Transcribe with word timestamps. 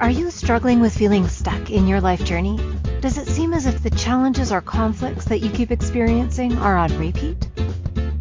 Are 0.00 0.10
you 0.10 0.30
struggling 0.30 0.78
with 0.78 0.96
feeling 0.96 1.26
stuck 1.26 1.70
in 1.70 1.88
your 1.88 2.00
life 2.00 2.24
journey? 2.24 2.56
Does 3.00 3.18
it 3.18 3.26
seem 3.26 3.52
as 3.52 3.66
if 3.66 3.82
the 3.82 3.90
challenges 3.90 4.52
or 4.52 4.60
conflicts 4.60 5.24
that 5.24 5.40
you 5.40 5.50
keep 5.50 5.72
experiencing 5.72 6.56
are 6.58 6.76
on 6.76 6.96
repeat? 6.96 7.48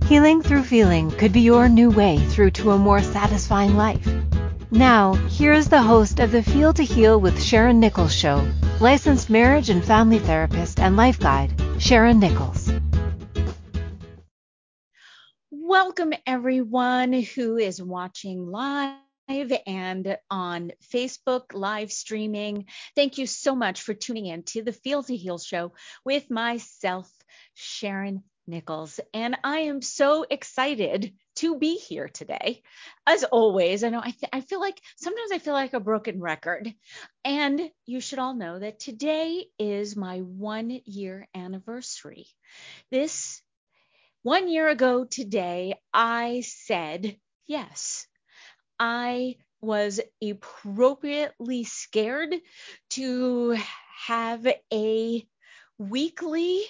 Healing 0.08 0.42
through 0.42 0.64
feeling 0.64 1.12
could 1.12 1.32
be 1.32 1.42
your 1.42 1.70
new 1.70 1.92
way 1.92 2.18
through 2.18 2.50
to 2.52 2.72
a 2.72 2.80
more 2.80 3.04
satisfying 3.04 3.78
life. 3.78 4.10
Now, 4.72 5.14
here 5.30 5.54
is 5.54 5.70
the 5.70 5.84
host 5.84 6.20
of 6.20 6.32
the 6.32 6.42
Feel 6.42 6.74
to 6.74 6.84
Heal 6.84 7.22
with 7.22 7.44
Sharon 7.44 7.80
Nichols 7.80 8.12
show, 8.12 8.44
licensed 8.80 9.30
marriage 9.30 9.70
and 9.70 9.86
family 9.86 10.18
therapist 10.18 10.80
and 10.80 10.98
life 10.98 11.20
guide, 11.20 11.54
Sharon 11.78 12.20
Nichols. 12.20 12.72
Welcome, 15.52 16.14
everyone 16.26 17.14
who 17.14 17.58
is 17.58 17.80
watching 17.80 18.48
live 18.48 19.07
and 19.30 20.18
on 20.32 20.72
Facebook 20.94 21.54
live 21.54 21.92
streaming. 21.92 22.66
Thank 22.96 23.18
you 23.18 23.28
so 23.28 23.56
much 23.56 23.82
for 23.82 23.94
tuning 23.94 24.26
in 24.26 24.44
to 24.44 24.64
the 24.64 24.72
Feel 24.72 25.04
to 25.04 25.16
Heal 25.16 25.38
show 25.38 25.74
with 26.06 26.32
myself, 26.32 27.12
Sharon 27.54 28.24
Nichols. 28.48 29.02
And 29.14 29.36
I 29.44 29.60
am 29.60 29.82
so 29.82 30.26
excited 30.30 31.14
to 31.36 31.60
be 31.60 31.76
here 31.76 32.08
today. 32.08 32.64
As 33.06 33.26
always, 33.26 33.84
I 33.84 33.90
know 33.90 34.00
I, 34.00 34.12
th- 34.12 34.32
I 34.32 34.40
feel 34.40 34.62
like 34.62 34.80
sometimes 34.96 35.32
I 35.34 35.40
feel 35.40 35.54
like 35.54 35.74
a 35.74 35.82
broken 35.82 36.22
record. 36.22 36.74
And 37.26 37.62
you 37.86 38.00
should 38.00 38.20
all 38.20 38.34
know 38.34 38.58
that 38.58 38.80
today 38.80 39.48
is 39.60 39.98
my 39.98 40.20
one 40.20 40.80
year 40.86 41.28
anniversary. 41.36 42.28
This 42.92 43.42
one 44.24 44.48
year 44.48 44.70
ago 44.70 45.04
today, 45.04 45.76
I 45.94 46.44
said 46.46 47.18
yes 47.46 48.08
I 48.80 49.38
was 49.62 50.00
appropriately 50.22 51.64
scared 51.64 52.36
to 52.92 53.58
have 54.06 54.48
a 54.72 55.28
weekly 55.80 56.64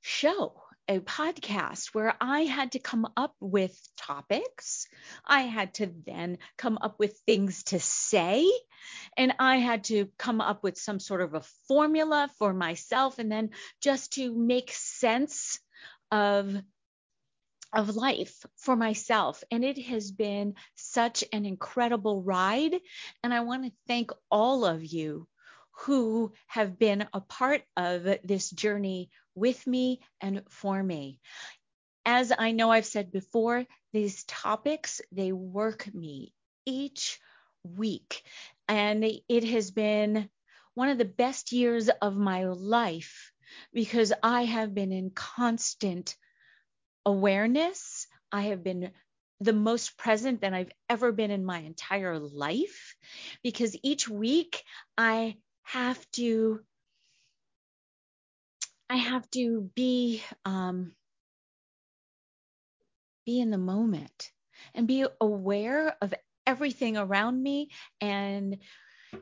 show, 0.00 0.62
a 0.88 1.00
podcast 1.00 1.94
where 1.94 2.14
I 2.20 2.40
had 2.42 2.72
to 2.72 2.78
come 2.78 3.06
up 3.16 3.34
with 3.40 3.76
topics. 3.96 4.86
I 5.24 5.42
had 5.42 5.74
to 5.74 5.92
then 6.06 6.38
come 6.56 6.78
up 6.80 6.98
with 6.98 7.18
things 7.26 7.64
to 7.64 7.80
say, 7.80 8.50
and 9.16 9.34
I 9.38 9.56
had 9.56 9.84
to 9.84 10.08
come 10.16 10.40
up 10.40 10.62
with 10.62 10.78
some 10.78 11.00
sort 11.00 11.20
of 11.20 11.34
a 11.34 11.42
formula 11.68 12.30
for 12.38 12.54
myself, 12.54 13.18
and 13.18 13.30
then 13.30 13.50
just 13.82 14.14
to 14.14 14.34
make 14.34 14.72
sense 14.72 15.58
of 16.10 16.56
of 17.72 17.96
life 17.96 18.44
for 18.56 18.76
myself. 18.76 19.42
And 19.50 19.64
it 19.64 19.78
has 19.86 20.10
been 20.10 20.54
such 20.74 21.24
an 21.32 21.44
incredible 21.44 22.22
ride. 22.22 22.74
And 23.22 23.32
I 23.34 23.40
want 23.40 23.64
to 23.64 23.72
thank 23.86 24.10
all 24.30 24.64
of 24.64 24.84
you 24.84 25.28
who 25.80 26.32
have 26.46 26.78
been 26.78 27.06
a 27.12 27.20
part 27.20 27.62
of 27.76 28.06
this 28.24 28.50
journey 28.50 29.10
with 29.34 29.66
me 29.66 30.00
and 30.20 30.42
for 30.48 30.82
me. 30.82 31.20
As 32.04 32.32
I 32.36 32.52
know 32.52 32.70
I've 32.70 32.86
said 32.86 33.12
before, 33.12 33.66
these 33.92 34.24
topics, 34.24 35.00
they 35.12 35.32
work 35.32 35.92
me 35.92 36.32
each 36.64 37.18
week. 37.62 38.22
And 38.68 39.04
it 39.28 39.44
has 39.44 39.70
been 39.70 40.28
one 40.74 40.88
of 40.88 40.98
the 40.98 41.04
best 41.04 41.52
years 41.52 41.88
of 41.88 42.16
my 42.16 42.44
life 42.44 43.32
because 43.72 44.12
I 44.22 44.44
have 44.44 44.74
been 44.74 44.92
in 44.92 45.10
constant 45.10 46.16
awareness. 47.06 48.06
I 48.30 48.42
have 48.42 48.62
been 48.62 48.90
the 49.40 49.52
most 49.52 49.96
present 49.96 50.40
than 50.40 50.52
I've 50.52 50.72
ever 50.90 51.12
been 51.12 51.30
in 51.30 51.44
my 51.44 51.60
entire 51.60 52.18
life 52.18 52.96
because 53.42 53.76
each 53.82 54.08
week 54.08 54.62
I 54.98 55.36
have 55.62 55.98
to 56.12 56.60
I 58.88 58.96
have 58.96 59.28
to 59.30 59.70
be 59.74 60.22
um, 60.44 60.92
be 63.24 63.40
in 63.40 63.50
the 63.50 63.58
moment 63.58 64.30
and 64.74 64.86
be 64.86 65.04
aware 65.20 65.96
of 66.00 66.14
everything 66.46 66.96
around 66.96 67.42
me 67.42 67.70
and 68.00 68.58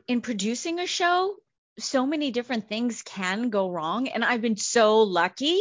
in 0.07 0.21
producing 0.21 0.79
a 0.79 0.85
show 0.87 1.35
so 1.77 2.05
many 2.05 2.31
different 2.31 2.69
things 2.69 3.01
can 3.01 3.49
go 3.49 3.69
wrong 3.69 4.07
and 4.07 4.23
I've 4.23 4.41
been 4.41 4.55
so 4.55 5.01
lucky 5.01 5.59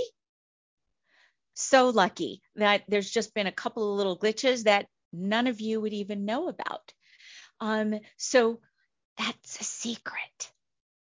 so 1.54 1.88
lucky 1.88 2.42
that 2.56 2.82
there's 2.88 3.10
just 3.10 3.34
been 3.34 3.46
a 3.46 3.52
couple 3.52 3.90
of 3.90 3.96
little 3.96 4.18
glitches 4.18 4.64
that 4.64 4.86
none 5.12 5.46
of 5.46 5.60
you 5.60 5.80
would 5.80 5.92
even 5.92 6.24
know 6.24 6.48
about. 6.48 6.92
Um, 7.60 7.98
so 8.16 8.60
that's 9.16 9.60
a 9.60 9.64
secret. 9.64 10.52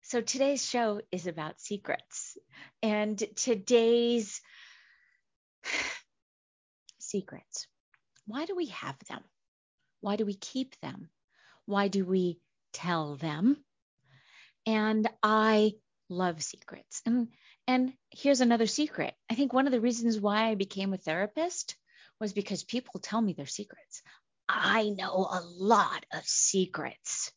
So 0.03 0.21
today's 0.21 0.65
show 0.65 1.00
is 1.12 1.27
about 1.27 1.60
secrets. 1.60 2.38
And 2.82 3.22
today's 3.37 4.41
secrets. 6.98 7.66
Why 8.27 8.47
do 8.47 8.54
we 8.54 8.66
have 8.66 8.97
them? 9.09 9.22
Why 10.00 10.16
do 10.16 10.25
we 10.25 10.34
keep 10.34 10.78
them? 10.81 11.10
Why 11.66 11.88
do 11.88 12.04
we 12.04 12.38
tell 12.72 13.16
them? 13.16 13.56
And 14.65 15.09
I 15.22 15.72
love 16.09 16.43
secrets. 16.43 17.03
And 17.04 17.28
and 17.68 17.92
here's 18.10 18.40
another 18.40 18.66
secret. 18.66 19.12
I 19.30 19.34
think 19.34 19.52
one 19.52 19.66
of 19.66 19.72
the 19.72 19.80
reasons 19.80 20.18
why 20.18 20.48
I 20.48 20.54
became 20.54 20.94
a 20.94 20.98
therapist 20.98 21.76
was 22.18 22.32
because 22.32 22.64
people 22.64 22.98
tell 22.98 23.20
me 23.20 23.34
their 23.34 23.44
secrets. 23.44 24.02
I 24.48 24.88
know 24.88 25.28
a 25.30 25.42
lot 25.44 26.06
of 26.14 26.24
secrets 26.24 27.30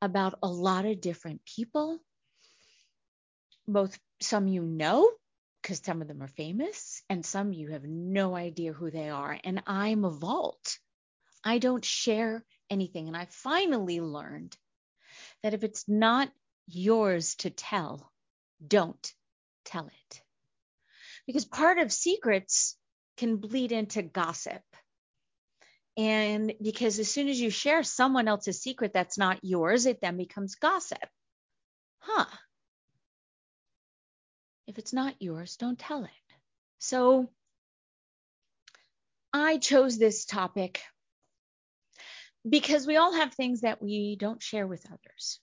about 0.00 0.38
a 0.40 0.46
lot 0.46 0.86
of 0.86 1.00
different 1.00 1.40
people, 1.44 1.98
both 3.66 3.98
some 4.20 4.46
you 4.46 4.62
know, 4.62 5.10
because 5.60 5.80
some 5.84 6.00
of 6.00 6.06
them 6.06 6.22
are 6.22 6.28
famous, 6.28 7.02
and 7.10 7.26
some 7.26 7.52
you 7.52 7.72
have 7.72 7.84
no 7.84 8.36
idea 8.36 8.72
who 8.72 8.92
they 8.92 9.08
are. 9.08 9.36
And 9.42 9.64
I'm 9.66 10.04
a 10.04 10.10
vault. 10.10 10.78
I 11.42 11.58
don't 11.58 11.84
share 11.84 12.44
anything. 12.70 13.08
And 13.08 13.16
I 13.16 13.26
finally 13.30 14.00
learned 14.00 14.56
that 15.42 15.54
if 15.54 15.64
it's 15.64 15.88
not 15.88 16.30
yours 16.68 17.34
to 17.36 17.50
tell, 17.50 18.12
don't 18.64 19.12
tell 19.64 19.86
it. 19.86 20.22
Because 21.26 21.44
part 21.44 21.78
of 21.78 21.92
secrets 21.92 22.76
can 23.16 23.36
bleed 23.36 23.72
into 23.72 24.02
gossip. 24.02 24.62
And 25.96 26.52
because 26.60 26.98
as 26.98 27.10
soon 27.10 27.28
as 27.28 27.40
you 27.40 27.50
share 27.50 27.82
someone 27.82 28.26
else's 28.26 28.60
secret 28.60 28.92
that's 28.92 29.16
not 29.16 29.38
yours, 29.42 29.86
it 29.86 30.00
then 30.00 30.16
becomes 30.16 30.56
gossip. 30.56 30.98
Huh. 32.00 32.26
If 34.66 34.78
it's 34.78 34.92
not 34.92 35.14
yours, 35.20 35.56
don't 35.56 35.78
tell 35.78 36.04
it. 36.04 36.10
So 36.78 37.30
I 39.32 39.58
chose 39.58 39.98
this 39.98 40.24
topic 40.24 40.82
because 42.48 42.86
we 42.86 42.96
all 42.96 43.14
have 43.14 43.32
things 43.32 43.62
that 43.62 43.82
we 43.82 44.16
don't 44.16 44.42
share 44.42 44.66
with 44.66 44.84
others. 44.86 45.40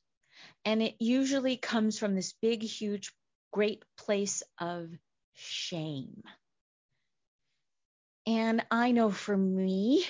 And 0.66 0.82
it 0.82 0.96
usually 1.00 1.58
comes 1.58 1.98
from 1.98 2.16
this 2.16 2.34
big, 2.42 2.62
huge 2.62 3.12
great 3.52 3.84
place 3.98 4.44
of 4.60 4.90
shame. 5.34 6.24
And 8.26 8.66
I 8.70 8.92
know 8.92 9.10
for 9.10 9.36
me 9.36 10.06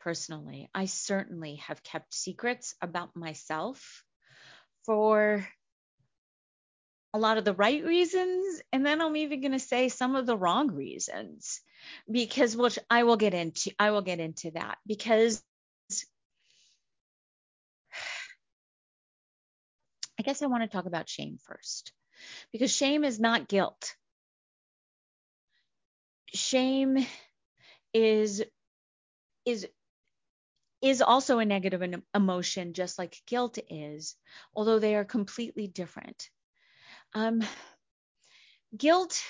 personally, 0.00 0.68
I 0.74 0.86
certainly 0.86 1.56
have 1.56 1.82
kept 1.82 2.14
secrets 2.14 2.74
about 2.82 3.16
myself 3.16 4.04
for 4.84 5.46
a 7.14 7.18
lot 7.18 7.38
of 7.38 7.44
the 7.44 7.54
right 7.54 7.82
reasons. 7.84 8.60
And 8.72 8.84
then 8.84 9.00
I'm 9.00 9.16
even 9.16 9.40
going 9.40 9.52
to 9.52 9.58
say 9.58 9.88
some 9.88 10.16
of 10.16 10.26
the 10.26 10.36
wrong 10.36 10.72
reasons 10.72 11.62
because 12.10 12.56
which 12.56 12.78
I 12.90 13.04
will 13.04 13.16
get 13.16 13.34
into, 13.34 13.72
I 13.78 13.92
will 13.92 14.02
get 14.02 14.20
into 14.20 14.50
that 14.52 14.78
because 14.86 15.42
I 20.18 20.22
guess 20.22 20.42
I 20.42 20.46
want 20.46 20.64
to 20.64 20.68
talk 20.68 20.86
about 20.86 21.08
shame 21.08 21.38
first 21.42 21.92
because 22.52 22.74
shame 22.74 23.04
is 23.04 23.20
not 23.20 23.48
guilt. 23.48 23.96
Shame 26.34 27.06
is 27.94 28.42
is 29.46 29.66
is 30.82 31.00
also 31.00 31.38
a 31.38 31.44
negative 31.44 31.82
emotion 32.14 32.74
just 32.74 32.98
like 32.98 33.22
guilt 33.26 33.58
is, 33.70 34.16
although 34.54 34.78
they 34.78 34.94
are 34.94 35.04
completely 35.04 35.66
different. 35.66 36.28
Um, 37.14 37.42
guilt 38.76 39.22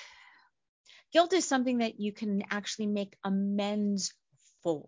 guilt 1.13 1.33
is 1.33 1.45
something 1.45 1.79
that 1.79 1.99
you 1.99 2.11
can 2.11 2.43
actually 2.51 2.87
make 2.87 3.15
amends 3.23 4.13
for 4.63 4.87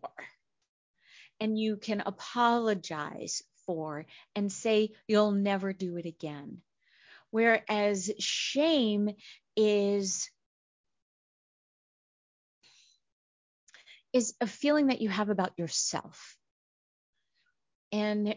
and 1.40 1.58
you 1.58 1.78
can 1.78 2.02
apologize 2.02 3.44
for 3.66 4.06
and 4.36 4.52
say 4.52 4.92
you'll 5.08 5.32
never 5.32 5.74
do 5.74 5.98
it 5.98 6.06
again. 6.06 6.62
Whereas 7.32 8.12
shame 8.20 9.10
is 9.56 10.30
is 14.14 14.36
a 14.42 14.48
feeling 14.48 14.88
that 14.88 15.02
you 15.02 15.10
have 15.10 15.30
about 15.30 15.54
yourself. 15.58 16.38
And 17.92 18.36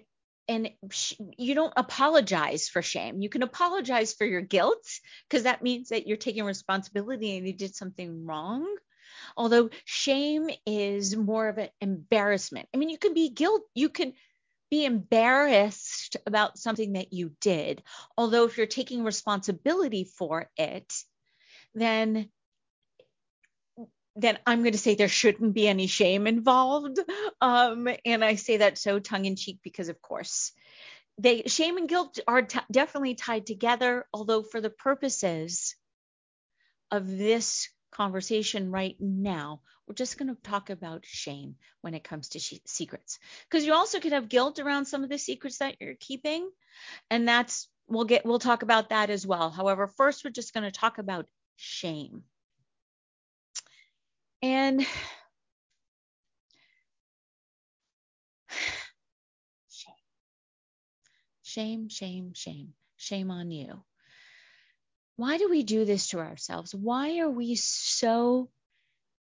and 0.49 0.71
sh- 0.91 1.15
you 1.39 1.55
don't 1.55 1.73
apologize 1.77 2.69
for 2.69 2.83
shame. 2.83 3.23
You 3.23 3.29
can 3.29 3.45
apologize 3.45 4.13
for 4.15 4.25
your 4.25 4.41
guilt 4.41 4.85
because 5.29 5.45
that 5.45 5.63
means 5.63 5.91
that 5.91 6.09
you're 6.09 6.17
taking 6.17 6.45
responsibility 6.45 7.37
and 7.37 7.47
you 7.47 7.53
did 7.53 7.77
something 7.77 8.27
wrong. 8.27 8.67
Although 9.37 9.71
shame 9.85 10.51
is 10.67 11.17
more 11.17 11.49
of 11.49 11.59
an 11.59 11.69
embarrassment. 11.81 12.69
I 12.75 12.79
mean, 12.79 12.89
you 12.91 12.99
can 12.99 13.15
be 13.15 13.31
guilt, 13.31 13.63
you 13.75 13.89
can 13.89 14.13
be 14.71 14.85
embarrassed 14.85 16.17
about 16.27 16.59
something 16.59 16.93
that 16.93 17.13
you 17.13 17.33
did. 17.41 17.83
Although 18.17 18.45
if 18.45 18.57
you're 18.57 18.67
taking 18.67 19.05
responsibility 19.05 20.05
for 20.05 20.51
it, 20.57 20.93
then 21.75 22.31
then 24.17 24.39
I'm 24.45 24.61
going 24.63 24.73
to 24.73 24.79
say 24.79 24.95
there 24.95 25.09
shouldn't 25.09 25.55
be 25.55 25.69
any 25.69 25.87
shame 25.87 26.27
involved. 26.27 26.99
Um, 27.41 27.89
and 28.05 28.25
I 28.25 28.35
say 28.35 28.59
that 28.59 28.77
so 28.77 28.99
tongue 28.99 29.25
in 29.25 29.37
cheek 29.37 29.61
because, 29.63 29.89
of 29.89 30.03
course, 30.03 30.53
they 31.17 31.45
shame 31.47 31.77
and 31.79 31.89
guilt 31.89 32.19
are 32.27 32.43
t- 32.43 32.61
definitely 32.71 33.15
tied 33.15 33.47
together. 33.47 34.07
Although 34.13 34.43
for 34.43 34.61
the 34.61 34.69
purposes 34.69 35.75
of 36.91 37.07
this 37.07 37.69
conversation 37.91 38.71
right 38.71 38.97
now, 39.01 39.61
we're 39.87 39.95
just 39.95 40.19
going 40.19 40.35
to 40.35 40.41
talk 40.43 40.71
about 40.71 41.05
shame 41.07 41.57
when 41.81 41.95
it 41.95 42.05
comes 42.05 42.29
to 42.31 42.41
secrets. 42.41 43.19
Because 43.49 43.65
you 43.67 43.75
also 43.75 44.01
could 44.01 44.13
have 44.13 44.29
guilt 44.29 44.59
around 44.59 44.87
some 44.87 45.03
of 45.03 45.09
the 45.11 45.19
secrets 45.19 45.59
that 45.59 45.77
you're 45.81 45.95
keeping, 45.99 46.51
and 47.11 47.29
that's 47.29 47.69
we'll 47.89 48.05
get 48.05 48.25
we'll 48.25 48.39
talk 48.39 48.63
about 48.63 48.91
that 48.91 49.11
as 49.11 49.27
well. 49.27 49.51
However, 49.51 49.89
first 49.89 50.25
we're 50.25 50.31
just 50.31 50.55
going 50.55 50.65
to 50.65 50.71
talk 50.71 50.99
about 50.99 51.27
shame. 51.57 52.23
And 54.43 54.87
shame, 61.43 61.89
shame, 61.89 62.33
shame, 62.35 62.75
shame 62.97 63.31
on 63.31 63.51
you. 63.51 63.83
Why 65.21 65.37
do 65.37 65.51
we 65.51 65.65
do 65.65 65.85
this 65.85 66.09
to 66.09 66.19
ourselves? 66.19 66.75
Why 66.75 67.19
are 67.19 67.29
we 67.29 67.55
so 67.55 68.49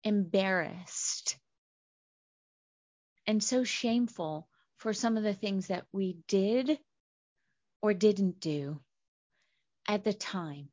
embarrassed 0.02 1.36
and 3.26 3.44
so 3.44 3.64
shameful 3.64 4.48
for 4.78 4.94
some 4.94 5.18
of 5.18 5.24
the 5.24 5.34
things 5.34 5.66
that 5.66 5.84
we 5.92 6.16
did 6.26 6.78
or 7.82 7.92
didn't 7.92 8.40
do 8.40 8.80
at 9.86 10.02
the 10.02 10.14
time, 10.14 10.70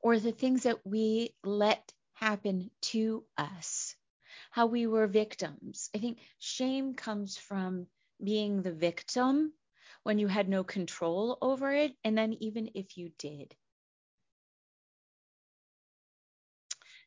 or 0.00 0.18
the 0.18 0.32
things 0.32 0.64
that 0.64 0.84
we 0.84 1.32
let 1.44 1.92
happen 2.14 2.72
to 2.90 3.24
us, 3.38 3.94
how 4.50 4.66
we 4.66 4.88
were 4.88 5.06
victims. 5.06 5.90
I 5.94 5.98
think 5.98 6.18
shame 6.40 6.94
comes 6.94 7.36
from 7.36 7.86
being 8.20 8.62
the 8.62 8.72
victim 8.72 9.52
when 10.02 10.18
you 10.18 10.26
had 10.26 10.48
no 10.48 10.64
control 10.64 11.38
over 11.40 11.72
it, 11.72 11.94
and 12.02 12.18
then 12.18 12.32
even 12.40 12.70
if 12.74 12.98
you 12.98 13.12
did. 13.16 13.54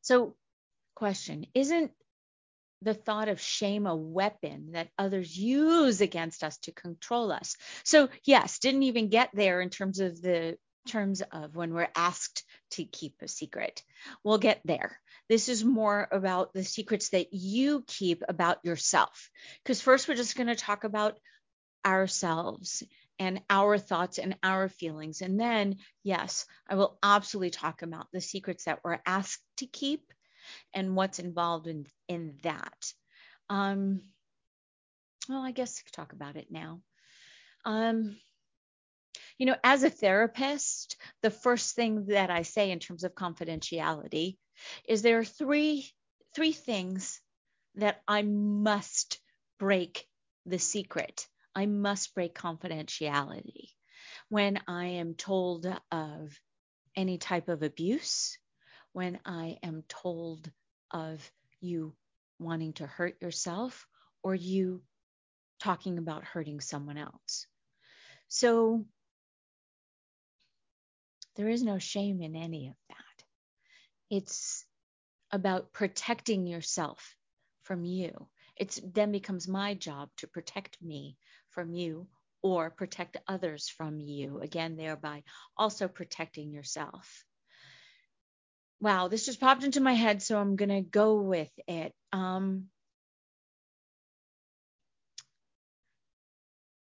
So, 0.09 0.33
question 0.95 1.45
Isn't 1.53 1.91
the 2.81 2.95
thought 2.95 3.29
of 3.29 3.39
shame 3.39 3.85
a 3.85 3.95
weapon 3.95 4.71
that 4.71 4.89
others 4.97 5.37
use 5.37 6.01
against 6.01 6.43
us 6.43 6.57
to 6.61 6.71
control 6.71 7.31
us? 7.31 7.55
So, 7.83 8.09
yes, 8.23 8.57
didn't 8.57 8.81
even 8.81 9.09
get 9.09 9.29
there 9.35 9.61
in 9.61 9.69
terms 9.69 9.99
of 9.99 10.19
the 10.19 10.57
terms 10.87 11.21
of 11.21 11.55
when 11.55 11.75
we're 11.75 11.91
asked 11.95 12.43
to 12.71 12.85
keep 12.85 13.21
a 13.21 13.27
secret. 13.27 13.83
We'll 14.23 14.39
get 14.39 14.61
there. 14.65 14.99
This 15.27 15.47
is 15.47 15.63
more 15.63 16.07
about 16.11 16.53
the 16.53 16.63
secrets 16.63 17.09
that 17.09 17.31
you 17.31 17.83
keep 17.85 18.23
about 18.27 18.65
yourself. 18.65 19.29
Because 19.63 19.79
first, 19.79 20.07
we're 20.07 20.15
just 20.15 20.35
going 20.35 20.47
to 20.47 20.55
talk 20.55 20.85
about 20.85 21.19
ourselves 21.85 22.81
and 23.19 23.41
our 23.49 23.77
thoughts 23.77 24.17
and 24.17 24.37
our 24.41 24.69
feelings. 24.69 25.21
And 25.21 25.39
then, 25.39 25.77
yes, 26.03 26.45
I 26.67 26.75
will 26.75 26.97
absolutely 27.03 27.51
talk 27.51 27.81
about 27.81 28.07
the 28.11 28.21
secrets 28.21 28.63
that 28.63 28.79
we're 28.83 28.99
asked 29.05 29.43
to 29.57 29.67
keep 29.67 30.13
and 30.73 30.95
what's 30.95 31.19
involved 31.19 31.67
in, 31.67 31.85
in 32.07 32.37
that. 32.43 32.93
Um, 33.49 34.01
well, 35.27 35.41
I 35.41 35.51
guess 35.51 35.83
I 35.85 35.89
talk 35.91 36.13
about 36.13 36.37
it 36.37 36.47
now. 36.49 36.81
Um, 37.65 38.17
you 39.37 39.45
know, 39.45 39.55
as 39.63 39.83
a 39.83 39.89
therapist, 39.89 40.97
the 41.21 41.31
first 41.31 41.75
thing 41.75 42.05
that 42.07 42.29
I 42.29 42.43
say 42.43 42.71
in 42.71 42.79
terms 42.79 43.03
of 43.03 43.15
confidentiality 43.15 44.37
is 44.87 45.01
there 45.01 45.19
are 45.19 45.25
three 45.25 45.89
three 46.35 46.51
things 46.51 47.21
that 47.75 48.01
I 48.07 48.21
must 48.21 49.19
break 49.57 50.07
the 50.45 50.59
secret. 50.59 51.27
I 51.59 51.65
must 51.65 52.15
break 52.15 52.33
confidentiality. 52.33 53.71
When 54.29 54.61
I 54.65 54.85
am 55.01 55.13
told 55.15 55.65
of 55.91 56.39
any 56.95 57.17
type 57.17 57.49
of 57.49 57.63
abuse, 57.63 58.37
when 58.93 59.19
I 59.25 59.57
am 59.61 59.83
told 59.89 60.49
of 60.89 61.29
you 61.59 61.97
wanting 62.39 62.71
to 62.73 62.87
hurt 62.87 63.21
yourself 63.21 63.85
or 64.23 64.33
you 64.33 64.83
talking 65.59 65.97
about 65.97 66.23
hurting 66.23 66.61
someone 66.61 66.97
else. 66.97 67.45
So 68.29 68.85
there 71.35 71.49
is 71.49 71.61
no 71.61 71.77
shame 71.77 72.21
in 72.21 72.37
any 72.37 72.69
of 72.69 72.75
that. 72.87 73.25
It's 74.09 74.65
about 75.29 75.73
protecting 75.73 76.47
yourself 76.47 77.17
from 77.63 77.83
you. 77.83 78.29
It 78.55 78.79
then 78.93 79.11
becomes 79.11 79.45
my 79.45 79.73
job 79.73 80.09
to 80.19 80.27
protect 80.27 80.81
me 80.81 81.17
from 81.51 81.73
you 81.73 82.07
or 82.41 82.69
protect 82.69 83.17
others 83.27 83.69
from 83.69 83.99
you. 83.99 84.39
Again, 84.39 84.77
thereby 84.77 85.23
also 85.57 85.87
protecting 85.87 86.51
yourself. 86.51 87.25
Wow, 88.81 89.09
this 89.09 89.25
just 89.25 89.41
popped 89.41 89.63
into 89.63 89.81
my 89.81 89.93
head, 89.93 90.21
so 90.21 90.37
I'm 90.39 90.55
going 90.55 90.69
to 90.69 90.81
go 90.81 91.15
with 91.15 91.51
it. 91.67 91.93
Um, 92.13 92.65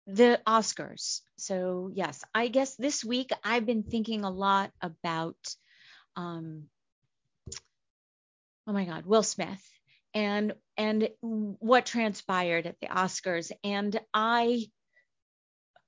the 0.06 0.41
Oscars. 0.47 1.20
So, 1.38 1.91
yes, 1.94 2.23
I 2.35 2.49
guess 2.49 2.75
this 2.75 3.05
week 3.05 3.31
I've 3.44 3.64
been 3.64 3.82
thinking 3.82 4.25
a 4.25 4.31
lot 4.31 4.73
about, 4.82 5.37
um, 6.17 6.64
oh 8.67 8.73
my 8.73 8.85
God, 8.85 9.06
Will 9.06 9.23
Smith 9.23 9.70
and 10.15 10.55
and 10.77 11.09
what 11.21 11.87
transpired 11.87 12.67
at 12.67 12.81
the 12.81 12.89
Oscars. 12.89 13.53
And 13.62 13.99
I, 14.15 14.67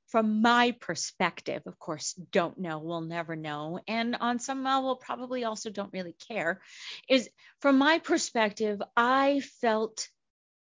from 0.08 0.42
my 0.42 0.72
perspective, 0.72 1.62
of 1.66 1.78
course, 1.78 2.12
don't 2.12 2.58
know. 2.58 2.78
We'll 2.78 3.00
never 3.00 3.36
know. 3.36 3.80
And 3.88 4.16
on 4.16 4.38
some 4.38 4.64
level, 4.64 4.96
probably 4.96 5.44
also 5.44 5.70
don't 5.70 5.92
really 5.92 6.14
care. 6.28 6.60
Is 7.08 7.30
from 7.60 7.78
my 7.78 7.98
perspective, 7.98 8.82
I 8.96 9.40
felt 9.60 10.08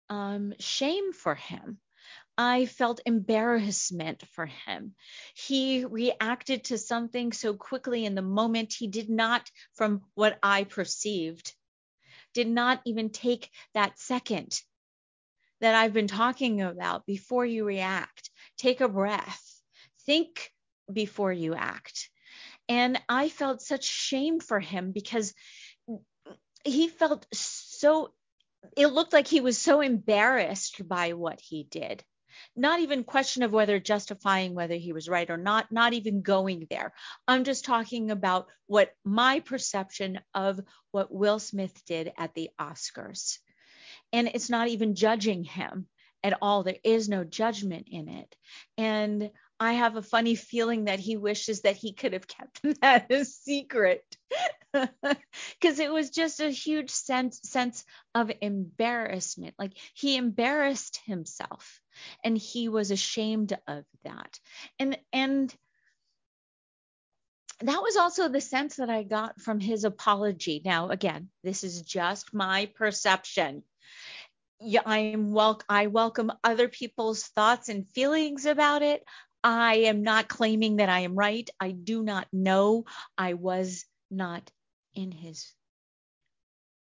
um, 0.08 0.54
shame 0.58 1.12
for 1.12 1.34
him 1.34 1.78
I 2.36 2.66
felt 2.66 3.00
embarrassment 3.04 4.24
for 4.32 4.46
him. 4.46 4.94
He 5.34 5.84
reacted 5.84 6.64
to 6.64 6.78
something 6.78 7.32
so 7.32 7.54
quickly 7.54 8.06
in 8.06 8.14
the 8.14 8.22
moment. 8.22 8.72
He 8.72 8.86
did 8.86 9.10
not, 9.10 9.50
from 9.74 10.02
what 10.14 10.38
I 10.42 10.64
perceived, 10.64 11.54
did 12.34 12.48
not 12.48 12.80
even 12.84 13.10
take 13.10 13.50
that 13.74 13.98
second 13.98 14.60
that 15.60 15.74
I've 15.74 15.92
been 15.92 16.08
talking 16.08 16.60
about 16.60 17.06
before 17.06 17.46
you 17.46 17.64
react. 17.64 18.30
Take 18.58 18.80
a 18.80 18.88
breath, 18.88 19.60
think 20.06 20.50
before 20.92 21.32
you 21.32 21.54
act. 21.54 22.10
And 22.68 23.00
I 23.08 23.28
felt 23.28 23.62
such 23.62 23.84
shame 23.84 24.40
for 24.40 24.60
him 24.60 24.92
because 24.92 25.34
he 26.64 26.88
felt 26.88 27.26
so, 27.32 28.12
it 28.76 28.88
looked 28.88 29.12
like 29.12 29.26
he 29.26 29.40
was 29.40 29.58
so 29.58 29.80
embarrassed 29.80 30.86
by 30.86 31.12
what 31.12 31.40
he 31.40 31.64
did 31.64 32.04
not 32.56 32.80
even 32.80 33.04
question 33.04 33.42
of 33.42 33.52
whether 33.52 33.78
justifying 33.78 34.54
whether 34.54 34.74
he 34.74 34.92
was 34.92 35.08
right 35.08 35.28
or 35.28 35.36
not, 35.36 35.70
not 35.72 35.92
even 35.92 36.22
going 36.22 36.66
there. 36.70 36.92
I'm 37.26 37.44
just 37.44 37.64
talking 37.64 38.10
about 38.10 38.48
what 38.66 38.94
my 39.04 39.40
perception 39.40 40.20
of 40.34 40.60
what 40.90 41.12
Will 41.12 41.38
Smith 41.38 41.84
did 41.86 42.12
at 42.16 42.34
the 42.34 42.50
Oscars. 42.60 43.38
And 44.12 44.28
it's 44.28 44.50
not 44.50 44.68
even 44.68 44.94
judging 44.94 45.44
him 45.44 45.86
at 46.22 46.38
all. 46.40 46.62
There 46.62 46.76
is 46.84 47.08
no 47.08 47.24
judgment 47.24 47.88
in 47.90 48.08
it. 48.08 48.36
And 48.78 49.30
I 49.58 49.74
have 49.74 49.96
a 49.96 50.02
funny 50.02 50.34
feeling 50.34 50.84
that 50.84 50.98
he 50.98 51.16
wishes 51.16 51.62
that 51.62 51.76
he 51.76 51.92
could 51.92 52.12
have 52.12 52.26
kept 52.26 52.60
that 52.80 53.10
a 53.10 53.24
secret 53.24 54.04
because 54.72 55.78
it 55.78 55.92
was 55.92 56.10
just 56.10 56.40
a 56.40 56.50
huge 56.50 56.90
sense 56.90 57.40
sense 57.44 57.84
of 58.14 58.30
embarrassment. 58.40 59.54
Like 59.58 59.72
he 59.94 60.16
embarrassed 60.16 61.00
himself 61.04 61.80
and 62.24 62.36
he 62.36 62.68
was 62.68 62.90
ashamed 62.90 63.56
of 63.66 63.84
that. 64.04 64.38
And 64.78 64.98
and 65.12 65.54
that 67.60 67.82
was 67.82 67.96
also 67.96 68.28
the 68.28 68.40
sense 68.40 68.76
that 68.76 68.90
I 68.90 69.04
got 69.04 69.40
from 69.40 69.60
his 69.60 69.84
apology. 69.84 70.62
Now, 70.64 70.88
again, 70.88 71.28
this 71.44 71.62
is 71.62 71.82
just 71.82 72.34
my 72.34 72.66
perception 72.74 73.62
yeah, 74.64 74.82
I'm 74.86 75.32
wel- 75.32 75.62
I 75.68 75.88
welcome 75.88 76.32
other 76.44 76.68
people's 76.68 77.24
thoughts 77.24 77.68
and 77.68 77.88
feelings 77.94 78.46
about 78.46 78.82
it. 78.82 79.04
I 79.42 79.74
am 79.74 80.02
not 80.02 80.28
claiming 80.28 80.76
that 80.76 80.88
I 80.88 81.00
am 81.00 81.16
right. 81.16 81.48
I 81.58 81.72
do 81.72 82.02
not 82.02 82.28
know. 82.32 82.84
I 83.18 83.34
was 83.34 83.84
not 84.12 84.50
in 84.94 85.10
his 85.10 85.54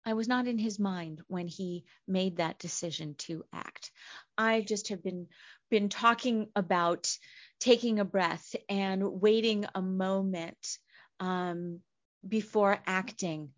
I 0.04 0.14
was 0.14 0.28
not 0.28 0.46
in 0.46 0.58
his 0.58 0.78
mind 0.78 1.20
when 1.28 1.46
he 1.46 1.84
made 2.08 2.38
that 2.38 2.58
decision 2.58 3.14
to 3.18 3.44
act. 3.52 3.90
I 4.36 4.62
just 4.62 4.88
have 4.88 5.02
been 5.02 5.28
been 5.70 5.88
talking 5.88 6.48
about 6.56 7.14
taking 7.60 8.00
a 8.00 8.04
breath 8.04 8.56
and 8.68 9.20
waiting 9.20 9.66
a 9.74 9.82
moment 9.82 10.78
um, 11.20 11.80
before 12.26 12.82
acting 12.86 13.50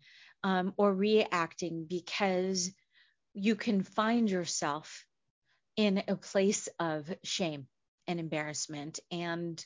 um, 0.43 0.73
or 0.77 0.93
reacting 0.93 1.85
because 1.89 2.69
you 3.33 3.55
can 3.55 3.81
find 3.81 4.29
yourself 4.29 5.05
in 5.75 6.03
a 6.07 6.15
place 6.15 6.67
of 6.79 7.11
shame 7.23 7.67
and 8.07 8.19
embarrassment 8.19 8.99
and 9.11 9.65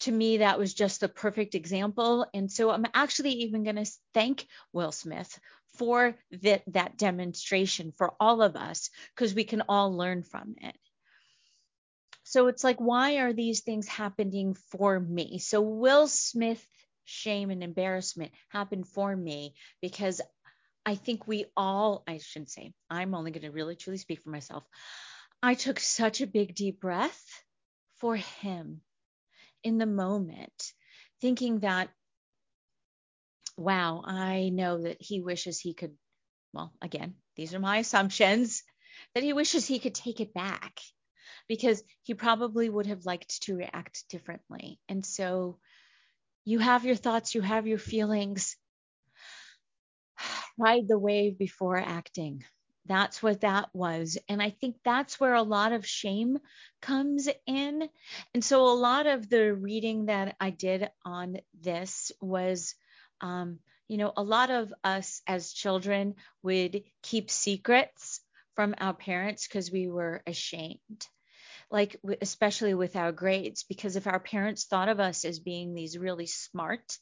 to 0.00 0.12
me, 0.12 0.38
that 0.38 0.58
was 0.58 0.74
just 0.74 1.00
the 1.00 1.08
perfect 1.08 1.54
example. 1.54 2.26
And 2.34 2.50
so 2.50 2.70
I'm 2.70 2.86
actually 2.94 3.32
even 3.44 3.62
going 3.62 3.76
to 3.76 3.90
thank 4.14 4.46
Will 4.72 4.92
Smith 4.92 5.38
for 5.76 6.16
that, 6.42 6.62
that 6.68 6.96
demonstration 6.98 7.92
for 7.96 8.14
all 8.18 8.42
of 8.42 8.56
us, 8.56 8.90
because 9.14 9.34
we 9.34 9.44
can 9.44 9.62
all 9.68 9.96
learn 9.96 10.22
from 10.22 10.56
it. 10.58 10.76
So 12.24 12.48
it's 12.48 12.64
like, 12.64 12.78
why 12.78 13.18
are 13.18 13.32
these 13.32 13.60
things 13.60 13.88
happening 13.88 14.56
for 14.70 14.98
me? 14.98 15.38
So 15.38 15.60
Will 15.60 16.06
Smith 16.06 16.64
shame 17.04 17.50
and 17.50 17.62
embarrassment 17.62 18.30
happened 18.50 18.86
for 18.86 19.14
me 19.14 19.54
because 19.80 20.20
I 20.86 20.94
think 20.94 21.26
we 21.26 21.46
all, 21.56 22.04
I 22.06 22.18
shouldn't 22.18 22.50
say, 22.50 22.72
I'm 22.88 23.14
only 23.14 23.32
going 23.32 23.42
to 23.42 23.50
really 23.50 23.76
truly 23.76 23.98
speak 23.98 24.22
for 24.22 24.30
myself. 24.30 24.64
I 25.42 25.54
took 25.54 25.80
such 25.80 26.20
a 26.20 26.26
big 26.26 26.54
deep 26.54 26.80
breath 26.80 27.20
for 27.98 28.16
him 28.16 28.80
in 29.62 29.78
the 29.78 29.86
moment, 29.86 30.72
thinking 31.20 31.60
that, 31.60 31.90
wow, 33.56 34.02
I 34.04 34.50
know 34.52 34.82
that 34.82 35.00
he 35.00 35.20
wishes 35.20 35.60
he 35.60 35.74
could, 35.74 35.94
well, 36.52 36.72
again, 36.82 37.14
these 37.36 37.54
are 37.54 37.60
my 37.60 37.78
assumptions, 37.78 38.62
that 39.14 39.22
he 39.22 39.32
wishes 39.32 39.66
he 39.66 39.78
could 39.78 39.94
take 39.94 40.20
it 40.20 40.34
back 40.34 40.80
because 41.48 41.82
he 42.02 42.14
probably 42.14 42.68
would 42.68 42.86
have 42.86 43.04
liked 43.04 43.42
to 43.42 43.56
react 43.56 44.08
differently. 44.08 44.78
And 44.88 45.04
so 45.04 45.58
you 46.44 46.58
have 46.58 46.84
your 46.84 46.96
thoughts, 46.96 47.34
you 47.34 47.40
have 47.40 47.66
your 47.66 47.78
feelings. 47.78 48.56
Ride 50.58 50.88
the 50.88 50.98
wave 50.98 51.38
before 51.38 51.78
acting. 51.78 52.44
That's 52.86 53.22
what 53.22 53.42
that 53.42 53.68
was. 53.72 54.18
And 54.28 54.42
I 54.42 54.50
think 54.50 54.76
that's 54.84 55.20
where 55.20 55.34
a 55.34 55.42
lot 55.42 55.72
of 55.72 55.86
shame 55.86 56.38
comes 56.80 57.28
in. 57.46 57.88
And 58.34 58.44
so 58.44 58.64
a 58.64 58.74
lot 58.74 59.06
of 59.06 59.28
the 59.28 59.54
reading 59.54 60.06
that 60.06 60.36
I 60.40 60.50
did 60.50 60.90
on 61.04 61.38
this 61.60 62.10
was, 62.20 62.74
um, 63.20 63.58
you 63.86 63.96
know, 63.96 64.12
a 64.16 64.22
lot 64.22 64.50
of 64.50 64.72
us 64.82 65.22
as 65.26 65.52
children 65.52 66.14
would 66.42 66.82
keep 67.02 67.30
secrets 67.30 68.20
from 68.56 68.74
our 68.78 68.94
parents 68.94 69.46
because 69.46 69.70
we 69.70 69.88
were 69.88 70.22
ashamed 70.26 71.06
like 71.70 71.96
especially 72.20 72.74
with 72.74 72.96
our 72.96 73.12
grades 73.12 73.62
because 73.62 73.96
if 73.96 74.06
our 74.06 74.20
parents 74.20 74.64
thought 74.64 74.88
of 74.88 75.00
us 75.00 75.24
as 75.24 75.38
being 75.38 75.72
these 75.72 75.96
really 75.96 76.26
smart 76.26 76.98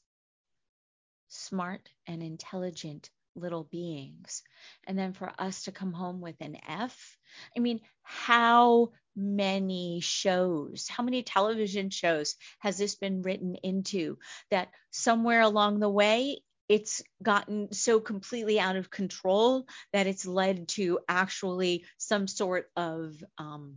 smart 1.28 1.88
and 2.06 2.22
intelligent 2.22 3.10
little 3.38 3.64
beings. 3.64 4.42
And 4.86 4.98
then 4.98 5.12
for 5.12 5.32
us 5.38 5.64
to 5.64 5.72
come 5.72 5.92
home 5.92 6.20
with 6.20 6.36
an 6.40 6.56
F, 6.68 7.16
I 7.56 7.60
mean, 7.60 7.80
how 8.02 8.92
many 9.16 10.00
shows, 10.00 10.86
how 10.88 11.02
many 11.02 11.22
television 11.22 11.90
shows 11.90 12.36
has 12.60 12.78
this 12.78 12.94
been 12.94 13.22
written 13.22 13.56
into 13.62 14.18
that 14.50 14.68
somewhere 14.90 15.40
along 15.40 15.80
the 15.80 15.90
way 15.90 16.38
it's 16.68 17.02
gotten 17.22 17.72
so 17.72 17.98
completely 17.98 18.60
out 18.60 18.76
of 18.76 18.90
control 18.90 19.66
that 19.92 20.06
it's 20.06 20.26
led 20.26 20.68
to 20.68 20.98
actually 21.08 21.84
some 21.96 22.28
sort 22.28 22.70
of 22.76 23.14
um, 23.38 23.76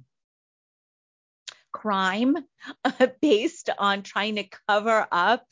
crime 1.72 2.36
based 3.22 3.70
on 3.80 4.04
trying 4.04 4.36
to 4.36 4.50
cover 4.68 5.08
up 5.12 5.46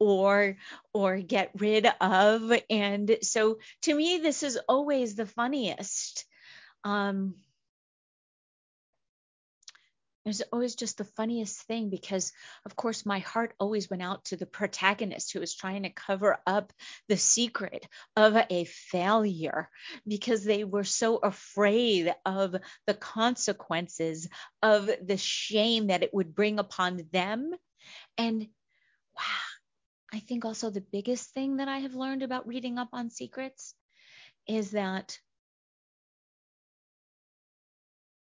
or 0.00 0.56
or 0.92 1.18
get 1.18 1.50
rid 1.58 1.86
of. 2.00 2.52
And 2.68 3.18
so 3.22 3.58
to 3.82 3.94
me 3.94 4.18
this 4.18 4.42
is 4.42 4.58
always 4.68 5.14
the 5.14 5.26
funniest. 5.26 6.24
Um 6.82 7.36
it's 10.26 10.42
always 10.52 10.74
just 10.74 10.98
the 10.98 11.04
funniest 11.04 11.62
thing 11.62 11.88
because 11.88 12.32
of 12.66 12.76
course 12.76 13.06
my 13.06 13.20
heart 13.20 13.54
always 13.58 13.88
went 13.88 14.02
out 14.02 14.24
to 14.26 14.36
the 14.36 14.46
protagonist 14.46 15.32
who 15.32 15.40
was 15.40 15.54
trying 15.54 15.84
to 15.84 15.90
cover 15.90 16.38
up 16.46 16.72
the 17.08 17.16
secret 17.16 17.86
of 18.16 18.36
a 18.50 18.64
failure 18.64 19.70
because 20.06 20.44
they 20.44 20.64
were 20.64 20.84
so 20.84 21.16
afraid 21.16 22.14
of 22.26 22.54
the 22.86 22.94
consequences 22.94 24.28
of 24.62 24.90
the 25.02 25.16
shame 25.16 25.86
that 25.86 26.02
it 26.02 26.12
would 26.12 26.34
bring 26.34 26.58
upon 26.58 27.02
them. 27.12 27.52
And 28.18 28.46
wow 29.16 29.49
I 30.12 30.18
think 30.20 30.44
also 30.44 30.70
the 30.70 30.80
biggest 30.80 31.30
thing 31.30 31.58
that 31.58 31.68
I 31.68 31.78
have 31.78 31.94
learned 31.94 32.22
about 32.22 32.46
reading 32.46 32.78
up 32.78 32.88
on 32.92 33.10
secrets 33.10 33.74
is 34.46 34.72
that 34.72 35.18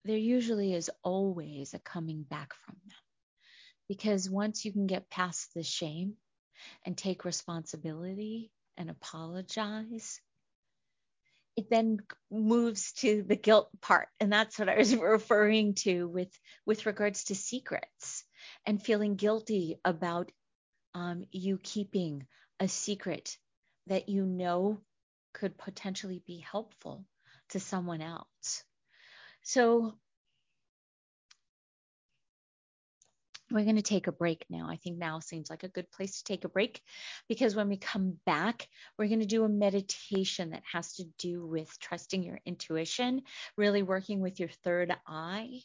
there 0.05 0.17
usually 0.17 0.75
is 0.75 0.91
always 1.03 1.75
a 1.75 1.79
coming 1.79 2.23
back 2.23 2.55
from 2.55 2.77
them. 2.87 2.99
Because 3.89 4.29
once 4.29 4.65
you 4.65 4.73
can 4.73 4.87
get 4.87 5.11
past 5.11 5.55
the 5.55 5.63
shame 5.63 6.15
and 6.85 6.97
take 6.97 7.25
responsibility 7.25 8.51
and 8.77 8.91
apologize, 8.91 10.21
it 11.57 11.71
then 11.71 11.99
moves 12.31 12.93
to 12.93 13.23
the 13.23 13.37
guilt 13.37 13.71
part 13.81 14.09
and 14.21 14.31
that's 14.31 14.59
what 14.59 14.69
i 14.69 14.77
was 14.77 14.95
referring 14.97 15.75
to 15.75 16.07
with 16.07 16.29
with 16.67 16.85
regards 16.85 17.25
to 17.25 17.35
secrets 17.35 18.25
and 18.67 18.83
feeling 18.83 19.17
guilty 19.17 19.79
about 19.85 20.31
um, 20.97 21.25
you 21.31 21.59
keeping 21.63 22.27
a 22.59 22.69
secret 22.69 23.37
that 23.87 24.09
you 24.09 24.25
know 24.25 24.81
could 25.35 25.59
potentially 25.59 26.23
be 26.27 26.39
helpful 26.39 27.05
to 27.51 27.61
someone 27.61 28.01
else. 28.01 28.65
So 29.43 29.93
we're 33.51 33.65
going 33.65 33.77
to 33.77 33.83
take 33.83 34.07
a 34.07 34.13
break 34.13 34.47
now. 34.49 34.69
I 34.71 34.77
think 34.77 34.97
now 34.97 35.21
seems 35.21 35.51
like 35.51 35.65
a 35.65 35.69
good 35.69 35.91
place 35.91 36.17
to 36.17 36.25
take 36.25 36.47
a 36.47 36.49
break 36.49 36.81
because 37.29 37.55
when 37.55 37.69
we 37.69 37.77
come 37.77 38.17
back, 38.25 38.67
we're 38.99 39.09
going 39.09 39.21
to 39.21 39.27
do 39.27 39.45
a 39.45 39.51
meditation 39.51 40.51
that 40.51 40.63
has 40.73 40.95
to 40.95 41.05
do 41.19 41.47
with 41.47 41.79
trusting 41.79 42.23
your 42.23 42.41
intuition, 42.47 43.21
really 43.59 43.83
working 43.83 44.21
with 44.21 44.41
your 44.41 44.49
third 44.65 44.97
eye 45.07 45.61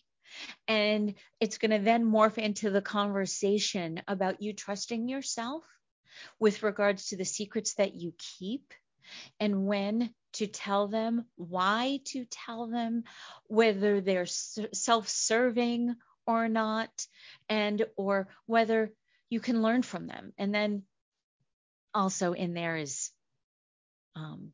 and 0.67 1.15
it's 1.39 1.57
going 1.57 1.71
to 1.71 1.79
then 1.79 2.05
morph 2.05 2.37
into 2.37 2.69
the 2.69 2.81
conversation 2.81 4.01
about 4.07 4.41
you 4.41 4.53
trusting 4.53 5.07
yourself 5.07 5.63
with 6.39 6.63
regards 6.63 7.07
to 7.07 7.17
the 7.17 7.25
secrets 7.25 7.75
that 7.75 7.95
you 7.95 8.13
keep 8.17 8.73
and 9.39 9.65
when 9.65 10.13
to 10.33 10.47
tell 10.47 10.87
them, 10.87 11.25
why 11.35 11.99
to 12.05 12.25
tell 12.25 12.67
them, 12.67 13.03
whether 13.47 14.01
they're 14.01 14.25
self-serving 14.25 15.95
or 16.25 16.47
not, 16.47 17.07
and 17.49 17.85
or 17.97 18.29
whether 18.45 18.93
you 19.29 19.39
can 19.39 19.61
learn 19.61 19.81
from 19.81 20.07
them. 20.07 20.31
And 20.37 20.53
then 20.53 20.83
also 21.93 22.33
in 22.33 22.53
there 22.53 22.77
is 22.77 23.11
um, 24.15 24.53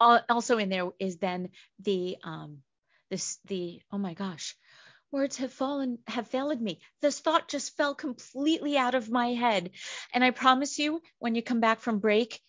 also 0.00 0.58
in 0.58 0.68
there 0.68 0.90
is 0.98 1.18
then 1.18 1.50
the 1.80 2.16
um, 2.22 2.58
this 3.10 3.38
the 3.46 3.80
oh 3.92 3.98
my 3.98 4.14
gosh 4.14 4.56
words 5.10 5.38
have 5.38 5.52
fallen 5.52 5.98
have 6.06 6.28
failed 6.28 6.60
me 6.60 6.80
this 7.00 7.20
thought 7.20 7.48
just 7.48 7.76
fell 7.76 7.94
completely 7.94 8.76
out 8.76 8.94
of 8.94 9.10
my 9.10 9.28
head 9.28 9.70
and 10.12 10.22
i 10.22 10.30
promise 10.30 10.78
you 10.78 11.00
when 11.18 11.34
you 11.34 11.42
come 11.42 11.60
back 11.60 11.80
from 11.80 11.98
break 11.98 12.40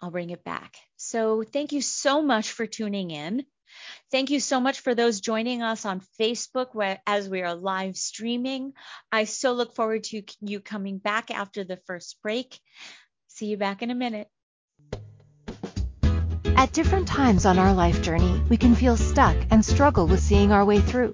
i'll 0.00 0.10
bring 0.10 0.30
it 0.30 0.44
back 0.44 0.76
so 0.96 1.42
thank 1.42 1.72
you 1.72 1.80
so 1.80 2.22
much 2.22 2.50
for 2.50 2.66
tuning 2.66 3.10
in 3.10 3.44
Thank 4.10 4.30
you 4.30 4.40
so 4.40 4.60
much 4.60 4.80
for 4.80 4.94
those 4.94 5.20
joining 5.20 5.62
us 5.62 5.84
on 5.84 6.02
Facebook 6.20 6.68
where, 6.72 7.00
as 7.06 7.28
we 7.28 7.42
are 7.42 7.54
live 7.54 7.96
streaming. 7.96 8.72
I 9.10 9.24
so 9.24 9.52
look 9.52 9.74
forward 9.74 10.04
to 10.04 10.22
you 10.40 10.60
coming 10.60 10.98
back 10.98 11.30
after 11.30 11.64
the 11.64 11.78
first 11.86 12.16
break. 12.22 12.58
See 13.28 13.46
you 13.46 13.56
back 13.56 13.82
in 13.82 13.90
a 13.90 13.94
minute. 13.94 14.28
At 16.56 16.72
different 16.72 17.06
times 17.06 17.46
on 17.46 17.58
our 17.58 17.72
life 17.72 18.02
journey, 18.02 18.42
we 18.48 18.56
can 18.56 18.74
feel 18.74 18.96
stuck 18.96 19.36
and 19.50 19.64
struggle 19.64 20.06
with 20.06 20.20
seeing 20.20 20.52
our 20.52 20.64
way 20.64 20.80
through. 20.80 21.12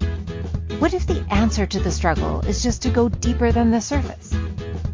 What 0.78 0.94
if 0.94 1.06
the 1.06 1.24
answer 1.30 1.66
to 1.66 1.80
the 1.80 1.90
struggle 1.90 2.40
is 2.40 2.62
just 2.62 2.80
to 2.82 2.90
go 2.90 3.08
deeper 3.08 3.52
than 3.52 3.70
the 3.70 3.80
surface? 3.80 4.32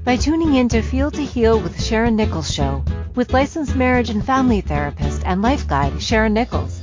By 0.05 0.17
tuning 0.17 0.55
in 0.55 0.69
to 0.71 0.83
Feel 0.83 1.11
to 1.12 1.23
Heal 1.23 1.61
with 1.61 1.83
Sharon 1.83 2.17
Nichols 2.17 2.52
Show, 2.52 2.83
with 3.14 3.33
licensed 3.33 3.76
marriage 3.76 4.11
and 4.11 4.25
family 4.25 4.61
therapist 4.61 5.23
and 5.25 5.43
life 5.43 5.69
guide 5.69 6.02
Sharon 6.02 6.35
Nichols, 6.35 6.81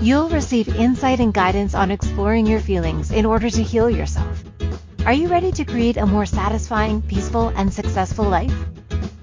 You'll 0.00 0.28
receive 0.28 0.68
insight 0.76 1.18
and 1.18 1.34
guidance 1.34 1.74
on 1.74 1.90
exploring 1.90 2.46
your 2.46 2.60
feelings 2.60 3.10
in 3.10 3.26
order 3.26 3.50
to 3.50 3.62
heal 3.64 3.90
yourself. 3.90 4.44
Are 5.04 5.12
you 5.12 5.26
ready 5.26 5.50
to 5.50 5.64
create 5.64 5.96
a 5.96 6.06
more 6.06 6.24
satisfying, 6.24 7.02
peaceful, 7.02 7.48
and 7.56 7.72
successful 7.72 8.24
life? 8.24 8.54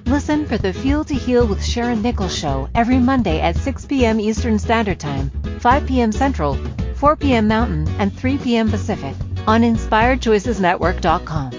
Listen 0.05 0.45
for 0.45 0.59
the 0.59 0.71
Feel 0.71 1.03
to 1.03 1.15
Heal 1.15 1.47
with 1.47 1.65
Sharon 1.65 2.03
Nichols 2.03 2.33
show 2.33 2.69
every 2.75 2.99
Monday 2.99 3.41
at 3.41 3.55
6 3.55 3.85
p.m. 3.87 4.19
Eastern 4.19 4.59
Standard 4.59 4.99
Time, 4.99 5.31
5 5.59 5.87
p.m. 5.87 6.11
Central, 6.11 6.59
4 6.93 7.15
p.m. 7.15 7.47
Mountain, 7.47 7.87
and 7.97 8.15
3 8.15 8.37
p.m. 8.37 8.69
Pacific 8.69 9.15
on 9.47 9.63
InspiredChoicesNetwork.com. 9.63 11.51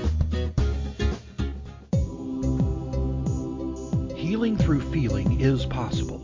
Healing 4.16 4.56
through 4.56 4.92
feeling 4.92 5.40
is 5.40 5.66
possible. 5.66 6.18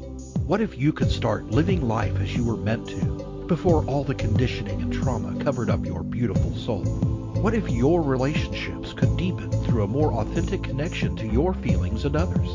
What 0.46 0.60
if 0.60 0.78
you 0.78 0.92
could 0.92 1.10
start 1.10 1.46
living 1.46 1.88
life 1.88 2.20
as 2.20 2.36
you 2.36 2.44
were 2.44 2.56
meant 2.56 2.88
to 2.90 3.44
before 3.48 3.84
all 3.86 4.04
the 4.04 4.14
conditioning 4.14 4.80
and 4.80 4.92
trauma 4.92 5.42
covered 5.42 5.70
up 5.70 5.84
your 5.84 6.04
beautiful 6.04 6.54
soul? 6.56 6.84
What 7.42 7.54
if 7.54 7.68
your 7.68 8.00
relationships 8.00 8.92
could 8.92 9.16
deepen 9.16 9.50
through 9.72 9.84
a 9.84 9.88
more 9.88 10.12
authentic 10.12 10.62
connection 10.62 11.16
to 11.16 11.26
your 11.26 11.54
feelings 11.54 12.04
and 12.04 12.14
others? 12.14 12.50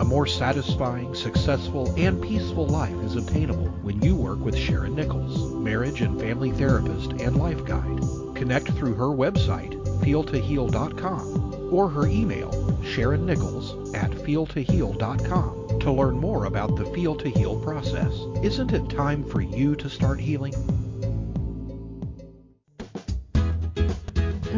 A 0.00 0.04
more 0.06 0.26
satisfying, 0.26 1.14
successful, 1.14 1.92
and 1.98 2.22
peaceful 2.22 2.66
life 2.66 2.96
is 3.04 3.14
obtainable 3.14 3.68
when 3.82 4.00
you 4.00 4.16
work 4.16 4.38
with 4.38 4.56
Sharon 4.56 4.94
Nichols, 4.94 5.52
marriage 5.52 6.00
and 6.00 6.18
family 6.18 6.50
therapist 6.50 7.10
and 7.20 7.36
life 7.36 7.62
guide. 7.66 8.00
Connect 8.34 8.68
through 8.68 8.94
her 8.94 9.08
website, 9.08 9.84
feeltoheal.com, 10.00 11.68
or 11.70 11.90
her 11.90 12.06
email, 12.06 12.50
sharonnichols 12.82 13.94
at 13.94 14.10
feeltoheal.com 14.10 15.78
to 15.78 15.92
learn 15.92 16.18
more 16.18 16.46
about 16.46 16.76
the 16.76 16.86
Feel 16.86 17.14
to 17.16 17.28
Heal 17.28 17.60
process. 17.60 18.14
Isn't 18.42 18.72
it 18.72 18.88
time 18.88 19.24
for 19.24 19.42
you 19.42 19.76
to 19.76 19.90
start 19.90 20.20
healing? 20.20 20.54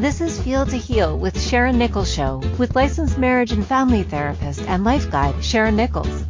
This 0.04 0.20
is 0.20 0.38
Feel 0.38 0.66
to 0.66 0.76
Heal 0.76 1.16
with 1.18 1.40
Sharon 1.40 1.78
Nichols 1.78 2.12
Show 2.12 2.42
with 2.58 2.76
licensed 2.76 3.16
marriage 3.16 3.52
and 3.52 3.66
family 3.66 4.02
therapist 4.02 4.60
and 4.68 4.84
life 4.84 5.10
guide 5.10 5.42
Sharon 5.42 5.76
Nichols. 5.76 6.24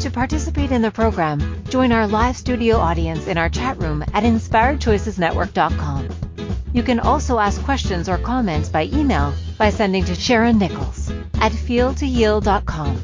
To 0.00 0.10
participate 0.10 0.70
in 0.70 0.82
the 0.82 0.90
program, 0.90 1.64
join 1.70 1.90
our 1.90 2.06
live 2.06 2.36
studio 2.36 2.76
audience 2.76 3.26
in 3.26 3.38
our 3.38 3.48
chat 3.48 3.80
room 3.80 4.02
at 4.12 4.24
inspiredchoicesnetwork.com. 4.24 6.08
You 6.74 6.82
can 6.82 7.00
also 7.00 7.38
ask 7.38 7.62
questions 7.62 8.10
or 8.10 8.18
comments 8.18 8.68
by 8.68 8.90
email 8.92 9.32
by 9.56 9.70
sending 9.70 10.04
to 10.04 10.14
Sharon 10.14 10.58
Nichols 10.58 11.10
at 11.40 11.52
feeltoheal.com. 11.52 13.00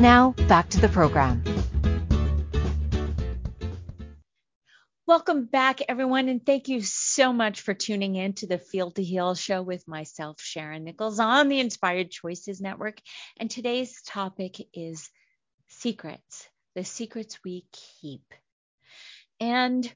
Now, 0.00 0.34
back 0.48 0.68
to 0.70 0.80
the 0.80 0.88
program. 0.88 1.44
Welcome 5.10 5.46
back, 5.46 5.80
everyone, 5.88 6.28
and 6.28 6.46
thank 6.46 6.68
you 6.68 6.82
so 6.82 7.32
much 7.32 7.62
for 7.62 7.74
tuning 7.74 8.14
in 8.14 8.34
to 8.34 8.46
the 8.46 8.58
Feel 8.58 8.92
to 8.92 9.02
Heal 9.02 9.34
show 9.34 9.60
with 9.60 9.88
myself, 9.88 10.40
Sharon 10.40 10.84
Nichols, 10.84 11.18
on 11.18 11.48
the 11.48 11.58
Inspired 11.58 12.12
Choices 12.12 12.60
Network. 12.60 13.00
And 13.36 13.50
today's 13.50 14.02
topic 14.02 14.64
is 14.72 15.10
secrets, 15.66 16.46
the 16.76 16.84
secrets 16.84 17.40
we 17.44 17.64
keep. 18.00 18.22
And 19.40 19.92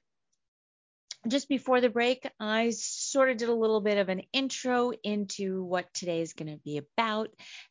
just 1.29 1.49
before 1.49 1.81
the 1.81 1.91
break, 1.91 2.29
I 2.41 2.71
sort 2.71 3.31
of 3.31 3.37
did 3.37 3.49
a 3.49 3.55
little 3.55 3.81
bit 3.81 3.99
of 3.99 4.09
an 4.09 4.23
intro 4.33 4.91
into 5.05 5.63
what 5.63 5.95
today 5.95 6.23
is 6.23 6.33
going 6.33 6.51
to 6.51 6.61
be 6.65 6.79
about. 6.79 7.29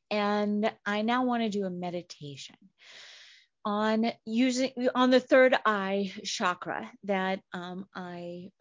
And 0.10 0.72
I 0.86 1.02
now 1.02 1.26
want 1.26 1.44
to 1.44 1.50
do 1.50 1.66
a 1.66 1.70
meditation 1.70 2.56
on 3.66 4.12
using 4.26 4.72
on 4.96 5.10
the 5.10 5.20
third 5.20 5.56
eye 5.66 6.12
chakra 6.24 6.90
that 7.04 7.42
um, 7.54 7.88
I 7.96 8.52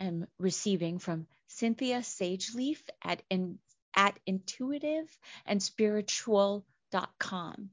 am 0.00 0.26
receiving 0.38 0.98
from 0.98 1.26
Cynthia 1.48 2.00
Sageleaf 2.00 2.80
at 3.02 3.22
in, 3.30 3.58
at 3.94 4.18
intuitive 4.26 5.06
and 5.46 5.62
spiritual.com. 5.62 7.70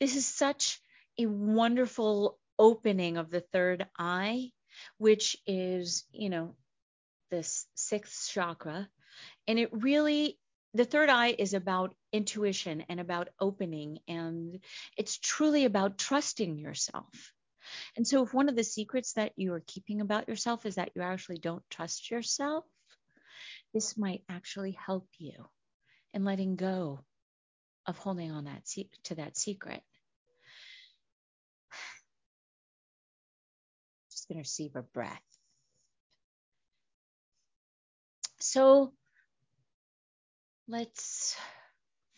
This 0.00 0.16
is 0.16 0.26
such 0.26 0.80
a 1.18 1.26
wonderful 1.26 2.38
opening 2.58 3.16
of 3.16 3.30
the 3.30 3.40
third 3.40 3.86
eye 3.98 4.50
which 4.98 5.36
is, 5.46 6.04
you 6.12 6.30
know, 6.30 6.54
this 7.30 7.66
sixth 7.74 8.30
chakra. 8.32 8.88
And 9.46 9.58
it 9.58 9.70
really, 9.72 10.38
the 10.74 10.84
third 10.84 11.08
eye 11.08 11.34
is 11.38 11.54
about 11.54 11.94
intuition 12.12 12.84
and 12.88 13.00
about 13.00 13.28
opening, 13.40 14.00
and 14.08 14.58
it's 14.96 15.18
truly 15.18 15.64
about 15.64 15.98
trusting 15.98 16.58
yourself. 16.58 17.32
And 17.96 18.06
so, 18.06 18.24
if 18.24 18.34
one 18.34 18.48
of 18.48 18.56
the 18.56 18.64
secrets 18.64 19.14
that 19.14 19.32
you 19.36 19.54
are 19.54 19.62
keeping 19.66 20.00
about 20.00 20.28
yourself 20.28 20.66
is 20.66 20.74
that 20.74 20.90
you 20.94 21.02
actually 21.02 21.38
don't 21.38 21.62
trust 21.70 22.10
yourself, 22.10 22.64
this 23.72 23.96
might 23.96 24.22
actually 24.28 24.72
help 24.72 25.06
you 25.18 25.48
in 26.12 26.24
letting 26.24 26.56
go 26.56 27.00
of 27.86 27.96
holding 27.98 28.32
on 28.32 28.44
that 28.44 28.64
to 29.04 29.14
that 29.16 29.36
secret. 29.36 29.82
just 34.10 34.28
going 34.28 34.36
to 34.36 34.40
receive 34.40 34.76
a 34.76 34.82
breath. 34.82 35.20
So 38.40 38.92
let's 40.66 41.36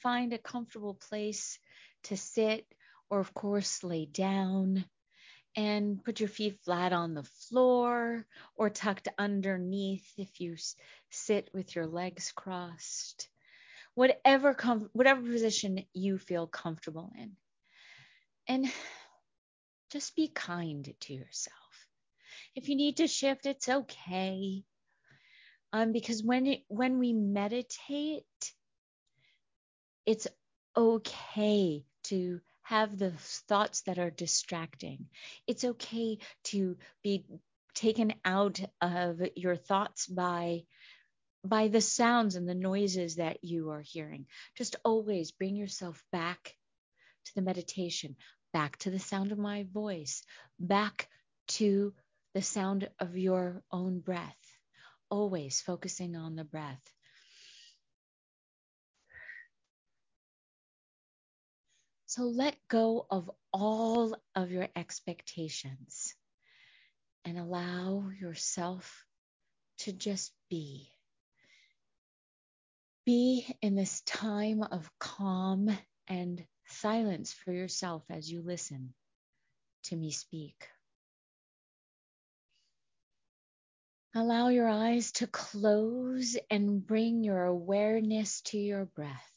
find 0.02 0.32
a 0.32 0.38
comfortable 0.38 0.94
place 0.94 1.58
to 2.04 2.16
sit, 2.16 2.66
or 3.10 3.20
of 3.20 3.34
course, 3.34 3.82
lay 3.82 4.06
down 4.06 4.84
and 5.56 6.04
put 6.04 6.20
your 6.20 6.28
feet 6.28 6.60
flat 6.64 6.92
on 6.92 7.14
the 7.14 7.22
floor 7.22 8.26
or 8.56 8.70
tucked 8.70 9.08
underneath 9.18 10.06
if 10.18 10.40
you 10.40 10.56
sit 11.10 11.48
with 11.54 11.74
your 11.74 11.86
legs 11.86 12.32
crossed. 12.32 13.28
Whatever 13.94 14.52
com- 14.52 14.90
whatever 14.92 15.22
position 15.22 15.84
you 15.94 16.18
feel 16.18 16.46
comfortable 16.46 17.10
in. 17.16 17.32
And 18.46 18.70
just 19.90 20.14
be 20.14 20.28
kind 20.28 20.92
to 21.00 21.14
yourself. 21.14 21.56
If 22.54 22.68
you 22.68 22.76
need 22.76 22.98
to 22.98 23.06
shift, 23.06 23.46
it's 23.46 23.68
okay. 23.68 24.62
Um, 25.72 25.92
because 25.92 26.22
when 26.22 26.46
it, 26.46 26.62
when 26.68 26.98
we 26.98 27.12
meditate, 27.12 28.24
it's 30.06 30.26
okay 30.76 31.84
to 32.04 32.40
have 32.62 32.98
the 32.98 33.12
thoughts 33.48 33.82
that 33.82 33.98
are 33.98 34.10
distracting. 34.10 35.06
It's 35.46 35.64
okay 35.64 36.18
to 36.44 36.76
be 37.02 37.24
taken 37.74 38.14
out 38.24 38.60
of 38.80 39.20
your 39.36 39.56
thoughts 39.56 40.06
by 40.06 40.64
by 41.44 41.68
the 41.68 41.80
sounds 41.80 42.34
and 42.34 42.48
the 42.48 42.54
noises 42.54 43.16
that 43.16 43.44
you 43.44 43.70
are 43.70 43.82
hearing. 43.82 44.26
Just 44.56 44.74
always 44.84 45.30
bring 45.30 45.54
yourself 45.54 46.02
back 46.10 46.56
to 47.26 47.34
the 47.36 47.42
meditation, 47.42 48.16
back 48.52 48.76
to 48.78 48.90
the 48.90 48.98
sound 48.98 49.30
of 49.30 49.38
my 49.38 49.64
voice, 49.72 50.24
back 50.58 51.08
to 51.46 51.94
the 52.34 52.42
sound 52.42 52.88
of 52.98 53.16
your 53.16 53.62
own 53.70 54.00
breath, 54.00 54.45
always 55.10 55.60
focusing 55.60 56.16
on 56.16 56.36
the 56.36 56.44
breath. 56.44 56.82
So 62.06 62.22
let 62.22 62.56
go 62.68 63.06
of 63.10 63.30
all 63.52 64.16
of 64.34 64.50
your 64.50 64.68
expectations 64.76 66.14
and 67.24 67.38
allow 67.38 68.10
yourself 68.20 69.04
to 69.78 69.92
just 69.92 70.32
be. 70.48 70.88
Be 73.04 73.46
in 73.60 73.74
this 73.74 74.00
time 74.02 74.62
of 74.62 74.90
calm 74.98 75.76
and 76.08 76.44
silence 76.66 77.32
for 77.32 77.52
yourself 77.52 78.02
as 78.08 78.30
you 78.30 78.42
listen 78.42 78.94
to 79.84 79.96
me 79.96 80.10
speak. 80.10 80.68
Allow 84.18 84.48
your 84.48 84.66
eyes 84.66 85.12
to 85.12 85.26
close 85.26 86.38
and 86.50 86.86
bring 86.86 87.22
your 87.22 87.44
awareness 87.44 88.40
to 88.46 88.56
your 88.56 88.86
breath. 88.86 89.30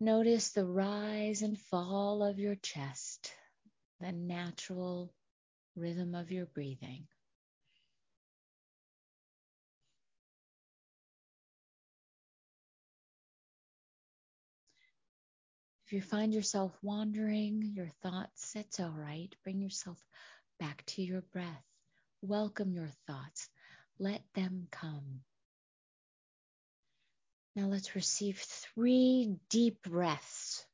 Notice 0.00 0.50
the 0.50 0.66
rise 0.66 1.42
and 1.42 1.56
fall 1.56 2.24
of 2.24 2.40
your 2.40 2.56
chest, 2.56 3.32
the 4.00 4.10
natural 4.10 5.14
rhythm 5.76 6.16
of 6.16 6.32
your 6.32 6.46
breathing. 6.46 7.06
If 15.86 15.92
you 15.92 16.02
find 16.02 16.34
yourself 16.34 16.76
wandering 16.82 17.62
your 17.76 17.92
thoughts, 18.02 18.56
it's 18.56 18.80
all 18.80 18.90
right. 18.90 19.32
Bring 19.44 19.60
yourself 19.60 20.04
back 20.58 20.82
to 20.86 21.02
your 21.02 21.20
breath. 21.32 21.71
Welcome 22.22 22.72
your 22.72 22.90
thoughts. 23.08 23.48
Let 23.98 24.22
them 24.36 24.68
come. 24.70 25.22
Now 27.56 27.66
let's 27.66 27.96
receive 27.96 28.38
three 28.38 29.34
deep 29.50 29.82
breaths. 29.82 30.64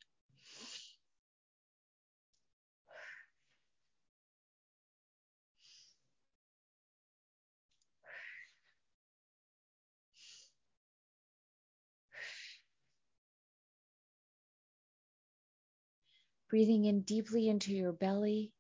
Breathing 16.51 16.85
in 16.85 17.01
deeply 17.01 17.49
into 17.49 17.73
your 17.73 17.93
belly 17.93 18.53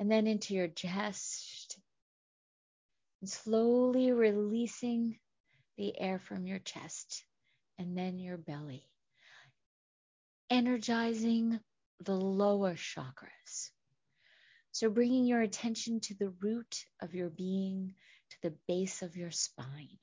and 0.00 0.10
then 0.10 0.26
into 0.26 0.54
your 0.54 0.68
chest 0.68 1.53
and 3.24 3.30
slowly 3.30 4.12
releasing 4.12 5.18
the 5.78 5.98
air 5.98 6.18
from 6.18 6.46
your 6.46 6.58
chest 6.58 7.24
and 7.78 7.96
then 7.96 8.18
your 8.18 8.36
belly, 8.36 8.84
energizing 10.50 11.58
the 12.04 12.12
lower 12.12 12.74
chakras. 12.74 13.70
So, 14.72 14.90
bringing 14.90 15.24
your 15.24 15.40
attention 15.40 16.00
to 16.00 16.14
the 16.16 16.34
root 16.42 16.84
of 17.00 17.14
your 17.14 17.30
being, 17.30 17.94
to 18.28 18.36
the 18.42 18.54
base 18.68 19.00
of 19.00 19.16
your 19.16 19.30
spine. 19.30 19.96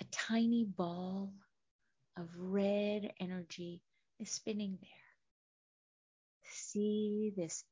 A 0.00 0.04
tiny 0.10 0.64
ball 0.64 1.32
of 2.18 2.28
red 2.36 3.12
energy 3.20 3.80
is 4.18 4.32
spinning 4.32 4.76
there. 4.80 6.50
See 6.50 7.32
this 7.36 7.62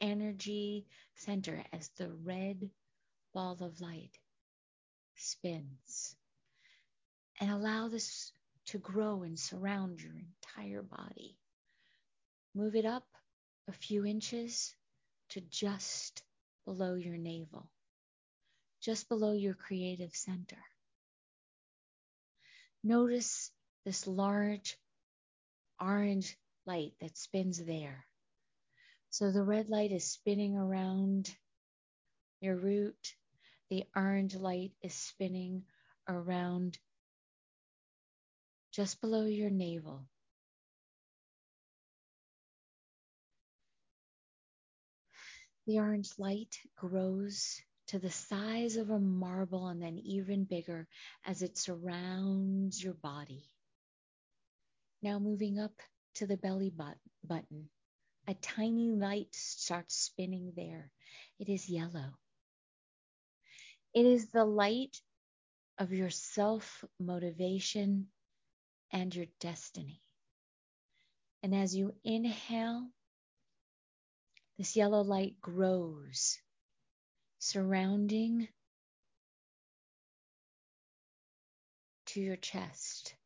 energy 0.00 0.86
center 1.16 1.62
as 1.72 1.88
the 1.96 2.10
red 2.24 2.70
ball 3.34 3.56
of 3.60 3.80
light 3.80 4.18
spins. 5.16 6.16
And 7.40 7.50
allow 7.50 7.88
this 7.88 8.32
to 8.66 8.78
grow 8.78 9.22
and 9.22 9.38
surround 9.38 10.00
your 10.00 10.12
entire 10.12 10.82
body. 10.82 11.36
Move 12.54 12.76
it 12.76 12.84
up 12.84 13.06
a 13.68 13.72
few 13.72 14.04
inches 14.04 14.74
to 15.30 15.40
just 15.40 16.22
below 16.64 16.94
your 16.94 17.16
navel, 17.16 17.68
just 18.80 19.08
below 19.08 19.32
your 19.32 19.54
creative 19.54 20.14
center. 20.14 20.62
Notice 22.84 23.50
this 23.84 24.06
large 24.06 24.76
orange 25.80 26.36
light 26.66 26.92
that 27.00 27.16
spins 27.16 27.64
there. 27.64 28.04
So 29.12 29.30
the 29.30 29.42
red 29.42 29.68
light 29.68 29.92
is 29.92 30.10
spinning 30.10 30.56
around 30.56 31.36
your 32.40 32.56
root. 32.56 33.14
The 33.68 33.84
orange 33.94 34.34
light 34.34 34.72
is 34.82 34.94
spinning 34.94 35.64
around 36.08 36.78
just 38.72 39.02
below 39.02 39.26
your 39.26 39.50
navel. 39.50 40.06
The 45.66 45.78
orange 45.78 46.12
light 46.16 46.56
grows 46.74 47.60
to 47.88 47.98
the 47.98 48.10
size 48.10 48.76
of 48.76 48.88
a 48.88 48.98
marble 48.98 49.68
and 49.68 49.82
then 49.82 49.98
even 49.98 50.44
bigger 50.44 50.88
as 51.26 51.42
it 51.42 51.58
surrounds 51.58 52.82
your 52.82 52.94
body. 52.94 53.44
Now 55.02 55.18
moving 55.18 55.58
up 55.58 55.74
to 56.14 56.26
the 56.26 56.38
belly 56.38 56.72
button. 57.22 57.68
A 58.28 58.34
tiny 58.34 58.90
light 58.90 59.34
starts 59.34 59.96
spinning 59.96 60.52
there. 60.54 60.90
It 61.40 61.48
is 61.48 61.68
yellow. 61.68 62.18
It 63.94 64.06
is 64.06 64.30
the 64.30 64.44
light 64.44 65.00
of 65.78 65.92
your 65.92 66.10
self 66.10 66.84
motivation 67.00 68.08
and 68.92 69.14
your 69.14 69.26
destiny. 69.40 70.00
And 71.42 71.54
as 71.54 71.74
you 71.74 71.94
inhale, 72.04 72.88
this 74.56 74.76
yellow 74.76 75.02
light 75.02 75.40
grows, 75.40 76.38
surrounding 77.40 78.46
to 82.06 82.20
your 82.20 82.36
chest, 82.36 83.16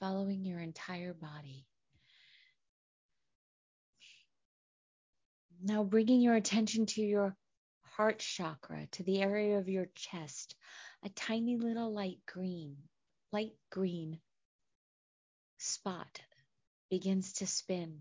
following 0.00 0.44
your 0.44 0.58
entire 0.58 1.14
body. 1.14 1.66
Now, 5.62 5.84
bringing 5.84 6.20
your 6.20 6.34
attention 6.34 6.86
to 6.86 7.02
your 7.02 7.36
heart 7.96 8.18
chakra, 8.18 8.86
to 8.92 9.02
the 9.02 9.22
area 9.22 9.58
of 9.58 9.68
your 9.68 9.86
chest, 9.94 10.54
a 11.02 11.08
tiny 11.08 11.56
little 11.56 11.92
light 11.92 12.18
green, 12.26 12.76
light 13.32 13.54
green 13.70 14.20
spot 15.58 16.20
begins 16.90 17.32
to 17.34 17.46
spin. 17.46 18.00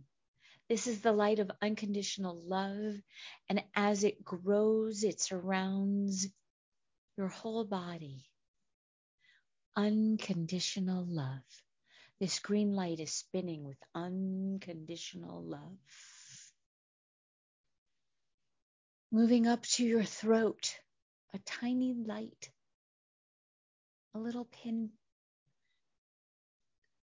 This 0.68 0.88
is 0.88 1.02
the 1.02 1.12
light 1.12 1.40
of 1.40 1.52
unconditional 1.62 2.42
love. 2.46 2.96
And 3.50 3.64
as 3.76 4.04
it 4.04 4.24
grows, 4.24 5.04
it 5.04 5.22
surrounds 5.22 6.28
your 7.18 7.28
whole 7.28 7.64
body. 7.64 8.26
Unconditional 9.76 11.06
love. 11.06 11.44
This 12.20 12.40
green 12.40 12.74
light 12.74 13.00
is 13.00 13.14
spinning 13.14 13.64
with 13.64 13.78
unconditional 13.94 15.44
love. 15.44 15.78
Moving 19.16 19.48
up 19.48 19.62
to 19.62 19.86
your 19.86 20.04
throat, 20.04 20.76
a 21.34 21.40
tiny 21.46 21.94
light, 21.94 22.50
a 24.14 24.20
little 24.20 24.44
pin, 24.44 24.90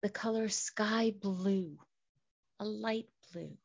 the 0.03 0.11
color 0.11 0.51
sky 0.51 1.14
blue, 1.19 1.79
a 2.61 2.67
light 2.67 3.09
blue. 3.33 3.57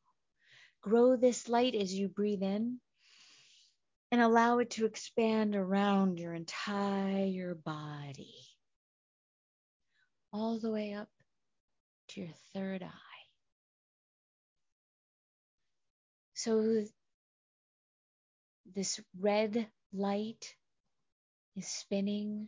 Grow 0.80 1.18
this 1.18 1.50
light 1.50 1.76
as 1.76 1.94
you 1.94 2.08
breathe 2.08 2.42
in 2.42 2.80
and 4.10 4.22
allow 4.22 4.60
it 4.60 4.70
to 4.70 4.86
expand 4.86 5.54
around 5.54 6.18
your 6.18 6.34
entire 6.34 7.56
body, 7.56 8.36
all 10.32 10.60
the 10.60 10.72
way 10.72 10.94
up 10.94 11.10
to 12.08 12.22
your 12.22 12.34
third 12.54 12.84
eye. 12.84 13.24
So, 16.36 16.86
this 18.76 19.00
red 19.20 19.68
light 19.94 20.56
is 21.56 21.68
spinning 21.68 22.48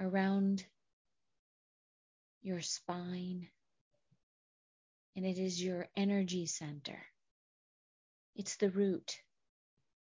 around 0.00 0.64
your 2.42 2.60
spine 2.60 3.48
and 5.16 5.24
it 5.24 5.38
is 5.38 5.62
your 5.62 5.86
energy 5.96 6.46
center. 6.46 6.98
It's 8.36 8.56
the 8.56 8.70
root, 8.70 9.16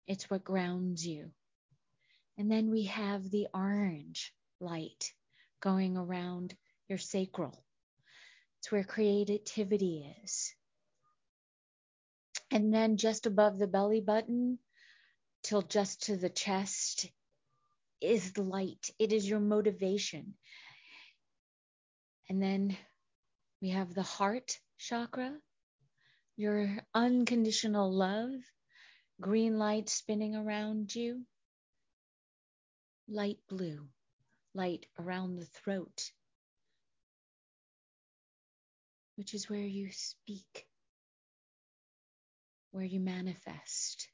it's 0.06 0.30
what 0.30 0.44
grounds 0.44 1.06
you. 1.06 1.30
And 2.38 2.50
then 2.50 2.70
we 2.70 2.84
have 2.84 3.30
the 3.30 3.48
orange 3.54 4.32
light 4.60 5.12
going 5.60 5.96
around 5.96 6.56
your 6.88 6.98
sacral. 6.98 7.64
It's 8.58 8.72
where 8.72 8.84
creativity 8.84 10.14
is. 10.24 10.54
And 12.50 12.72
then 12.72 12.96
just 12.96 13.26
above 13.26 13.58
the 13.58 13.66
belly 13.66 14.00
button, 14.00 14.58
till 15.44 15.62
just 15.62 16.02
to 16.04 16.16
the 16.16 16.30
chest, 16.30 17.06
is 18.00 18.36
light. 18.36 18.90
It 18.98 19.12
is 19.12 19.28
your 19.28 19.40
motivation. 19.40 20.34
And 22.28 22.42
then 22.42 22.76
we 23.62 23.70
have 23.70 23.94
the 23.94 24.02
heart 24.02 24.58
chakra, 24.78 25.32
your 26.36 26.78
unconditional 26.94 27.92
love, 27.92 28.30
green 29.20 29.58
light 29.58 29.88
spinning 29.88 30.34
around 30.34 30.94
you, 30.94 31.22
light 33.08 33.38
blue, 33.48 33.86
light 34.54 34.86
around 34.98 35.36
the 35.36 35.46
throat, 35.46 36.10
which 39.16 39.34
is 39.34 39.48
where 39.48 39.60
you 39.60 39.90
speak, 39.92 40.66
where 42.72 42.84
you 42.84 43.00
manifest. 43.00 44.08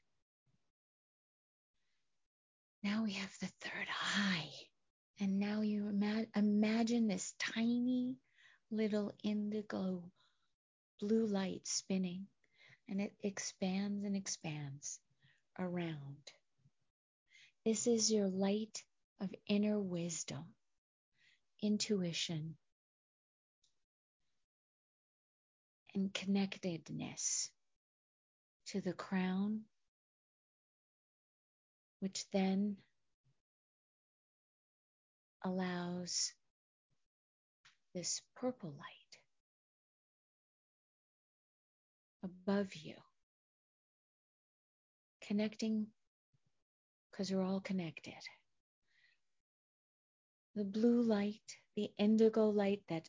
Now 2.83 3.03
we 3.03 3.13
have 3.13 3.37
the 3.39 3.47
third 3.61 3.87
eye. 4.17 4.49
And 5.19 5.39
now 5.39 5.61
you 5.61 5.87
ima- 5.87 6.27
imagine 6.35 7.07
this 7.07 7.33
tiny 7.39 8.17
little 8.71 9.13
indigo 9.23 10.03
blue 10.99 11.27
light 11.27 11.67
spinning 11.67 12.27
and 12.89 13.01
it 13.01 13.13
expands 13.23 14.03
and 14.05 14.15
expands 14.15 14.99
around. 15.59 16.31
This 17.65 17.87
is 17.87 18.11
your 18.11 18.27
light 18.27 18.83
of 19.19 19.33
inner 19.47 19.79
wisdom, 19.79 20.45
intuition, 21.61 22.55
and 25.93 26.13
connectedness 26.13 27.51
to 28.67 28.81
the 28.81 28.93
crown, 28.93 29.61
which 32.01 32.25
then 32.33 32.75
allows 35.45 36.33
this 37.93 38.21
purple 38.35 38.71
light 38.71 39.11
above 42.23 42.73
you. 42.75 42.95
Connecting 45.27 45.87
because 47.11 47.31
we're 47.31 47.43
all 47.43 47.61
connected. 47.61 48.13
The 50.55 50.65
blue 50.65 51.01
light, 51.01 51.57
the 51.75 51.91
indigo 51.97 52.49
light 52.49 52.81
that 52.89 53.07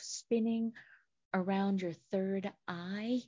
spinning 0.00 0.72
around 1.32 1.80
your 1.80 1.94
third 2.12 2.50
eye. 2.68 3.20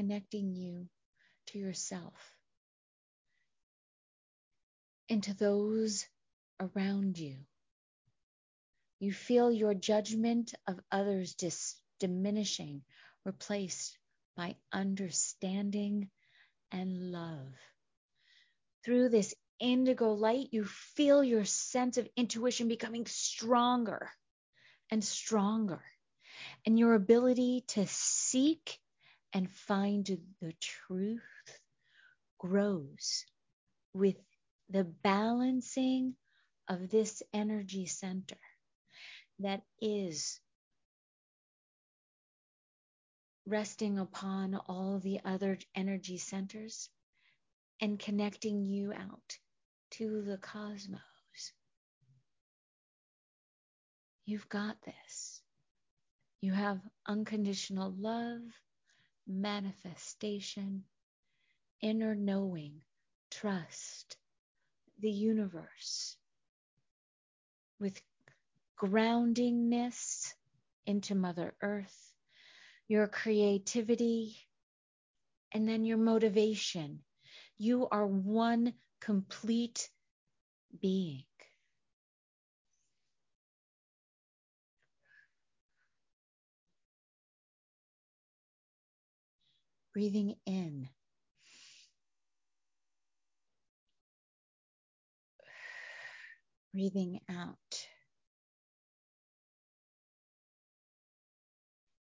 Connecting 0.00 0.54
you 0.54 0.88
to 1.48 1.58
yourself 1.58 2.14
and 5.10 5.22
to 5.24 5.34
those 5.34 6.06
around 6.58 7.18
you. 7.18 7.36
You 8.98 9.12
feel 9.12 9.52
your 9.52 9.74
judgment 9.74 10.54
of 10.66 10.80
others 10.90 11.34
dis- 11.34 11.78
diminishing, 11.98 12.80
replaced 13.26 13.98
by 14.38 14.56
understanding 14.72 16.08
and 16.72 17.12
love. 17.12 17.52
Through 18.86 19.10
this 19.10 19.34
indigo 19.58 20.14
light, 20.14 20.48
you 20.50 20.64
feel 20.64 21.22
your 21.22 21.44
sense 21.44 21.98
of 21.98 22.08
intuition 22.16 22.68
becoming 22.68 23.04
stronger 23.04 24.10
and 24.90 25.04
stronger, 25.04 25.84
and 26.64 26.78
your 26.78 26.94
ability 26.94 27.64
to 27.68 27.86
seek 27.86 28.80
and 29.32 29.50
find 29.50 30.06
the 30.40 30.52
truth 30.60 31.20
grows 32.38 33.24
with 33.92 34.16
the 34.68 34.84
balancing 34.84 36.14
of 36.68 36.88
this 36.90 37.22
energy 37.32 37.86
center 37.86 38.38
that 39.40 39.62
is 39.80 40.40
resting 43.46 43.98
upon 43.98 44.54
all 44.68 45.00
the 45.02 45.20
other 45.24 45.58
energy 45.74 46.18
centers 46.18 46.88
and 47.80 47.98
connecting 47.98 48.64
you 48.64 48.92
out 48.92 49.38
to 49.90 50.22
the 50.22 50.38
cosmos. 50.38 51.00
You've 54.26 54.48
got 54.48 54.76
this. 54.82 55.42
You 56.40 56.52
have 56.52 56.78
unconditional 57.06 57.92
love, 57.98 58.40
manifestation, 59.30 60.84
inner 61.80 62.14
knowing, 62.14 62.82
trust, 63.30 64.16
the 65.00 65.10
universe 65.10 66.16
with 67.78 68.00
groundingness 68.78 70.34
into 70.86 71.14
Mother 71.14 71.54
Earth, 71.62 72.12
your 72.88 73.06
creativity, 73.08 74.36
and 75.52 75.68
then 75.68 75.84
your 75.84 75.98
motivation. 75.98 77.00
You 77.58 77.88
are 77.90 78.06
one 78.06 78.74
complete 79.00 79.90
being. 80.80 81.24
Breathing 90.00 90.34
in. 90.46 90.88
Breathing 96.72 97.20
out. 97.28 97.86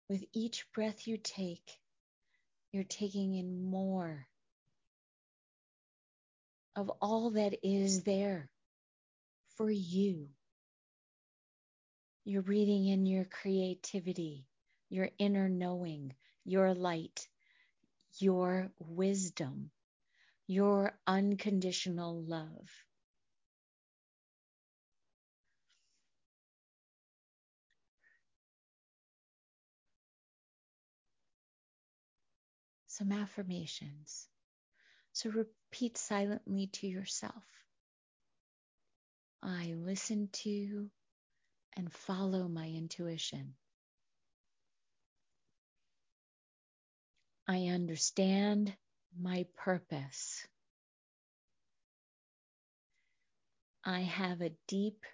With 0.09 0.25
each 0.33 0.65
breath 0.73 1.07
you 1.07 1.17
take, 1.23 1.79
you're 2.73 2.83
taking 2.83 3.33
in 3.35 3.63
more 3.63 4.27
of 6.75 6.91
all 7.01 7.31
that 7.31 7.53
is 7.63 8.03
there 8.03 8.49
for 9.55 9.71
you. 9.71 10.27
You're 12.25 12.41
breathing 12.41 12.89
in 12.89 13.05
your 13.05 13.23
creativity, 13.23 14.47
your 14.89 15.07
inner 15.17 15.47
knowing, 15.47 16.13
your 16.43 16.73
light, 16.73 17.29
your 18.19 18.71
wisdom, 18.79 19.71
your 20.47 20.97
unconditional 21.07 22.21
love. 22.23 22.69
some 32.87 33.11
affirmations. 33.11 34.29
So 35.11 35.29
repeat 35.29 35.97
silently 35.97 36.67
to 36.67 36.87
yourself 36.87 37.43
I 39.47 39.75
listen 39.77 40.29
to 40.43 40.89
and 41.77 41.93
follow 41.93 42.47
my 42.47 42.67
intuition. 42.67 43.53
I 47.47 47.67
understand 47.67 48.75
my 49.19 49.45
purpose. 49.55 50.47
I 53.83 54.01
have 54.01 54.41
a 54.41 54.51
deep 54.67 55.05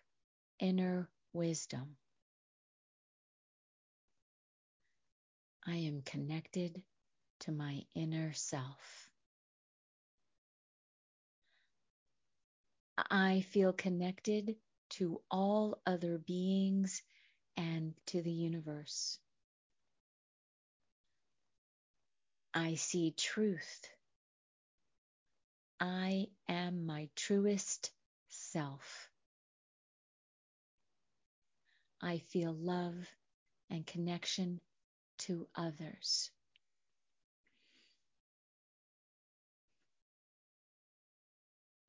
inner 0.59 1.09
wisdom. 1.33 1.97
I 5.67 5.75
am 5.75 6.01
connected 6.03 6.81
to 7.41 7.51
my 7.51 7.83
inner 7.95 8.33
self. 8.33 9.09
I 12.97 13.41
feel 13.41 13.73
connected 13.73 14.55
to 14.91 15.21
all 15.29 15.81
other 15.85 16.17
beings 16.17 17.01
and 17.57 17.93
to 18.07 18.21
the 18.21 18.31
universe. 18.31 19.19
I 22.53 22.75
see 22.75 23.13
truth. 23.17 23.87
I 25.79 26.27
am 26.47 26.85
my 26.85 27.09
truest 27.15 27.91
self. 28.29 29.09
I 32.01 32.19
feel 32.19 32.53
love 32.53 32.95
and 33.69 33.85
connection 33.85 34.59
to 35.19 35.47
others. 35.55 36.31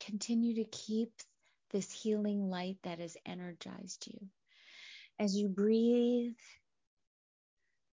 continue 0.04 0.54
to 0.56 0.64
keep 0.64 1.12
this 1.70 1.90
healing 1.90 2.50
light 2.50 2.76
that 2.82 2.98
has 2.98 3.16
energized 3.24 4.06
you. 4.06 4.18
As 5.18 5.36
you 5.36 5.48
breathe, 5.48 6.34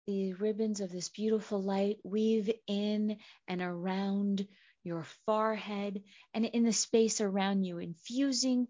the 0.07 0.33
ribbons 0.33 0.81
of 0.81 0.91
this 0.91 1.09
beautiful 1.09 1.61
light 1.61 1.97
weave 2.03 2.51
in 2.67 3.17
and 3.47 3.61
around 3.61 4.47
your 4.83 5.03
forehead 5.25 6.03
and 6.33 6.45
in 6.45 6.63
the 6.63 6.73
space 6.73 7.21
around 7.21 7.63
you, 7.63 7.79
infusing 7.79 8.67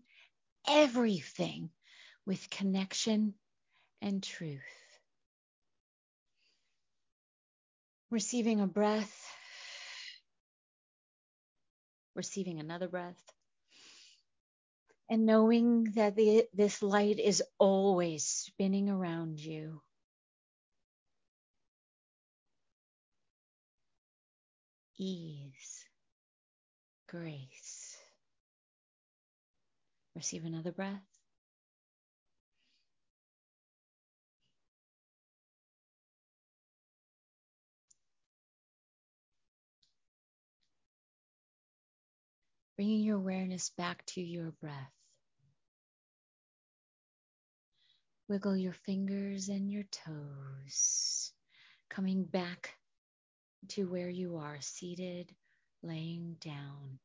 everything 0.68 1.70
with 2.26 2.50
connection 2.50 3.34
and 4.02 4.24
truth. 4.24 4.62
Receiving 8.12 8.62
a 8.62 8.68
breath 8.68 9.36
receiving 12.16 12.60
another 12.60 12.88
breath, 12.88 13.22
and 15.10 15.26
knowing 15.26 15.86
that 15.96 16.16
the, 16.16 16.48
this 16.54 16.82
light 16.82 17.20
is 17.20 17.44
always 17.60 18.26
spinning 18.26 18.90
around 18.90 19.40
you. 19.40 19.82
Ease, 24.98 25.86
grace. 27.08 27.98
Receive 30.16 30.46
another 30.46 30.72
breath. 30.72 31.16
bringing 42.76 43.04
your 43.04 43.18
awareness 43.18 43.72
back 43.78 44.06
to 44.06 44.22
your 44.22 44.52
breath. 44.62 44.92
Wiggle 48.28 48.58
your 48.58 48.74
fingers 48.74 49.50
and 49.50 49.72
your 49.72 49.84
toes, 49.84 51.32
coming 51.90 52.24
back 52.24 52.74
to 53.70 53.86
where 53.86 54.10
you 54.10 54.38
are 54.38 54.58
seated, 54.62 55.34
laying 55.84 56.36
down. 56.40 57.00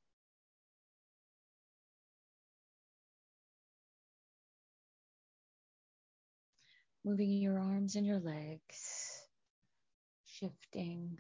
Moving 7.05 7.31
your 7.33 7.59
arms 7.59 7.97
and 7.97 8.07
your 8.07 8.21
legs, 8.21 9.23
shifting 10.27 11.19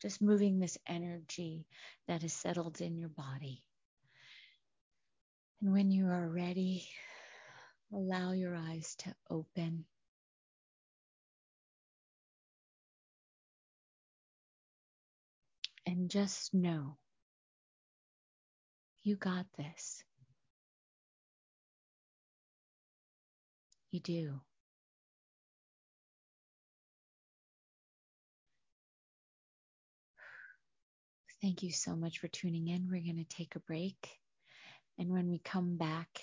just 0.00 0.22
moving 0.22 0.58
this 0.58 0.78
energy 0.86 1.66
that 2.08 2.24
is 2.24 2.32
settled 2.32 2.80
in 2.80 2.96
your 2.96 3.10
body. 3.10 3.62
And 5.60 5.72
when 5.72 5.90
you 5.90 6.06
are 6.06 6.28
ready, 6.28 6.88
allow 7.92 8.32
your 8.32 8.56
eyes 8.56 8.96
to 9.00 9.14
open. 9.30 9.84
And 15.90 16.08
just 16.08 16.54
know 16.54 16.96
you 19.02 19.16
got 19.16 19.44
this. 19.58 20.04
You 23.90 23.98
do. 23.98 24.40
Thank 31.42 31.64
you 31.64 31.72
so 31.72 31.96
much 31.96 32.20
for 32.20 32.28
tuning 32.28 32.68
in. 32.68 32.86
We're 32.88 33.00
going 33.00 33.16
to 33.16 33.36
take 33.36 33.56
a 33.56 33.60
break. 33.60 33.96
And 34.96 35.10
when 35.10 35.28
we 35.28 35.40
come 35.40 35.76
back, 35.76 36.20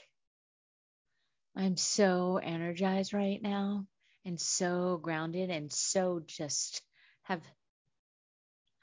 I'm 1.58 1.76
so 1.76 2.40
energized 2.42 3.14
right 3.14 3.42
now 3.42 3.86
and 4.24 4.40
so 4.40 4.98
grounded 5.02 5.50
and 5.50 5.70
so 5.74 6.22
just 6.26 6.82
have 7.24 7.42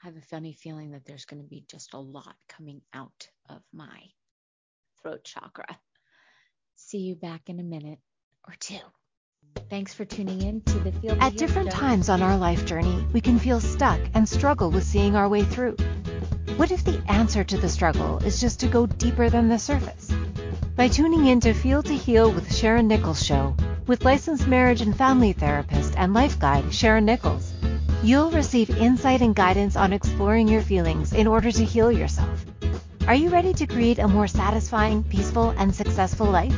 have 0.05 0.17
a 0.17 0.21
funny 0.21 0.53
feeling 0.53 0.91
that 0.91 1.03
there's 1.03 1.25
going 1.25 1.41
to 1.41 1.49
be 1.49 1.65
just 1.67 1.95
a 1.95 1.99
lot 1.99 2.35
coming 2.47 2.79
out 2.93 3.27
of 3.49 3.63
my 3.73 4.03
throat 5.01 5.23
chakra. 5.23 5.65
See 6.75 6.99
you 6.99 7.15
back 7.15 7.49
in 7.49 7.59
a 7.59 7.63
minute 7.63 7.97
or 8.47 8.53
two. 8.59 8.77
Thanks 9.67 9.95
for 9.95 10.05
tuning 10.05 10.43
in 10.43 10.61
to 10.61 10.79
the 10.79 10.91
Field. 10.91 11.17
At 11.21 11.37
different 11.37 11.71
show. 11.71 11.79
times 11.79 12.09
on 12.09 12.21
our 12.21 12.37
life 12.37 12.67
journey, 12.67 13.03
we 13.13 13.21
can 13.21 13.39
feel 13.39 13.59
stuck 13.59 13.99
and 14.13 14.29
struggle 14.29 14.69
with 14.69 14.83
seeing 14.83 15.15
our 15.15 15.27
way 15.27 15.43
through. 15.43 15.75
What 16.55 16.69
if 16.69 16.83
the 16.83 17.01
answer 17.07 17.43
to 17.43 17.57
the 17.57 17.69
struggle 17.69 18.19
is 18.19 18.39
just 18.39 18.59
to 18.59 18.67
go 18.67 18.85
deeper 18.85 19.31
than 19.31 19.49
the 19.49 19.57
surface? 19.57 20.13
By 20.75 20.87
tuning 20.87 21.25
in 21.25 21.39
to 21.39 21.53
Feel 21.53 21.81
to 21.81 21.95
Heal 21.95 22.31
with 22.31 22.55
Sharon 22.55 22.87
Nichols 22.87 23.25
Show, 23.25 23.55
with 23.87 24.05
licensed 24.05 24.47
marriage 24.47 24.81
and 24.81 24.95
family 24.95 25.33
therapist 25.33 25.95
and 25.97 26.13
life 26.13 26.37
guide 26.37 26.71
Sharon 26.71 27.05
Nichols, 27.05 27.54
you'll 28.05 28.29
receive 28.29 28.69
insight 28.69 29.21
and 29.21 29.35
guidance 29.35 29.75
on 29.75 29.91
exploring 29.91 30.47
your 30.47 30.61
feelings 30.61 31.11
in 31.11 31.25
order 31.25 31.51
to 31.51 31.65
heal 31.65 31.91
yourself. 31.91 32.45
Are 33.07 33.15
you 33.15 33.29
ready 33.29 33.51
to 33.53 33.65
create 33.65 33.97
a 33.97 34.07
more 34.07 34.27
satisfying, 34.27 35.03
peaceful, 35.03 35.55
and 35.57 35.73
successful 35.73 36.27
life? 36.27 36.55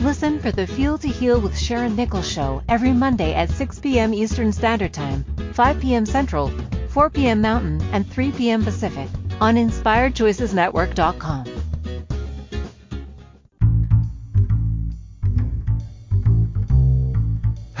Listen 0.00 0.40
for 0.40 0.50
the 0.50 0.66
Feel 0.66 0.98
to 0.98 1.08
Heal 1.08 1.40
with 1.40 1.56
Sharon 1.56 1.94
Nichols 1.94 2.28
show 2.28 2.60
every 2.68 2.92
Monday 2.92 3.34
at 3.34 3.50
6 3.50 3.78
p.m. 3.78 4.12
Eastern 4.12 4.52
Standard 4.52 4.92
Time, 4.92 5.24
5 5.54 5.80
p.m. 5.80 6.04
Central, 6.04 6.50
4 6.88 7.08
p.m. 7.08 7.40
Mountain, 7.40 7.80
and 7.92 8.10
3 8.10 8.32
p.m. 8.32 8.64
Pacific 8.64 9.08
on 9.40 9.54
InspiredChoicesNetwork.com. 9.54 11.63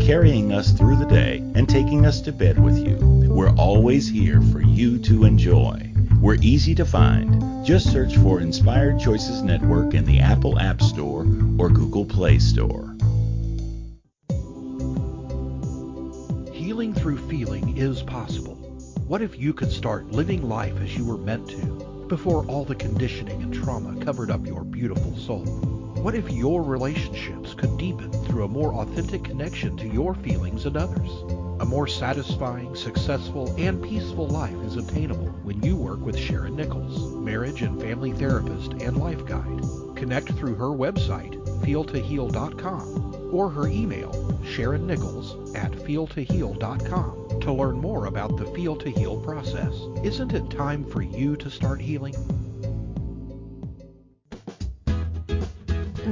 carrying 0.00 0.52
us 0.52 0.72
through 0.72 0.96
the 0.96 1.06
day, 1.06 1.38
and 1.54 1.68
taking 1.68 2.06
us 2.06 2.20
to 2.22 2.32
bed 2.32 2.62
with 2.62 2.78
you, 2.78 2.96
we're 3.28 3.54
always 3.56 4.08
here 4.08 4.40
for 4.52 4.60
you 4.60 4.98
to 5.00 5.24
enjoy. 5.24 5.92
We're 6.20 6.38
easy 6.40 6.74
to 6.76 6.84
find. 6.84 7.64
Just 7.64 7.90
search 7.90 8.16
for 8.16 8.40
Inspired 8.40 8.98
Choices 8.98 9.42
Network 9.42 9.94
in 9.94 10.04
the 10.04 10.20
Apple 10.20 10.58
App 10.58 10.80
Store 10.80 11.26
or 11.58 11.68
Google 11.68 12.04
Play 12.04 12.38
Store. 12.38 12.96
Healing 16.52 16.94
through 16.94 17.18
feeling 17.28 17.76
is 17.76 18.02
possible. 18.02 18.56
What 19.06 19.22
if 19.22 19.38
you 19.38 19.52
could 19.52 19.72
start 19.72 20.12
living 20.12 20.48
life 20.48 20.80
as 20.80 20.96
you 20.96 21.04
were 21.04 21.18
meant 21.18 21.48
to? 21.50 21.92
before 22.12 22.44
all 22.44 22.62
the 22.62 22.74
conditioning 22.74 23.42
and 23.42 23.54
trauma 23.54 23.98
covered 24.04 24.30
up 24.30 24.46
your 24.46 24.64
beautiful 24.64 25.16
soul? 25.16 25.81
What 26.02 26.16
if 26.16 26.32
your 26.32 26.64
relationships 26.64 27.54
could 27.54 27.78
deepen 27.78 28.10
through 28.10 28.44
a 28.44 28.48
more 28.48 28.74
authentic 28.74 29.22
connection 29.22 29.76
to 29.76 29.86
your 29.86 30.14
feelings 30.14 30.66
and 30.66 30.76
others? 30.76 31.08
A 31.60 31.64
more 31.64 31.86
satisfying, 31.86 32.74
successful, 32.74 33.54
and 33.56 33.80
peaceful 33.80 34.26
life 34.26 34.60
is 34.64 34.74
attainable 34.74 35.28
when 35.44 35.62
you 35.62 35.76
work 35.76 36.00
with 36.00 36.18
Sharon 36.18 36.56
Nichols, 36.56 37.14
marriage 37.14 37.62
and 37.62 37.80
family 37.80 38.10
therapist 38.10 38.72
and 38.82 38.96
life 38.96 39.24
guide. 39.24 39.62
Connect 39.94 40.32
through 40.32 40.56
her 40.56 40.70
website, 40.70 41.36
feeltoheal.com, 41.62 43.30
or 43.32 43.48
her 43.48 43.68
email, 43.68 44.10
sharonnichols 44.42 45.56
at 45.56 45.70
feeltoheal.com 45.70 47.40
to 47.42 47.52
learn 47.52 47.78
more 47.78 48.06
about 48.06 48.36
the 48.36 48.46
Feel 48.46 48.74
to 48.74 48.90
Heal 48.90 49.20
process. 49.20 49.72
Isn't 50.02 50.32
it 50.32 50.50
time 50.50 50.84
for 50.84 51.02
you 51.02 51.36
to 51.36 51.48
start 51.48 51.80
healing? 51.80 52.16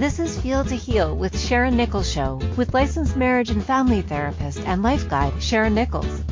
This 0.00 0.18
is 0.18 0.40
Feel 0.40 0.64
to 0.64 0.74
Heal 0.74 1.14
with 1.14 1.38
Sharon 1.38 1.76
Nichols 1.76 2.10
Show 2.10 2.40
with 2.56 2.72
licensed 2.72 3.16
marriage 3.16 3.50
and 3.50 3.62
family 3.62 4.00
therapist 4.00 4.60
and 4.60 4.82
life 4.82 5.06
guide 5.10 5.42
Sharon 5.42 5.74
Nichols. 5.74 6.24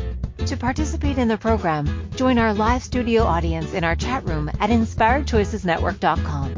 To 0.46 0.56
participate 0.56 1.18
in 1.18 1.28
the 1.28 1.36
program, 1.36 2.08
join 2.16 2.38
our 2.38 2.54
live 2.54 2.82
studio 2.82 3.24
audience 3.24 3.74
in 3.74 3.84
our 3.84 3.94
chat 3.94 4.24
room 4.24 4.48
at 4.58 4.70
inspiredchoicesnetwork.com. 4.70 6.54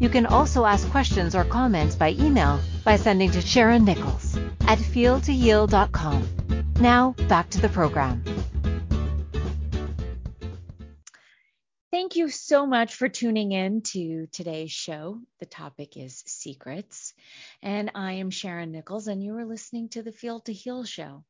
You 0.00 0.08
can 0.08 0.24
also 0.24 0.64
ask 0.64 0.88
questions 0.88 1.34
or 1.34 1.44
comments 1.44 1.96
by 1.96 2.12
email 2.12 2.58
by 2.82 2.96
sending 2.96 3.30
to 3.32 3.42
Sharon 3.42 3.84
Nichols 3.84 4.38
at 4.62 4.78
feeltoheal.com. 4.78 6.28
Now, 6.80 7.14
back 7.28 7.50
to 7.50 7.60
the 7.60 7.68
program. 7.68 8.24
Thank 11.90 12.16
you 12.16 12.28
so 12.28 12.66
much 12.66 12.94
for 12.96 13.08
tuning 13.08 13.52
in 13.52 13.80
to 13.92 14.26
today's 14.26 14.70
show. 14.70 15.20
The 15.40 15.46
topic 15.46 15.96
is 15.96 16.22
secrets. 16.26 17.14
And 17.62 17.92
I 17.94 18.14
am 18.14 18.30
Sharon 18.30 18.72
Nichols, 18.72 19.06
and 19.06 19.24
you 19.24 19.34
are 19.38 19.46
listening 19.46 19.88
to 19.90 20.02
the 20.02 20.12
Feel 20.12 20.40
to 20.40 20.52
Heal 20.52 20.84
show. 20.84 21.24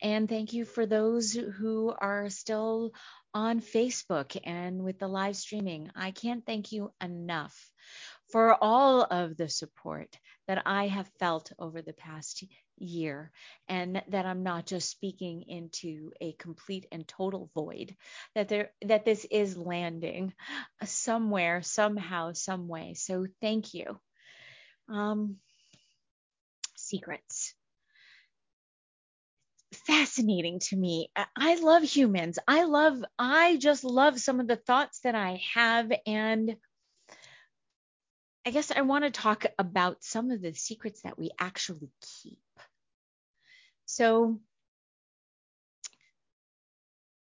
And 0.00 0.28
thank 0.28 0.52
you 0.52 0.66
for 0.66 0.86
those 0.86 1.32
who 1.32 1.92
are 1.98 2.30
still 2.30 2.92
on 3.34 3.60
Facebook 3.60 4.38
and 4.44 4.84
with 4.84 5.00
the 5.00 5.08
live 5.08 5.34
streaming. 5.34 5.90
I 5.96 6.12
can't 6.12 6.46
thank 6.46 6.70
you 6.70 6.92
enough 7.02 7.72
for 8.34 8.58
all 8.60 9.02
of 9.02 9.36
the 9.36 9.48
support 9.48 10.08
that 10.48 10.60
I 10.66 10.88
have 10.88 11.08
felt 11.20 11.52
over 11.56 11.82
the 11.82 11.92
past 11.92 12.42
year 12.76 13.30
and 13.68 14.02
that 14.08 14.26
I'm 14.26 14.42
not 14.42 14.66
just 14.66 14.90
speaking 14.90 15.44
into 15.46 16.10
a 16.20 16.32
complete 16.32 16.84
and 16.90 17.06
total 17.06 17.48
void 17.54 17.94
that 18.34 18.48
there 18.48 18.72
that 18.82 19.04
this 19.04 19.24
is 19.30 19.56
landing 19.56 20.32
somewhere 20.82 21.62
somehow 21.62 22.32
some 22.32 22.66
way. 22.66 22.94
So 22.94 23.28
thank 23.40 23.72
you. 23.72 24.00
Um 24.88 25.36
secrets. 26.76 27.54
Fascinating 29.86 30.58
to 30.70 30.76
me. 30.76 31.08
I 31.36 31.54
love 31.60 31.84
humans. 31.84 32.40
I 32.48 32.64
love 32.64 32.96
I 33.16 33.58
just 33.58 33.84
love 33.84 34.18
some 34.18 34.40
of 34.40 34.48
the 34.48 34.56
thoughts 34.56 34.98
that 35.04 35.14
I 35.14 35.40
have 35.54 35.92
and 36.04 36.56
I 38.46 38.50
guess 38.50 38.70
I 38.70 38.82
want 38.82 39.04
to 39.04 39.10
talk 39.10 39.46
about 39.58 40.04
some 40.04 40.30
of 40.30 40.42
the 40.42 40.52
secrets 40.54 41.02
that 41.02 41.18
we 41.18 41.30
actually 41.38 41.90
keep. 42.22 42.38
So, 43.86 44.40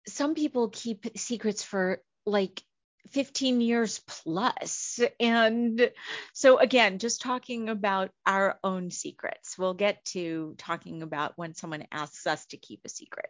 some 0.06 0.34
people 0.34 0.68
keep 0.68 1.16
secrets 1.18 1.62
for 1.62 2.02
like 2.24 2.62
15 3.10 3.60
years 3.60 4.00
plus. 4.06 5.00
And 5.20 5.90
so, 6.32 6.58
again, 6.58 6.98
just 6.98 7.20
talking 7.20 7.68
about 7.68 8.10
our 8.26 8.58
own 8.64 8.90
secrets. 8.90 9.58
We'll 9.58 9.74
get 9.74 10.04
to 10.06 10.54
talking 10.56 11.02
about 11.02 11.34
when 11.36 11.54
someone 11.54 11.86
asks 11.92 12.26
us 12.26 12.46
to 12.46 12.56
keep 12.56 12.80
a 12.84 12.88
secret. 12.88 13.28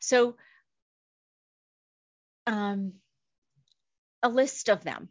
So, 0.00 0.36
um, 2.46 2.94
a 4.22 4.28
list 4.28 4.68
of 4.68 4.84
them 4.84 5.08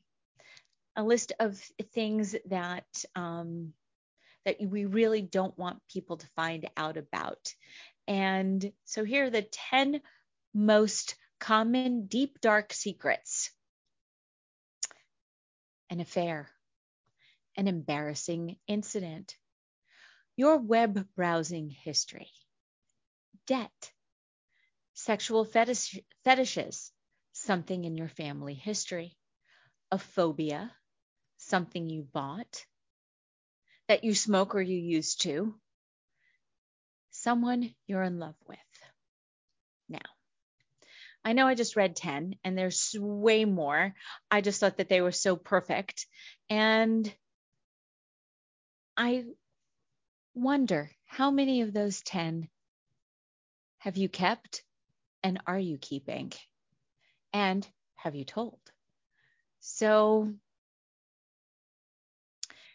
a 0.95 1.03
list 1.03 1.33
of 1.39 1.57
things 1.93 2.35
that 2.45 2.85
um, 3.15 3.73
that 4.45 4.57
we 4.61 4.85
really 4.85 5.21
don't 5.21 5.57
want 5.57 5.79
people 5.91 6.17
to 6.17 6.27
find 6.35 6.69
out 6.75 6.97
about. 6.97 7.53
And 8.07 8.71
so 8.85 9.03
here 9.03 9.25
are 9.25 9.29
the 9.29 9.43
10 9.43 10.01
most 10.53 11.15
common 11.39 12.07
deep 12.07 12.41
dark 12.41 12.73
secrets. 12.73 13.51
An 15.89 15.99
affair, 15.99 16.49
an 17.55 17.67
embarrassing 17.67 18.57
incident, 18.67 19.35
your 20.35 20.57
web 20.57 21.07
browsing 21.15 21.69
history, 21.69 22.31
debt, 23.45 23.91
sexual 24.93 25.45
fetish, 25.45 25.99
fetishes, 26.23 26.91
something 27.33 27.85
in 27.85 27.95
your 27.95 28.07
family 28.07 28.55
history, 28.55 29.15
a 29.91 29.99
phobia, 29.99 30.71
something 31.47 31.89
you 31.89 32.03
bought, 32.03 32.65
that 33.87 34.03
you 34.03 34.13
smoke 34.15 34.55
or 34.55 34.61
you 34.61 34.77
used 34.77 35.21
to, 35.23 35.55
someone 37.11 37.73
you're 37.87 38.03
in 38.03 38.19
love 38.19 38.35
with. 38.47 38.57
Now, 39.89 39.99
I 41.23 41.33
know 41.33 41.47
I 41.47 41.55
just 41.55 41.75
read 41.75 41.95
10 41.95 42.35
and 42.43 42.57
there's 42.57 42.95
way 42.99 43.45
more. 43.45 43.93
I 44.29 44.41
just 44.41 44.59
thought 44.59 44.77
that 44.77 44.89
they 44.89 45.01
were 45.01 45.11
so 45.11 45.35
perfect. 45.35 46.05
And 46.49 47.13
I 48.97 49.25
wonder 50.33 50.91
how 51.05 51.31
many 51.31 51.61
of 51.61 51.73
those 51.73 52.01
10 52.01 52.49
have 53.79 53.97
you 53.97 54.09
kept 54.09 54.63
and 55.23 55.41
are 55.47 55.59
you 55.59 55.77
keeping? 55.77 56.33
And 57.31 57.67
have 57.95 58.15
you 58.15 58.25
told? 58.25 58.59
So 59.59 60.33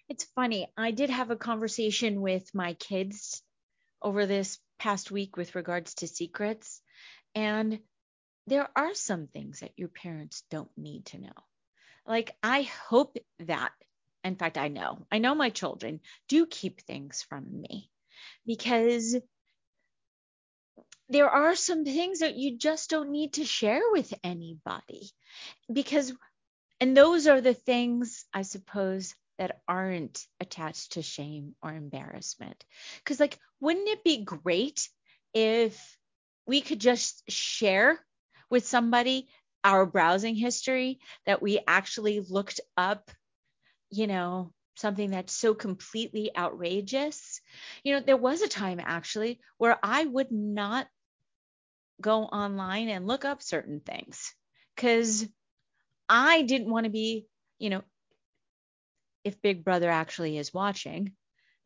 it's 0.09 0.25
funny. 0.35 0.69
I 0.77 0.91
did 0.91 1.11
have 1.11 1.31
a 1.31 1.37
conversation 1.37 2.21
with 2.21 2.55
my 2.55 2.75
kids 2.75 3.43
over 4.01 4.27
this 4.27 4.59
past 4.79 5.11
week 5.11 5.37
with 5.37 5.55
regards 5.55 5.95
to 5.97 6.09
secrets. 6.09 6.81
And 7.35 7.81
there 8.47 8.69
are 8.75 8.95
some 8.95 9.27
things 9.27 9.61
that 9.61 9.73
your 9.77 9.89
parents 9.89 10.43
don't 10.51 10.71
need 10.77 11.07
to 11.07 11.21
know. 11.21 11.45
Like, 12.07 12.35
I 12.43 12.63
hope 12.63 13.19
that, 13.41 13.73
in 14.25 14.37
fact, 14.37 14.57
I 14.57 14.69
know, 14.69 15.07
I 15.13 15.19
know 15.19 15.35
my 15.35 15.51
children 15.51 16.01
do 16.29 16.47
keep 16.47 16.81
things 16.81 17.23
from 17.29 17.61
me 17.61 17.91
because 18.47 19.17
there 21.11 21.29
are 21.29 21.55
some 21.55 21.85
things 21.85 22.21
that 22.21 22.37
you 22.37 22.59
just 22.59 22.91
don't 22.91 23.11
need 23.11 23.35
to 23.35 23.45
share 23.45 23.83
with 23.93 24.13
anybody 24.23 25.11
because 25.73 26.13
and 26.81 26.97
those 26.97 27.27
are 27.27 27.41
the 27.41 27.55
things 27.55 28.27
i 28.33 28.43
suppose 28.43 29.15
that 29.39 29.61
aren't 29.69 30.27
attached 30.41 30.93
to 30.93 31.03
shame 31.03 31.55
or 31.63 31.73
embarrassment 31.73 32.65
because 32.99 33.21
like 33.21 33.39
wouldn't 33.61 33.89
it 33.89 34.05
be 34.05 34.25
great 34.25 34.89
if 35.35 35.97
we 36.47 36.61
could 36.61 36.81
just 36.81 37.23
share 37.31 37.99
with 38.51 38.67
somebody 38.67 39.29
our 39.65 39.87
browsing 39.87 40.35
history 40.35 40.99
that 41.27 41.43
we 41.43 41.61
actually 41.67 42.21
looked 42.21 42.61
up 42.77 43.11
you 43.91 44.07
know 44.07 44.53
something 44.79 45.11
that's 45.11 45.35
so 45.35 45.55
completely 45.55 46.31
outrageous. 46.37 47.41
You 47.83 47.95
know, 47.95 48.01
there 48.01 48.17
was 48.17 48.43
a 48.43 48.49
time 48.49 48.81
actually 48.83 49.41
where 49.59 49.79
I 49.83 50.05
would 50.05 50.31
not 50.31 50.87
go 52.01 52.23
online 52.23 52.89
and 52.89 53.07
look 53.07 53.25
up 53.25 53.43
certain 53.43 53.81
things 53.81 54.33
because 54.75 55.27
I 56.09 56.43
didn't 56.43 56.71
want 56.71 56.85
to 56.85 56.91
be, 56.91 57.27
you 57.59 57.71
know, 57.71 57.83
if 59.29 59.43
Big 59.43 59.63
Brother 59.63 59.91
actually 59.91 60.39
is 60.39 60.55
watching 60.55 61.13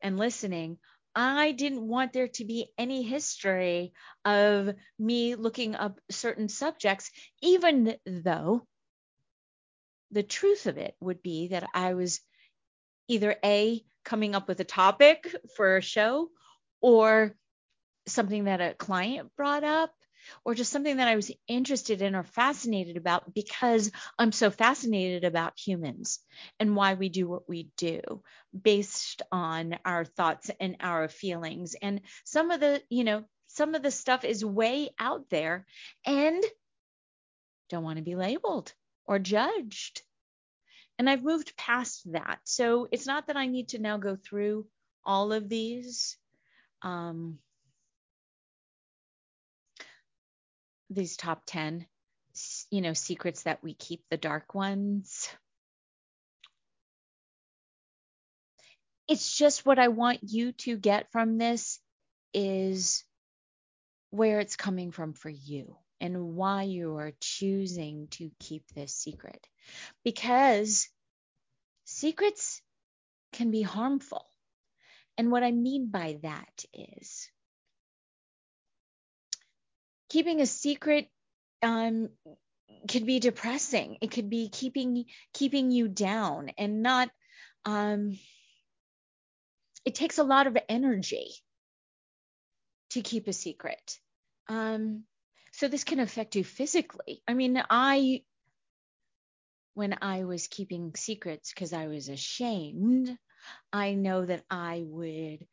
and 0.03 0.19
listening, 0.19 0.79
I 1.15 1.53
didn't 1.53 1.87
want 1.87 2.13
there 2.13 2.29
to 2.29 2.45
be 2.45 2.73
any 2.77 3.03
history 3.03 3.93
of 4.25 4.75
me 4.99 5.37
looking 5.37 5.77
up 5.77 6.01
certain 6.11 6.49
subjects, 6.49 7.11
even 7.41 7.95
though 8.05 8.67
the 10.11 10.23
truth 10.23 10.67
of 10.67 10.77
it 10.77 10.95
would 11.01 11.23
be 11.23 11.49
that 11.49 11.65
I 11.73 11.95
was 11.95 12.21
either 13.09 13.37
A, 13.45 13.85
coming 14.05 14.35
up 14.35 14.49
with 14.49 14.59
a 14.61 14.65
topic 14.65 15.35
for 15.57 15.77
a 15.77 15.83
show 15.83 16.31
or 16.81 17.37
something 18.09 18.45
that 18.45 18.61
a 18.61 18.75
client 18.75 19.31
brought 19.37 19.63
up 19.63 19.93
or 20.45 20.55
just 20.55 20.73
something 20.73 20.97
that 20.97 21.09
I 21.09 21.17
was 21.17 21.31
interested 21.49 22.03
in 22.03 22.15
or 22.15 22.23
fascinated 22.23 22.97
about 22.97 23.35
because 23.35 23.91
I'm 24.19 24.33
so 24.33 24.51
fascinated 24.51 25.25
about 25.25 25.59
humans 25.59 26.21
and 26.59 26.77
why 26.77 26.95
we 26.95 27.09
do 27.09 27.29
what 27.29 27.49
we 27.49 27.71
do 27.77 28.23
based 28.59 29.23
on 29.31 29.79
our 29.85 30.05
thoughts 30.05 30.51
and 30.61 30.77
our 30.81 31.09
feelings. 31.09 31.75
And 31.81 32.01
some 32.25 32.51
of 32.51 32.61
the, 32.61 32.83
you 32.89 33.05
know, 33.05 33.25
some 33.47 33.75
of 33.75 33.83
the 33.83 33.91
stuff 33.91 34.25
is 34.25 34.45
way 34.45 34.91
out 34.99 35.29
there 35.31 35.67
and 36.07 36.43
don't 37.69 37.85
want 37.85 37.99
to 37.99 38.05
be 38.05 38.15
labeled 38.15 38.73
or 39.07 39.19
judged. 39.19 40.03
And 40.99 41.09
I've 41.09 41.23
moved 41.23 41.57
past 41.57 42.11
that. 42.13 42.41
So 42.45 42.87
it's 42.93 43.07
not 43.07 43.27
that 43.27 43.37
I 43.37 43.47
need 43.47 43.71
to 43.71 43.79
now 43.79 43.97
go 43.97 44.17
through 44.17 44.67
all 45.05 45.33
of 45.33 45.49
these. 45.49 46.17
Um, 46.83 47.39
these 50.95 51.17
top 51.17 51.43
10 51.47 51.87
you 52.71 52.81
know 52.81 52.95
secrets 52.95 53.43
that 53.43 53.63
we 53.63 53.75
keep 53.75 54.03
the 54.11 54.17
dark 54.17 54.55
ones. 54.55 55.29
It's 59.09 59.37
just 59.37 59.67
what 59.67 59.79
i 59.79 59.89
want 59.89 60.21
you 60.23 60.53
to 60.53 60.77
get 60.77 61.11
from 61.13 61.37
this 61.37 61.79
is 62.33 63.05
where 64.11 64.41
it's 64.41 64.57
coming 64.57 64.91
from 64.93 65.13
for 65.13 65.29
you 65.29 65.77
and 66.01 66.35
why 66.35 66.63
you 66.63 66.97
are 66.97 67.13
choosing 67.21 68.09
to 68.09 68.31
keep 68.41 68.65
this 68.75 68.95
secret. 68.95 69.47
Because 70.05 70.89
secrets 71.85 72.61
can 73.33 73.51
be 73.51 73.63
harmful. 73.63 74.25
And 75.19 75.31
what 75.31 75.43
i 75.43 75.51
mean 75.51 75.91
by 75.91 76.19
that 76.23 76.65
is 76.73 77.31
keeping 80.13 80.43
a 80.43 80.47
secret 80.47 81.09
um, 81.63 82.11
could 82.89 83.07
be 83.07 83.19
depressing. 83.19 83.97
It 84.03 84.11
could 84.11 84.29
be 84.29 84.51
keeping 84.51 85.07
keeping 85.33 85.71
you 85.71 85.89
down 85.89 86.51
and 86.59 86.83
not. 86.83 87.11
Um, 87.65 88.19
it 89.85 89.95
takes 89.95 90.19
a 90.19 90.25
lot 90.25 90.47
of 90.47 90.57
energy 90.69 91.31
to 92.91 93.01
keep 93.01 93.27
a 93.27 93.33
secret. 93.33 93.99
Um, 94.49 95.05
so 95.53 95.69
this 95.69 95.85
can 95.85 95.99
affect 95.99 96.37
you 96.37 96.45
physically. 96.45 97.23
I 97.27 97.35
mean, 97.35 97.63
I 97.71 98.23
when 99.75 99.97
I 100.03 100.25
was 100.25 100.47
keeping 100.47 100.93
secrets 100.95 101.53
because 101.55 101.73
I 101.73 101.87
was 101.87 102.11
ashamed, 102.11 103.17
I 103.73 103.95
know 103.95 104.27
that 104.27 104.45
I 104.51 104.83
would 104.85 105.47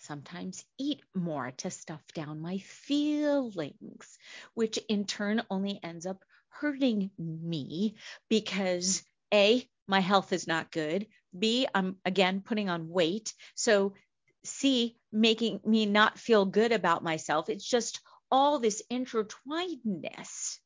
sometimes 0.00 0.64
eat 0.78 1.00
more 1.14 1.52
to 1.58 1.70
stuff 1.70 2.02
down 2.14 2.40
my 2.40 2.58
feelings, 2.58 4.18
which 4.54 4.78
in 4.88 5.04
turn 5.04 5.42
only 5.50 5.78
ends 5.82 6.06
up 6.06 6.24
hurting 6.48 7.10
me 7.18 7.96
because 8.28 9.02
A, 9.32 9.68
my 9.86 10.00
health 10.00 10.32
is 10.32 10.46
not 10.46 10.72
good. 10.72 11.06
B, 11.38 11.68
I'm 11.74 11.96
again 12.04 12.40
putting 12.40 12.68
on 12.68 12.88
weight. 12.88 13.34
So 13.54 13.94
C, 14.44 14.96
making 15.12 15.60
me 15.64 15.86
not 15.86 16.18
feel 16.18 16.44
good 16.46 16.72
about 16.72 17.04
myself. 17.04 17.48
It's 17.48 17.68
just 17.68 18.00
all 18.30 18.58
this 18.58 18.82
intertwinedness. 18.90 20.58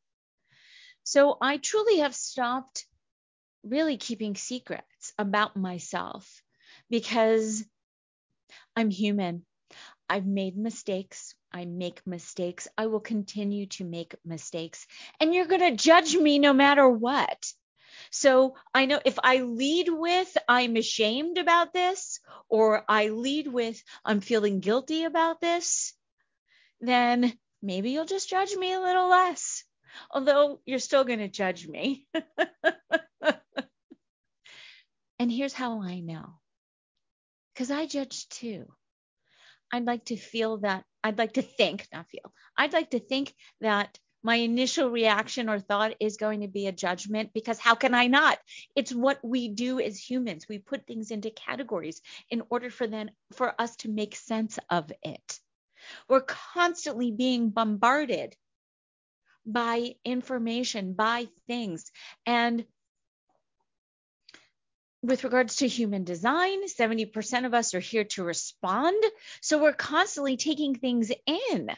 So 1.02 1.36
I 1.40 1.58
truly 1.58 1.98
have 1.98 2.14
stopped 2.14 2.86
really 3.62 3.96
keeping 3.96 4.36
secrets 4.36 5.12
about 5.18 5.56
myself 5.56 6.42
because 6.88 7.64
I'm 8.76 8.90
human. 8.90 9.44
I've 10.08 10.26
made 10.26 10.56
mistakes. 10.56 11.34
I 11.52 11.64
make 11.64 12.06
mistakes. 12.06 12.68
I 12.76 12.86
will 12.86 13.00
continue 13.00 13.66
to 13.66 13.84
make 13.84 14.14
mistakes. 14.24 14.86
And 15.20 15.34
you're 15.34 15.46
going 15.46 15.60
to 15.60 15.82
judge 15.82 16.16
me 16.16 16.38
no 16.38 16.52
matter 16.52 16.88
what. 16.88 17.52
So 18.10 18.56
I 18.74 18.86
know 18.86 19.00
if 19.04 19.18
I 19.22 19.38
lead 19.42 19.88
with, 19.88 20.36
I'm 20.48 20.76
ashamed 20.76 21.38
about 21.38 21.72
this, 21.72 22.20
or 22.48 22.84
I 22.88 23.08
lead 23.08 23.46
with, 23.46 23.82
I'm 24.04 24.20
feeling 24.20 24.60
guilty 24.60 25.04
about 25.04 25.40
this, 25.40 25.94
then 26.80 27.32
maybe 27.62 27.90
you'll 27.90 28.04
just 28.04 28.28
judge 28.28 28.54
me 28.54 28.72
a 28.72 28.80
little 28.80 29.08
less. 29.08 29.64
Although 30.10 30.60
you're 30.66 30.80
still 30.80 31.04
going 31.04 31.20
to 31.20 31.28
judge 31.28 31.68
me. 31.68 32.06
and 35.18 35.30
here's 35.30 35.52
how 35.52 35.82
I 35.82 36.00
know 36.00 36.40
because 37.54 37.70
I 37.70 37.86
judge 37.86 38.28
too. 38.28 38.66
I'd 39.72 39.86
like 39.86 40.06
to 40.06 40.16
feel 40.16 40.58
that, 40.58 40.84
I'd 41.02 41.18
like 41.18 41.34
to 41.34 41.42
think, 41.42 41.86
not 41.92 42.08
feel, 42.08 42.32
I'd 42.56 42.72
like 42.72 42.90
to 42.90 43.00
think 43.00 43.34
that 43.60 43.98
my 44.22 44.36
initial 44.36 44.88
reaction 44.88 45.50
or 45.50 45.60
thought 45.60 45.94
is 46.00 46.16
going 46.16 46.40
to 46.40 46.48
be 46.48 46.66
a 46.66 46.72
judgment 46.72 47.30
because 47.34 47.58
how 47.58 47.74
can 47.74 47.94
I 47.94 48.06
not? 48.06 48.38
It's 48.74 48.92
what 48.92 49.18
we 49.22 49.48
do 49.48 49.80
as 49.80 49.98
humans. 49.98 50.46
We 50.48 50.58
put 50.58 50.86
things 50.86 51.10
into 51.10 51.30
categories 51.30 52.00
in 52.30 52.42
order 52.48 52.70
for 52.70 52.86
then 52.86 53.10
for 53.34 53.60
us 53.60 53.76
to 53.76 53.90
make 53.90 54.16
sense 54.16 54.58
of 54.70 54.90
it. 55.02 55.40
We're 56.08 56.22
constantly 56.22 57.10
being 57.12 57.50
bombarded 57.50 58.34
by 59.44 59.96
information, 60.06 60.94
by 60.94 61.28
things. 61.46 61.90
And 62.24 62.64
with 65.04 65.24
regards 65.24 65.56
to 65.56 65.68
human 65.68 66.04
design, 66.04 66.66
70% 66.66 67.44
of 67.46 67.54
us 67.54 67.74
are 67.74 67.80
here 67.80 68.04
to 68.04 68.24
respond. 68.24 69.02
So 69.40 69.62
we're 69.62 69.72
constantly 69.72 70.36
taking 70.36 70.74
things 70.74 71.12
in. 71.26 71.70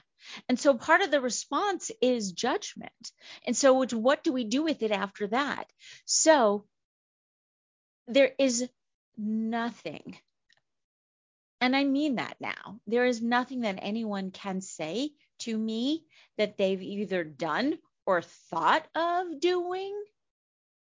And 0.48 0.58
so 0.58 0.74
part 0.74 1.02
of 1.02 1.10
the 1.10 1.20
response 1.20 1.90
is 2.00 2.32
judgment. 2.32 3.12
And 3.46 3.56
so 3.56 3.84
what 3.92 4.24
do 4.24 4.32
we 4.32 4.44
do 4.44 4.62
with 4.62 4.82
it 4.82 4.92
after 4.92 5.26
that? 5.28 5.70
So 6.04 6.64
there 8.08 8.32
is 8.38 8.68
nothing, 9.18 10.16
and 11.60 11.74
I 11.74 11.84
mean 11.84 12.16
that 12.16 12.36
now, 12.38 12.80
there 12.86 13.06
is 13.06 13.22
nothing 13.22 13.62
that 13.62 13.78
anyone 13.80 14.30
can 14.30 14.60
say 14.60 15.10
to 15.40 15.56
me 15.56 16.04
that 16.38 16.56
they've 16.56 16.82
either 16.82 17.24
done 17.24 17.78
or 18.04 18.22
thought 18.22 18.86
of 18.94 19.40
doing 19.40 20.00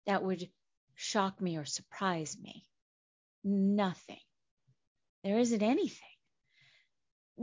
that 0.07 0.23
would 0.23 0.49
shock 0.95 1.41
me 1.41 1.57
or 1.57 1.65
surprise 1.65 2.37
me. 2.41 2.65
Nothing. 3.43 4.19
There 5.23 5.39
isn't 5.39 5.63
anything. 5.63 5.99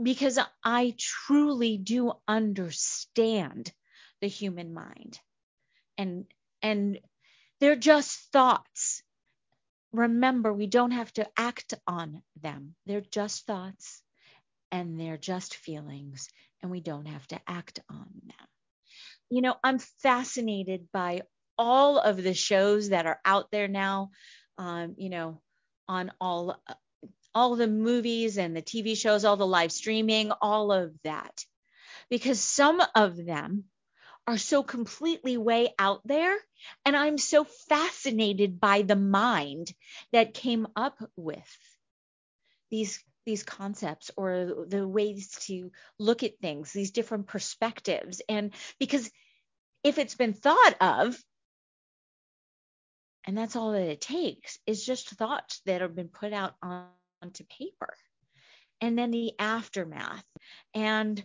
Because 0.01 0.39
I 0.63 0.95
truly 0.97 1.77
do 1.77 2.13
understand 2.27 3.71
the 4.21 4.27
human 4.27 4.73
mind. 4.73 5.19
And 5.97 6.25
and 6.61 6.99
they're 7.59 7.75
just 7.75 8.31
thoughts. 8.31 9.03
Remember, 9.91 10.53
we 10.53 10.67
don't 10.67 10.91
have 10.91 11.11
to 11.13 11.27
act 11.37 11.73
on 11.85 12.21
them. 12.41 12.75
They're 12.85 13.01
just 13.01 13.45
thoughts 13.45 14.01
and 14.71 14.99
they're 14.99 15.17
just 15.17 15.55
feelings, 15.55 16.29
and 16.61 16.71
we 16.71 16.79
don't 16.79 17.05
have 17.07 17.27
to 17.27 17.39
act 17.45 17.79
on 17.89 18.07
them. 18.23 18.47
You 19.29 19.41
know, 19.41 19.55
I'm 19.63 19.79
fascinated 19.79 20.87
by 20.93 21.23
all 21.57 21.99
of 21.99 22.21
the 22.21 22.33
shows 22.33 22.89
that 22.89 23.05
are 23.05 23.19
out 23.25 23.51
there 23.51 23.67
now, 23.67 24.11
um, 24.57 24.95
you 24.97 25.09
know, 25.09 25.41
on 25.87 26.11
all 26.19 26.61
all 27.33 27.55
the 27.55 27.67
movies 27.67 28.37
and 28.37 28.55
the 28.55 28.61
TV 28.61 28.97
shows, 28.97 29.23
all 29.23 29.37
the 29.37 29.47
live 29.47 29.71
streaming, 29.71 30.31
all 30.41 30.71
of 30.71 30.93
that. 31.03 31.45
Because 32.09 32.41
some 32.41 32.81
of 32.93 33.15
them 33.15 33.65
are 34.27 34.37
so 34.37 34.63
completely 34.63 35.37
way 35.37 35.73
out 35.79 36.01
there. 36.05 36.37
And 36.85 36.95
I'm 36.95 37.17
so 37.17 37.43
fascinated 37.43 38.59
by 38.59 38.81
the 38.81 38.95
mind 38.95 39.73
that 40.11 40.33
came 40.33 40.67
up 40.75 40.97
with 41.15 41.57
these 42.69 43.03
these 43.25 43.43
concepts 43.43 44.09
or 44.17 44.65
the 44.67 44.87
ways 44.87 45.29
to 45.41 45.71
look 45.99 46.23
at 46.23 46.39
things, 46.39 46.71
these 46.71 46.91
different 46.91 47.27
perspectives. 47.27 48.19
And 48.27 48.51
because 48.79 49.09
if 49.83 49.99
it's 49.99 50.15
been 50.15 50.33
thought 50.33 50.75
of, 50.81 51.23
and 53.25 53.37
that's 53.37 53.55
all 53.55 53.71
that 53.73 53.89
it 53.89 54.01
takes, 54.01 54.59
is 54.65 54.85
just 54.85 55.09
thoughts 55.09 55.61
that 55.65 55.81
have 55.81 55.95
been 55.95 56.09
put 56.09 56.33
out 56.33 56.53
on, 56.61 56.85
onto 57.21 57.43
paper. 57.45 57.93
And 58.79 58.97
then 58.97 59.11
the 59.11 59.33
aftermath. 59.37 60.25
And, 60.73 61.23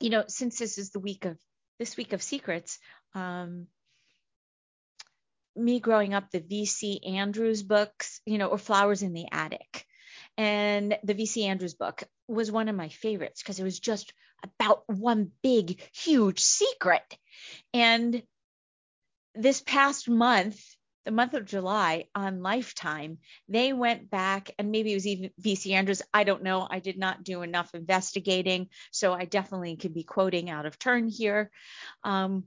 you 0.00 0.10
know, 0.10 0.24
since 0.26 0.58
this 0.58 0.78
is 0.78 0.90
the 0.90 0.98
week 0.98 1.24
of 1.24 1.38
this 1.78 1.96
week 1.96 2.12
of 2.12 2.22
secrets, 2.22 2.78
um, 3.14 3.66
me 5.56 5.80
growing 5.80 6.14
up, 6.14 6.30
the 6.30 6.40
VC 6.40 6.98
Andrews 7.08 7.62
books, 7.62 8.20
you 8.26 8.38
know, 8.38 8.48
or 8.48 8.58
Flowers 8.58 9.02
in 9.02 9.12
the 9.12 9.26
Attic. 9.30 9.86
And 10.36 10.96
the 11.04 11.14
VC 11.14 11.44
Andrews 11.44 11.74
book 11.74 12.02
was 12.26 12.50
one 12.50 12.68
of 12.68 12.74
my 12.74 12.88
favorites 12.88 13.42
because 13.42 13.60
it 13.60 13.64
was 13.64 13.78
just 13.78 14.12
about 14.42 14.82
one 14.88 15.30
big, 15.42 15.80
huge 15.92 16.40
secret. 16.40 17.02
And 17.72 18.22
this 19.34 19.60
past 19.60 20.08
month, 20.08 20.60
the 21.04 21.10
month 21.10 21.34
of 21.34 21.44
July 21.44 22.06
on 22.14 22.42
Lifetime, 22.42 23.18
they 23.48 23.72
went 23.72 24.10
back 24.10 24.50
and 24.58 24.70
maybe 24.70 24.92
it 24.92 24.96
was 24.96 25.06
even 25.06 25.30
VC 25.40 25.72
Andrews. 25.72 26.02
I 26.12 26.24
don't 26.24 26.42
know. 26.42 26.66
I 26.68 26.78
did 26.78 26.98
not 26.98 27.22
do 27.22 27.42
enough 27.42 27.74
investigating. 27.74 28.68
So 28.90 29.12
I 29.12 29.26
definitely 29.26 29.76
could 29.76 29.92
be 29.92 30.04
quoting 30.04 30.48
out 30.48 30.66
of 30.66 30.78
turn 30.78 31.08
here. 31.08 31.50
Um, 32.04 32.44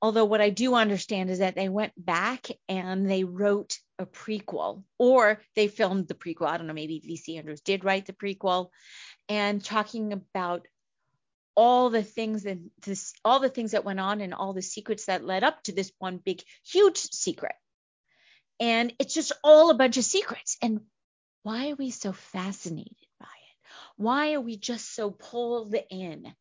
although 0.00 0.24
what 0.24 0.40
I 0.40 0.50
do 0.50 0.74
understand 0.74 1.30
is 1.30 1.38
that 1.38 1.56
they 1.56 1.68
went 1.68 1.92
back 1.96 2.46
and 2.68 3.10
they 3.10 3.24
wrote 3.24 3.78
a 3.98 4.06
prequel 4.06 4.84
or 4.98 5.40
they 5.56 5.68
filmed 5.68 6.08
the 6.08 6.14
prequel. 6.14 6.46
I 6.46 6.58
don't 6.58 6.66
know, 6.66 6.74
maybe 6.74 7.00
VC 7.00 7.38
Andrews 7.38 7.60
did 7.60 7.84
write 7.84 8.06
the 8.06 8.12
prequel 8.12 8.68
and 9.28 9.64
talking 9.64 10.12
about 10.12 10.66
all 11.56 11.90
the 11.90 12.02
things 12.02 12.42
that 12.44 12.58
this, 12.84 13.14
all 13.24 13.40
the 13.40 13.48
things 13.48 13.72
that 13.72 13.84
went 13.84 14.00
on 14.00 14.20
and 14.20 14.34
all 14.34 14.52
the 14.52 14.62
secrets 14.62 15.06
that 15.06 15.24
led 15.24 15.44
up 15.44 15.62
to 15.64 15.72
this 15.72 15.92
one 15.98 16.18
big 16.18 16.42
huge 16.64 16.98
secret 16.98 17.54
and 18.60 18.94
it's 18.98 19.14
just 19.14 19.32
all 19.42 19.70
a 19.70 19.74
bunch 19.74 19.96
of 19.96 20.04
secrets. 20.04 20.56
And 20.62 20.80
why 21.42 21.70
are 21.70 21.76
we 21.76 21.90
so 21.90 22.12
fascinated 22.12 22.96
by 23.18 23.26
it? 23.26 23.68
Why 23.96 24.34
are 24.34 24.40
we 24.40 24.56
just 24.56 24.94
so 24.94 25.10
pulled 25.10 25.74
in? 25.90 26.34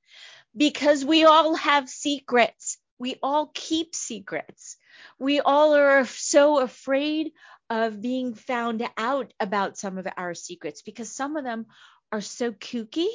Because 0.56 1.04
we 1.04 1.26
all 1.26 1.56
have 1.56 1.90
secrets. 1.90 2.78
We 3.00 3.16
all 3.24 3.52
keep 3.54 3.96
secrets. 3.96 4.78
We 5.20 5.40
all 5.40 5.76
are 5.76 6.06
so 6.06 6.60
afraid 6.60 7.32
of 7.70 8.02
being 8.02 8.36
found 8.36 8.88
out 8.98 9.34
about 9.40 9.78
some 9.78 9.98
of 9.98 10.08
our 10.16 10.36
secrets 10.36 10.84
because 10.84 11.14
some 11.14 11.36
of 11.36 11.44
them 11.44 11.66
are 12.12 12.22
so 12.22 12.52
kooky. 12.52 13.08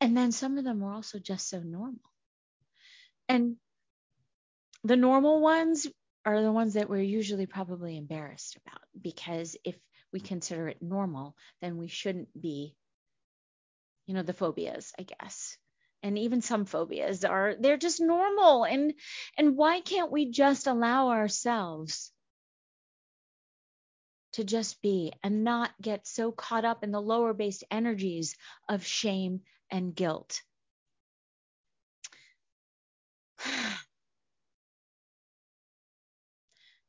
And 0.00 0.16
then 0.16 0.32
some 0.32 0.56
of 0.58 0.64
them 0.64 0.80
were 0.80 0.92
also 0.92 1.18
just 1.18 1.48
so 1.48 1.60
normal. 1.60 2.00
And 3.28 3.56
the 4.82 4.96
normal 4.96 5.40
ones 5.40 5.86
are 6.24 6.42
the 6.42 6.52
ones 6.52 6.74
that 6.74 6.88
we're 6.88 7.02
usually 7.02 7.46
probably 7.46 7.96
embarrassed 7.96 8.56
about 8.56 8.80
because 9.00 9.56
if 9.64 9.76
we 10.12 10.20
consider 10.20 10.68
it 10.68 10.82
normal, 10.82 11.36
then 11.60 11.76
we 11.76 11.88
shouldn't 11.88 12.28
be, 12.40 12.74
you 14.06 14.14
know, 14.14 14.22
the 14.22 14.32
phobias, 14.32 14.92
I 14.98 15.04
guess. 15.04 15.56
And 16.02 16.18
even 16.18 16.40
some 16.40 16.64
phobias 16.64 17.24
are 17.24 17.54
they're 17.60 17.76
just 17.76 18.00
normal 18.00 18.64
and 18.64 18.94
and 19.36 19.56
why 19.56 19.80
can't 19.80 20.10
we 20.10 20.30
just 20.30 20.66
allow 20.66 21.10
ourselves 21.10 22.10
to 24.32 24.44
just 24.44 24.80
be 24.80 25.12
and 25.22 25.44
not 25.44 25.70
get 25.80 26.06
so 26.06 26.32
caught 26.32 26.64
up 26.64 26.84
in 26.84 26.90
the 26.90 27.02
lower 27.02 27.34
based 27.34 27.64
energies 27.70 28.36
of 28.68 28.86
shame 28.86 29.42
and 29.70 29.94
guilt? 29.94 30.42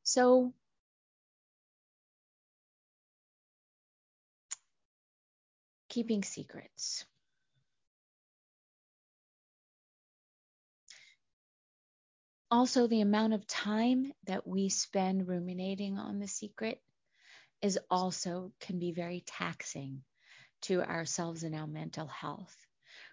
So 0.03 0.53
keeping 5.89 6.23
secrets. 6.23 7.05
Also, 12.49 12.87
the 12.87 13.01
amount 13.01 13.33
of 13.33 13.47
time 13.47 14.11
that 14.25 14.45
we 14.45 14.69
spend 14.69 15.27
ruminating 15.27 15.97
on 15.97 16.19
the 16.19 16.27
secret 16.27 16.81
is 17.61 17.79
also 17.89 18.51
can 18.59 18.79
be 18.79 18.91
very 18.91 19.23
taxing 19.25 20.03
to 20.61 20.81
ourselves 20.81 21.43
and 21.43 21.55
our 21.55 21.67
mental 21.67 22.07
health. 22.07 22.55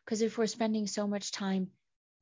Because 0.09 0.23
if 0.23 0.39
we're 0.39 0.47
spending 0.47 0.87
so 0.87 1.07
much 1.07 1.33
time 1.33 1.69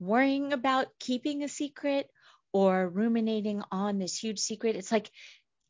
worrying 0.01 0.53
about 0.53 0.89
keeping 0.99 1.45
a 1.45 1.49
secret 1.49 2.11
or 2.53 2.89
ruminating 2.89 3.63
on 3.71 4.01
this 4.01 4.19
huge 4.19 4.41
secret. 4.41 4.75
It's 4.75 4.91
like 4.91 5.09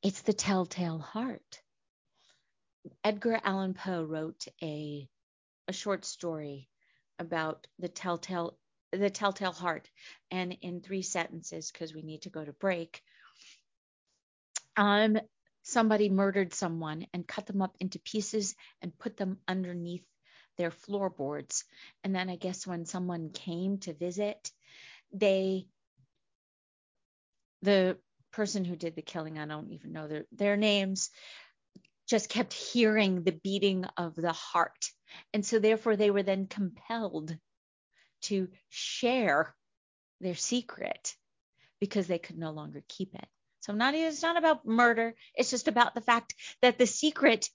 it's 0.03 0.23
the 0.23 0.33
telltale 0.33 0.99
heart. 0.99 1.61
Edgar 3.05 3.39
Allan 3.45 3.75
Poe 3.75 4.03
wrote 4.03 4.47
a 4.62 5.07
a 5.69 5.75
short 5.75 6.07
story 6.07 6.71
about 7.19 7.67
the 7.81 7.89
telltale 7.89 8.57
the 8.93 9.11
telltale 9.11 9.53
heart 9.53 9.91
and 10.31 10.57
in 10.62 10.81
three 10.81 11.03
sentences 11.03 11.71
because 11.71 11.93
we 11.93 12.01
need 12.03 12.23
to 12.23 12.31
go 12.31 12.43
to 12.43 12.53
break 12.53 13.03
um 14.77 15.19
somebody 15.64 16.09
murdered 16.09 16.55
someone 16.55 17.05
and 17.12 17.27
cut 17.27 17.47
them 17.47 17.61
up 17.61 17.77
into 17.81 17.99
pieces 17.99 18.55
and 18.81 18.97
put 18.97 19.17
them 19.17 19.39
underneath 19.49 20.05
their 20.57 20.70
floorboards 20.70 21.64
and 22.04 22.14
then 22.14 22.28
i 22.28 22.36
guess 22.36 22.66
when 22.66 22.84
someone 22.84 23.30
came 23.30 23.78
to 23.78 23.92
visit 23.92 24.50
they 25.12 25.66
the 27.62 27.98
person 28.32 28.64
who 28.64 28.76
did 28.76 28.94
the 28.94 29.02
killing, 29.02 29.38
I 29.38 29.46
don't 29.46 29.72
even 29.72 29.92
know 29.92 30.07
their, 30.09 30.24
their 30.32 30.57
names, 30.57 31.11
just 32.07 32.28
kept 32.28 32.52
hearing 32.52 33.22
the 33.22 33.32
beating 33.32 33.86
of 33.96 34.14
the 34.14 34.32
heart. 34.32 34.90
And 35.32 35.44
so, 35.44 35.59
therefore, 35.59 35.96
they 35.96 36.11
were 36.11 36.22
then 36.22 36.46
compelled 36.46 37.36
to 38.22 38.48
share 38.68 39.54
their 40.20 40.34
secret 40.34 41.14
because 41.80 42.07
they 42.07 42.18
could 42.18 42.38
no 42.38 42.52
longer 42.52 42.82
keep 42.88 43.14
it. 43.14 43.26
So, 43.61 43.72
not 43.72 43.94
it's 43.94 44.22
not 44.22 44.36
about 44.36 44.66
murder. 44.66 45.14
It's 45.34 45.50
just 45.50 45.66
about 45.66 45.94
the 45.94 46.00
fact 46.00 46.34
that 46.62 46.78
the 46.78 46.86
secret 46.86 47.50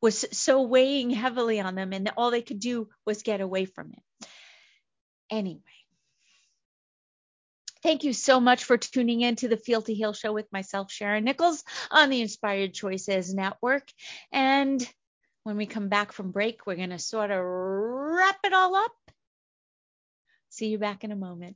was 0.00 0.24
so 0.32 0.62
weighing 0.62 1.10
heavily 1.10 1.60
on 1.60 1.74
them, 1.74 1.92
and 1.92 2.10
all 2.16 2.30
they 2.30 2.42
could 2.42 2.60
do 2.60 2.88
was 3.04 3.22
get 3.22 3.40
away 3.40 3.64
from 3.64 3.92
it. 3.92 4.28
Anyway, 5.30 5.60
Thank 7.82 8.02
you 8.02 8.12
so 8.14 8.40
much 8.40 8.64
for 8.64 8.76
tuning 8.76 9.20
in 9.20 9.36
to 9.36 9.48
the 9.48 9.56
Feel 9.56 9.80
to 9.82 9.94
Heal 9.94 10.12
show 10.12 10.32
with 10.32 10.50
myself, 10.52 10.90
Sharon 10.90 11.22
Nichols, 11.22 11.62
on 11.88 12.10
the 12.10 12.20
Inspired 12.20 12.74
Choices 12.74 13.32
Network. 13.32 13.88
And 14.32 14.84
When 15.46 15.56
we 15.56 15.66
come 15.66 15.88
back 15.88 16.10
from 16.10 16.32
break, 16.32 16.66
we're 16.66 16.74
going 16.74 16.90
to 16.90 16.98
sort 16.98 17.30
of 17.30 17.38
wrap 17.40 18.38
it 18.42 18.52
all 18.52 18.74
up. 18.74 18.90
See 20.48 20.66
you 20.66 20.78
back 20.78 21.04
in 21.04 21.12
a 21.12 21.16
moment. 21.16 21.54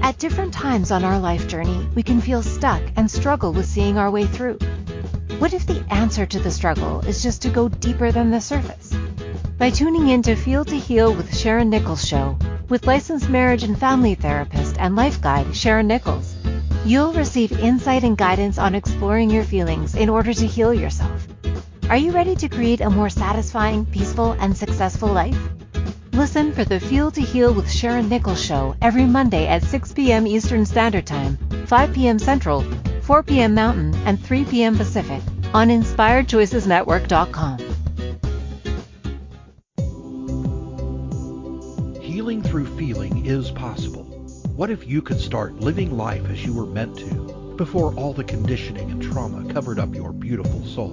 At 0.00 0.18
different 0.18 0.54
times 0.54 0.90
on 0.90 1.04
our 1.04 1.18
life 1.18 1.48
journey, 1.48 1.86
we 1.94 2.02
can 2.02 2.22
feel 2.22 2.42
stuck 2.42 2.82
and 2.96 3.10
struggle 3.10 3.52
with 3.52 3.66
seeing 3.66 3.98
our 3.98 4.10
way 4.10 4.24
through. 4.24 4.58
What 5.42 5.54
if 5.54 5.66
the 5.66 5.84
answer 5.90 6.24
to 6.24 6.38
the 6.38 6.52
struggle 6.52 7.00
is 7.00 7.20
just 7.20 7.42
to 7.42 7.48
go 7.48 7.68
deeper 7.68 8.12
than 8.12 8.30
the 8.30 8.40
surface? 8.40 8.94
By 9.58 9.70
tuning 9.70 10.06
in 10.06 10.22
to 10.22 10.36
Feel 10.36 10.64
to 10.66 10.78
Heal 10.78 11.12
with 11.12 11.36
Sharon 11.36 11.68
Nichols 11.68 12.06
show 12.06 12.38
with 12.68 12.86
licensed 12.86 13.28
marriage 13.28 13.64
and 13.64 13.76
family 13.76 14.14
therapist 14.14 14.76
and 14.78 14.94
life 14.94 15.20
guide 15.20 15.52
Sharon 15.52 15.88
Nichols, 15.88 16.36
you'll 16.84 17.12
receive 17.12 17.58
insight 17.58 18.04
and 18.04 18.16
guidance 18.16 18.56
on 18.56 18.76
exploring 18.76 19.30
your 19.30 19.42
feelings 19.42 19.96
in 19.96 20.08
order 20.08 20.32
to 20.32 20.46
heal 20.46 20.72
yourself. 20.72 21.26
Are 21.90 21.96
you 21.96 22.12
ready 22.12 22.36
to 22.36 22.48
create 22.48 22.80
a 22.80 22.88
more 22.88 23.10
satisfying, 23.10 23.84
peaceful, 23.84 24.36
and 24.38 24.56
successful 24.56 25.08
life? 25.08 25.36
Listen 26.12 26.52
for 26.52 26.64
the 26.64 26.78
Feel 26.78 27.10
to 27.10 27.20
Heal 27.20 27.52
with 27.52 27.68
Sharon 27.68 28.08
Nichols 28.08 28.40
show 28.40 28.76
every 28.80 29.06
Monday 29.06 29.48
at 29.48 29.64
6 29.64 29.90
p.m. 29.90 30.24
Eastern 30.24 30.64
Standard 30.64 31.04
Time, 31.04 31.36
5 31.66 31.92
p.m. 31.92 32.20
Central, 32.20 32.64
4 33.00 33.24
p.m. 33.24 33.54
Mountain, 33.54 33.92
and 34.06 34.24
3 34.24 34.44
p.m. 34.44 34.76
Pacific 34.76 35.20
on 35.54 35.68
InspiredChoicesNetwork.com. 35.68 37.58
Healing 42.00 42.42
through 42.42 42.66
feeling 42.76 43.26
is 43.26 43.50
possible. 43.50 44.04
What 44.56 44.70
if 44.70 44.86
you 44.86 45.02
could 45.02 45.20
start 45.20 45.54
living 45.56 45.96
life 45.96 46.28
as 46.30 46.44
you 46.44 46.52
were 46.52 46.66
meant 46.66 46.98
to 46.98 47.54
before 47.56 47.94
all 47.94 48.12
the 48.12 48.24
conditioning 48.24 48.90
and 48.90 49.02
trauma 49.02 49.52
covered 49.52 49.78
up 49.78 49.94
your 49.94 50.12
beautiful 50.12 50.64
soul? 50.66 50.92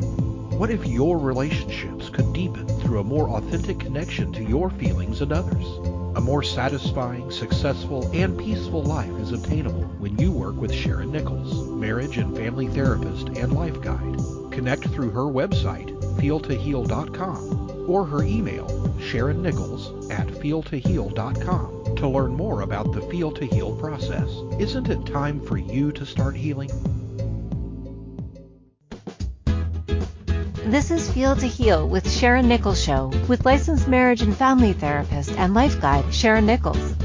What 0.60 0.70
if 0.70 0.86
your 0.86 1.18
relationships 1.18 2.10
could 2.10 2.34
deepen 2.34 2.68
through 2.68 2.99
a 2.99 3.03
more 3.03 3.30
authentic 3.30 3.80
connection 3.80 4.34
to 4.34 4.43
your 4.43 4.70
feelings 4.70 5.22
and 5.22 5.32
others? 5.32 5.66
A 6.18 6.22
more 6.22 6.43
satisfying, 6.43 7.32
successful, 7.32 8.10
and 8.14 8.38
peaceful 8.38 8.84
life 8.84 9.12
is 9.20 9.32
obtainable 9.32 9.84
when 9.99 10.18
you 10.18 10.32
work 10.32 10.55
with 10.55 10.74
Sharon 10.74 11.12
Nichols, 11.12 11.70
marriage 11.70 12.18
and 12.18 12.36
family 12.36 12.68
therapist 12.68 13.30
and 13.38 13.53
life 13.53 13.80
guide. 13.82 14.39
Connect 14.60 14.84
through 14.89 15.12
her 15.12 15.24
website, 15.24 15.97
feeltoheal.com, 16.20 17.86
or 17.89 18.03
her 18.03 18.24
email, 18.24 18.68
sharonnichols 18.99 20.12
at 20.12 20.28
feeltoheal.com, 20.28 21.95
to 21.95 22.07
learn 22.10 22.34
more 22.34 22.60
about 22.60 22.91
the 22.91 22.99
Feel 23.03 23.32
to 23.32 23.45
Heal 23.45 23.78
process. 23.78 24.30
Isn't 24.60 24.89
it 24.89 25.05
time 25.05 25.39
for 25.39 25.57
you 25.57 25.93
to 25.93 26.05
start 26.05 26.36
healing? 26.36 26.70
This 30.66 30.91
is 30.91 31.10
Feel 31.10 31.38
to 31.38 31.47
Heal 31.47 31.88
with 31.88 32.12
Sharon 32.12 32.49
Nichols 32.49 32.84
Show 32.84 33.14
with 33.30 33.45
licensed 33.45 33.88
marriage 33.88 34.24
and 34.24 34.36
family 34.36 34.74
therapist 34.74 35.32
and 35.38 35.53
life 35.53 35.80
guide 35.80 36.14
Sharon 36.14 36.45
Nichols. 36.45 36.95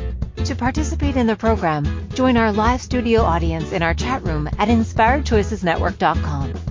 To 0.46 0.56
participate 0.56 1.16
in 1.16 1.28
the 1.28 1.36
program, 1.36 2.08
join 2.14 2.36
our 2.36 2.50
live 2.50 2.82
studio 2.82 3.22
audience 3.22 3.70
in 3.70 3.80
our 3.80 3.94
chat 3.94 4.24
room 4.24 4.48
at 4.58 4.66
inspiredchoicesnetwork.com. 4.66 6.63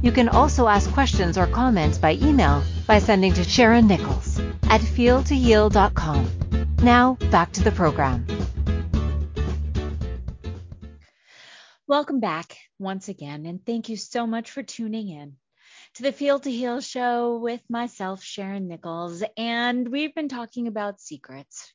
You 0.00 0.12
can 0.12 0.28
also 0.28 0.68
ask 0.68 0.88
questions 0.92 1.36
or 1.36 1.48
comments 1.48 1.98
by 1.98 2.14
email 2.14 2.62
by 2.86 3.00
sending 3.00 3.32
to 3.32 3.42
Sharon 3.42 3.88
Nichols 3.88 4.38
at 4.70 4.80
feeltoheal.com. 4.80 6.76
Now, 6.82 7.14
back 7.32 7.50
to 7.52 7.64
the 7.64 7.72
program. 7.72 8.24
Welcome 11.88 12.20
back 12.20 12.56
once 12.78 13.08
again, 13.08 13.44
and 13.44 13.64
thank 13.66 13.88
you 13.88 13.96
so 13.96 14.24
much 14.24 14.52
for 14.52 14.62
tuning 14.62 15.08
in 15.08 15.36
to 15.94 16.04
the 16.04 16.12
Feel 16.12 16.38
to 16.38 16.50
Heal 16.50 16.80
show 16.80 17.38
with 17.38 17.62
myself, 17.68 18.22
Sharon 18.22 18.68
Nichols. 18.68 19.24
And 19.36 19.88
we've 19.88 20.14
been 20.14 20.28
talking 20.28 20.68
about 20.68 21.00
secrets. 21.00 21.72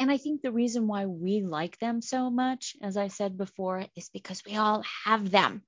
And 0.00 0.10
I 0.10 0.16
think 0.16 0.40
the 0.40 0.52
reason 0.52 0.86
why 0.86 1.04
we 1.04 1.42
like 1.42 1.78
them 1.78 2.00
so 2.00 2.30
much, 2.30 2.76
as 2.80 2.96
I 2.96 3.08
said 3.08 3.36
before, 3.36 3.84
is 3.94 4.08
because 4.08 4.42
we 4.46 4.56
all 4.56 4.82
have 5.04 5.30
them. 5.30 5.64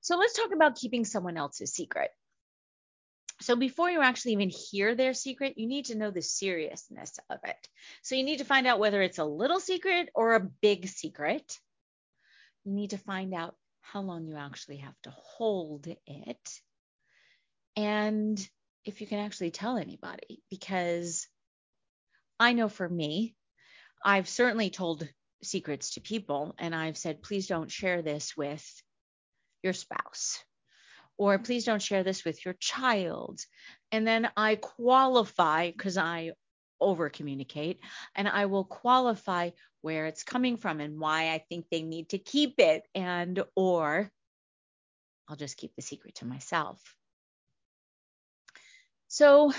So 0.00 0.16
let's 0.16 0.34
talk 0.34 0.52
about 0.54 0.76
keeping 0.76 1.04
someone 1.04 1.36
else's 1.36 1.72
secret. 1.72 2.10
So 3.40 3.54
before 3.54 3.90
you 3.90 4.00
actually 4.00 4.32
even 4.32 4.50
hear 4.50 4.94
their 4.94 5.12
secret, 5.12 5.58
you 5.58 5.66
need 5.66 5.86
to 5.86 5.96
know 5.96 6.10
the 6.10 6.22
seriousness 6.22 7.18
of 7.28 7.38
it. 7.44 7.68
So 8.02 8.14
you 8.14 8.24
need 8.24 8.38
to 8.38 8.44
find 8.44 8.66
out 8.66 8.78
whether 8.78 9.02
it's 9.02 9.18
a 9.18 9.24
little 9.24 9.60
secret 9.60 10.08
or 10.14 10.34
a 10.34 10.40
big 10.40 10.88
secret. 10.88 11.58
You 12.64 12.72
need 12.72 12.90
to 12.90 12.98
find 12.98 13.34
out 13.34 13.56
how 13.82 14.00
long 14.00 14.26
you 14.26 14.36
actually 14.36 14.78
have 14.78 15.00
to 15.02 15.10
hold 15.10 15.86
it 15.86 16.60
and 17.76 18.48
if 18.84 19.00
you 19.00 19.06
can 19.06 19.18
actually 19.18 19.50
tell 19.50 19.76
anybody. 19.76 20.42
Because 20.50 21.28
I 22.40 22.54
know 22.54 22.68
for 22.68 22.88
me, 22.88 23.34
I've 24.04 24.28
certainly 24.28 24.70
told 24.70 25.08
secrets 25.42 25.94
to 25.94 26.00
people 26.00 26.54
and 26.58 26.74
I've 26.74 26.96
said, 26.96 27.22
please 27.22 27.46
don't 27.46 27.70
share 27.70 28.02
this 28.02 28.36
with 28.36 28.64
your 29.62 29.72
spouse 29.72 30.42
or 31.18 31.38
please 31.38 31.64
don't 31.64 31.82
share 31.82 32.02
this 32.02 32.24
with 32.24 32.44
your 32.44 32.54
child. 32.54 33.40
And 33.92 34.06
then 34.06 34.28
I 34.36 34.56
qualify 34.56 35.70
because 35.70 35.96
I 35.96 36.32
over 36.80 37.08
communicate 37.08 37.80
and 38.14 38.28
I 38.28 38.46
will 38.46 38.64
qualify 38.64 39.50
where 39.80 40.06
it's 40.06 40.24
coming 40.24 40.56
from 40.56 40.80
and 40.80 40.98
why 40.98 41.32
I 41.32 41.38
think 41.48 41.66
they 41.70 41.82
need 41.82 42.10
to 42.10 42.18
keep 42.18 42.54
it 42.58 42.82
and 42.94 43.42
or 43.54 44.10
I'll 45.28 45.36
just 45.36 45.56
keep 45.56 45.74
the 45.74 45.82
secret 45.82 46.16
to 46.16 46.26
myself. 46.26 46.80
So 49.08 49.52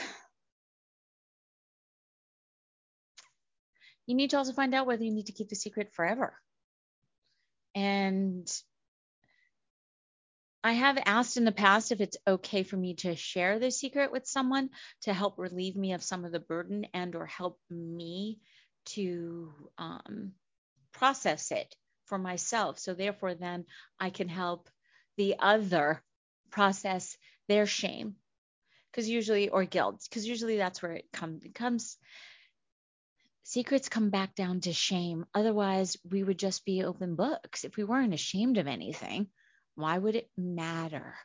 you 4.06 4.16
need 4.16 4.30
to 4.32 4.38
also 4.38 4.54
find 4.54 4.74
out 4.76 4.86
whether 4.86 5.04
you 5.04 5.12
need 5.12 5.26
to 5.28 5.32
keep 5.32 5.50
the 5.50 5.56
secret 5.56 5.90
forever. 5.94 6.34
And 7.74 8.50
I 10.68 10.74
have 10.74 11.02
asked 11.06 11.38
in 11.38 11.46
the 11.46 11.54
past 11.54 11.94
if 11.94 12.02
it's 12.02 12.18
okay 12.28 12.64
for 12.64 12.76
me 12.76 12.96
to 12.96 13.16
share 13.16 13.58
the 13.58 13.72
secret 13.72 14.12
with 14.12 14.28
someone 14.28 14.70
to 15.04 15.14
help 15.14 15.40
relieve 15.40 15.78
me 15.78 15.94
of 15.94 16.04
some 16.04 16.26
of 16.26 16.34
the 16.34 16.42
burden 16.42 16.86
and 16.94 17.16
or 17.16 17.26
help 17.26 17.58
me 17.70 18.42
to 18.88 19.54
um, 19.78 20.34
process 20.92 21.52
it 21.52 21.74
for 22.08 22.18
myself. 22.18 22.80
So 22.80 22.94
therefore, 22.94 23.34
then 23.34 23.64
I 23.98 24.10
can 24.10 24.28
help 24.28 24.70
the 25.16 25.36
other 25.40 26.04
process 26.52 27.18
their 27.48 27.66
shame. 27.66 28.18
Because 28.92 29.08
usually 29.08 29.48
or 29.48 29.64
guilt 29.64 30.06
because 30.10 30.28
usually 30.28 30.58
that's 30.58 30.82
where 30.82 30.96
it 30.96 31.06
it 31.46 31.56
comes. 31.56 31.96
Secrets 33.44 33.88
come 33.88 34.10
back 34.10 34.36
down 34.36 34.60
to 34.60 34.74
shame. 34.74 35.28
Otherwise 35.34 35.96
we 36.04 36.24
would 36.24 36.38
just 36.38 36.66
be 36.66 36.84
open 36.84 37.16
books 37.16 37.64
if 37.64 37.78
we 37.78 37.86
weren't 37.86 38.14
ashamed 38.14 38.58
of 38.58 38.68
anything 38.68 39.30
why 39.78 39.98
would 39.98 40.16
it 40.16 40.30
matter 40.38 41.16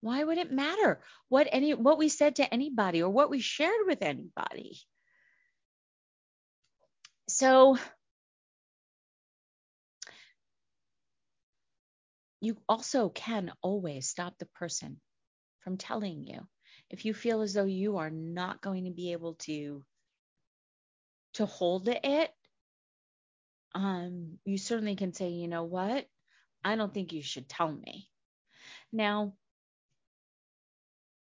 why 0.00 0.22
would 0.22 0.38
it 0.38 0.52
matter 0.52 1.00
what 1.28 1.48
any 1.50 1.72
what 1.74 1.98
we 1.98 2.08
said 2.08 2.36
to 2.36 2.54
anybody 2.54 3.02
or 3.02 3.10
what 3.10 3.30
we 3.30 3.40
shared 3.40 3.86
with 3.86 4.02
anybody 4.02 4.78
so 7.28 7.76
you 12.40 12.56
also 12.68 13.08
can 13.08 13.52
always 13.62 14.08
stop 14.08 14.38
the 14.38 14.46
person 14.46 15.00
from 15.60 15.76
telling 15.76 16.24
you. 16.24 16.46
If 16.90 17.04
you 17.04 17.12
feel 17.12 17.42
as 17.42 17.52
though 17.52 17.64
you 17.64 17.98
are 17.98 18.10
not 18.10 18.62
going 18.62 18.84
to 18.84 18.90
be 18.90 19.12
able 19.12 19.34
to 19.40 19.84
to 21.34 21.46
hold 21.46 21.88
it, 21.88 22.30
um, 23.74 24.38
you 24.44 24.56
certainly 24.56 24.96
can 24.96 25.12
say, 25.12 25.28
you 25.28 25.46
know 25.46 25.64
what? 25.64 26.06
I 26.64 26.76
don't 26.76 26.92
think 26.92 27.12
you 27.12 27.22
should 27.22 27.48
tell 27.48 27.70
me. 27.70 28.08
Now, 28.92 29.34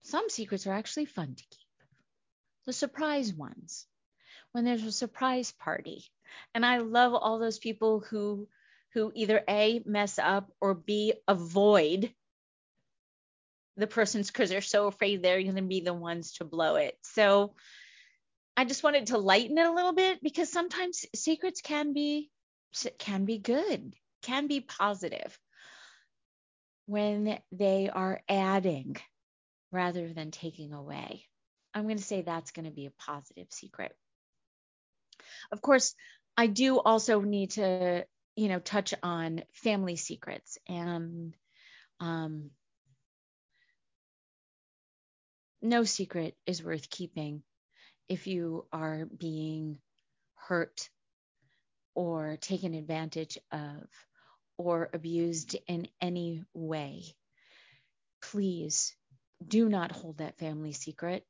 some 0.03 0.29
secrets 0.29 0.67
are 0.67 0.73
actually 0.73 1.05
fun 1.05 1.35
to 1.35 1.43
keep. 1.43 1.67
The 2.65 2.73
surprise 2.73 3.33
ones. 3.33 3.85
When 4.51 4.63
there's 4.63 4.83
a 4.83 4.91
surprise 4.91 5.51
party. 5.51 6.05
And 6.53 6.65
I 6.65 6.77
love 6.77 7.13
all 7.13 7.39
those 7.39 7.59
people 7.59 7.99
who 7.99 8.47
who 8.93 9.11
either 9.13 9.43
A 9.47 9.81
mess 9.85 10.17
up 10.17 10.51
or 10.61 10.73
B 10.73 11.13
avoid 11.27 12.11
the 13.75 13.87
person's 13.87 14.31
because 14.31 14.49
they're 14.49 14.61
so 14.61 14.87
afraid 14.87 15.21
they're 15.21 15.41
going 15.43 15.55
to 15.55 15.61
be 15.61 15.81
the 15.81 15.93
ones 15.93 16.33
to 16.33 16.45
blow 16.45 16.75
it. 16.75 16.97
So 17.03 17.53
I 18.55 18.65
just 18.65 18.83
wanted 18.83 19.07
to 19.07 19.19
lighten 19.19 19.57
it 19.57 19.65
a 19.65 19.71
little 19.71 19.93
bit 19.93 20.21
because 20.23 20.51
sometimes 20.51 21.05
secrets 21.15 21.61
can 21.61 21.93
be 21.93 22.31
can 22.97 23.25
be 23.25 23.37
good, 23.37 23.93
can 24.27 24.47
be 24.47 24.59
positive 24.59 25.39
when 26.85 27.39
they 27.51 27.89
are 27.89 28.21
adding 28.27 28.97
rather 29.71 30.11
than 30.11 30.31
taking 30.31 30.73
away. 30.73 31.25
I'm 31.73 31.83
going 31.83 31.97
to 31.97 32.03
say 32.03 32.21
that's 32.21 32.51
going 32.51 32.65
to 32.65 32.71
be 32.71 32.87
a 32.87 33.01
positive 33.05 33.47
secret. 33.51 33.95
Of 35.51 35.61
course, 35.61 35.95
I 36.35 36.47
do 36.47 36.79
also 36.79 37.21
need 37.21 37.51
to, 37.51 38.05
you 38.35 38.49
know, 38.49 38.59
touch 38.59 38.93
on 39.01 39.43
family 39.53 39.95
secrets 39.95 40.57
and 40.67 41.33
um, 42.01 42.51
no 45.61 45.83
secret 45.85 46.35
is 46.45 46.63
worth 46.63 46.89
keeping 46.89 47.43
if 48.09 48.27
you 48.27 48.65
are 48.73 49.05
being 49.05 49.79
hurt 50.35 50.89
or 51.95 52.37
taken 52.39 52.73
advantage 52.75 53.39
of 53.51 53.87
or 54.57 54.89
abused 54.93 55.55
in 55.67 55.87
any 56.01 56.43
way. 56.53 57.03
Please 58.21 58.95
do 59.45 59.69
not 59.69 59.91
hold 59.91 60.17
that 60.17 60.37
family 60.37 60.73
secret. 60.73 61.25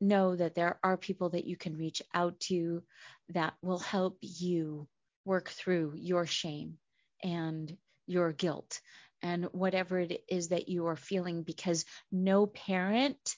Know 0.00 0.34
that 0.34 0.54
there 0.54 0.78
are 0.82 0.96
people 0.96 1.30
that 1.30 1.44
you 1.44 1.56
can 1.56 1.76
reach 1.76 2.02
out 2.14 2.38
to 2.40 2.82
that 3.30 3.54
will 3.62 3.78
help 3.78 4.18
you 4.20 4.88
work 5.24 5.48
through 5.50 5.94
your 5.96 6.26
shame 6.26 6.78
and 7.22 7.76
your 8.06 8.32
guilt 8.32 8.80
and 9.22 9.44
whatever 9.52 10.00
it 10.00 10.24
is 10.28 10.48
that 10.48 10.68
you 10.68 10.86
are 10.86 10.96
feeling 10.96 11.42
because 11.42 11.84
no 12.10 12.46
parent 12.46 13.36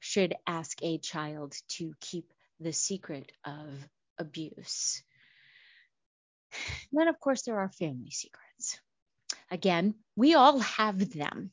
should 0.00 0.34
ask 0.46 0.78
a 0.82 0.98
child 0.98 1.54
to 1.68 1.92
keep 2.00 2.32
the 2.60 2.72
secret 2.72 3.30
of 3.44 3.68
abuse. 4.18 5.02
Then, 6.92 7.08
of 7.08 7.18
course, 7.20 7.42
there 7.42 7.58
are 7.58 7.70
family 7.70 8.10
secrets. 8.10 8.80
Again, 9.50 9.94
we 10.16 10.34
all 10.34 10.58
have 10.60 11.10
them, 11.10 11.52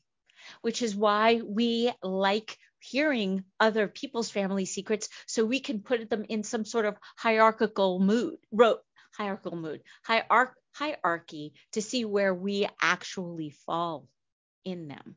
which 0.62 0.82
is 0.82 0.96
why 0.96 1.40
we 1.44 1.92
like 2.02 2.58
hearing 2.80 3.44
other 3.60 3.88
people's 3.88 4.30
family 4.30 4.64
secrets 4.64 5.08
so 5.26 5.44
we 5.44 5.60
can 5.60 5.82
put 5.82 6.08
them 6.08 6.24
in 6.28 6.42
some 6.42 6.64
sort 6.64 6.86
of 6.86 6.96
hierarchical 7.16 8.00
mood, 8.00 8.38
ro- 8.50 8.80
hierarchical 9.12 9.56
mood, 9.56 9.82
hierarch- 10.04 10.56
hierarchy 10.72 11.54
to 11.72 11.82
see 11.82 12.04
where 12.04 12.34
we 12.34 12.68
actually 12.80 13.50
fall 13.66 14.08
in 14.64 14.88
them. 14.88 15.16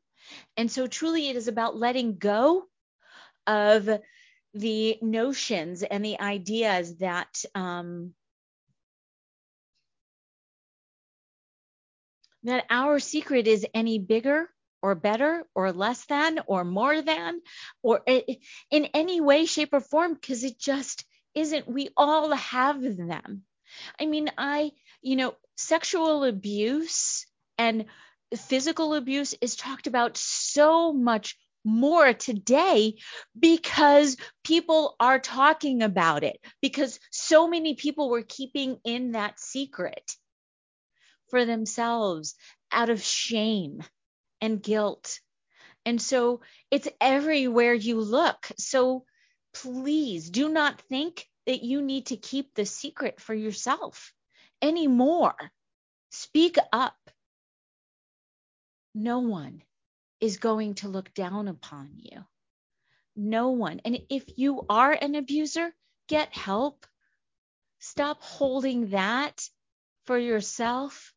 And 0.58 0.72
so, 0.72 0.88
truly, 0.88 1.30
it 1.30 1.36
is 1.36 1.48
about 1.48 1.78
letting 1.78 2.18
go 2.18 2.66
of 3.48 3.90
the 4.54 4.98
notions 5.02 5.84
and 5.84 6.04
the 6.04 6.20
ideas 6.20 6.98
that 6.98 7.44
um, 7.56 8.14
that 12.44 12.66
our 12.70 13.00
secret 13.00 13.48
is 13.48 13.66
any 13.74 14.00
bigger 14.00 14.50
or 14.82 14.96
better 14.96 15.46
or 15.56 15.72
less 15.72 16.06
than 16.06 16.40
or 16.46 16.64
more 16.64 17.02
than 17.02 17.42
or 17.82 18.02
in 18.06 18.86
any 18.94 19.22
way 19.22 19.46
shape 19.46 19.74
or 19.74 19.80
form 19.80 20.14
because 20.14 20.44
it 20.44 20.60
just 20.60 21.06
isn't. 21.34 21.68
We 21.68 21.90
all 21.96 22.32
have 22.32 22.82
them. 22.82 23.44
I 24.00 24.06
mean 24.06 24.30
i 24.38 24.72
you 25.02 25.16
know 25.16 25.36
sexual 25.58 26.24
abuse 26.24 27.26
and 27.58 27.86
physical 28.36 28.94
abuse 28.94 29.34
is 29.42 29.56
talked 29.56 29.88
about 29.88 30.18
so 30.18 30.94
much 30.94 31.38
more 31.66 32.14
today 32.14 32.96
because 33.40 34.18
people 34.44 34.96
are 35.00 35.20
talking 35.20 35.82
about 35.82 36.24
it 36.24 36.38
because 36.62 37.00
so 37.12 37.48
many 37.48 37.76
people 37.76 38.10
were 38.10 38.24
keeping 38.24 38.78
in 38.84 39.14
that 39.14 39.40
secret 39.40 40.16
for 41.34 41.46
themselves 41.46 42.36
out 42.72 42.92
of 42.92 43.02
shame 43.02 43.82
and 44.40 44.62
guilt. 44.62 45.20
And 45.84 46.00
so 46.00 46.42
it's 46.70 46.88
everywhere 47.02 47.74
you 47.74 48.00
look. 48.00 48.52
So 48.60 49.06
please 49.52 50.30
do 50.30 50.48
not 50.48 50.80
think 50.82 51.28
that 51.48 51.64
you 51.64 51.82
need 51.82 52.06
to 52.08 52.18
keep 52.18 52.54
the 52.54 52.68
secret 52.68 53.20
for 53.20 53.34
yourself 53.34 54.14
anymore. 54.62 55.34
Speak 56.12 56.58
up. 56.72 56.98
No 58.94 59.18
one 59.18 59.64
is 60.22 60.38
going 60.38 60.76
to 60.76 60.88
look 60.88 61.16
down 61.16 61.48
upon 61.48 61.94
you. 61.96 62.24
No 63.16 63.50
one. 63.50 63.82
And 63.86 63.98
if 64.12 64.38
you 64.38 64.68
are 64.70 64.92
an 64.92 65.16
abuser, 65.16 65.74
get 66.08 66.32
help. 66.38 66.86
Stop 67.80 68.22
holding 68.22 68.90
that 68.90 69.50
for 70.06 70.20
yourself 70.20 71.12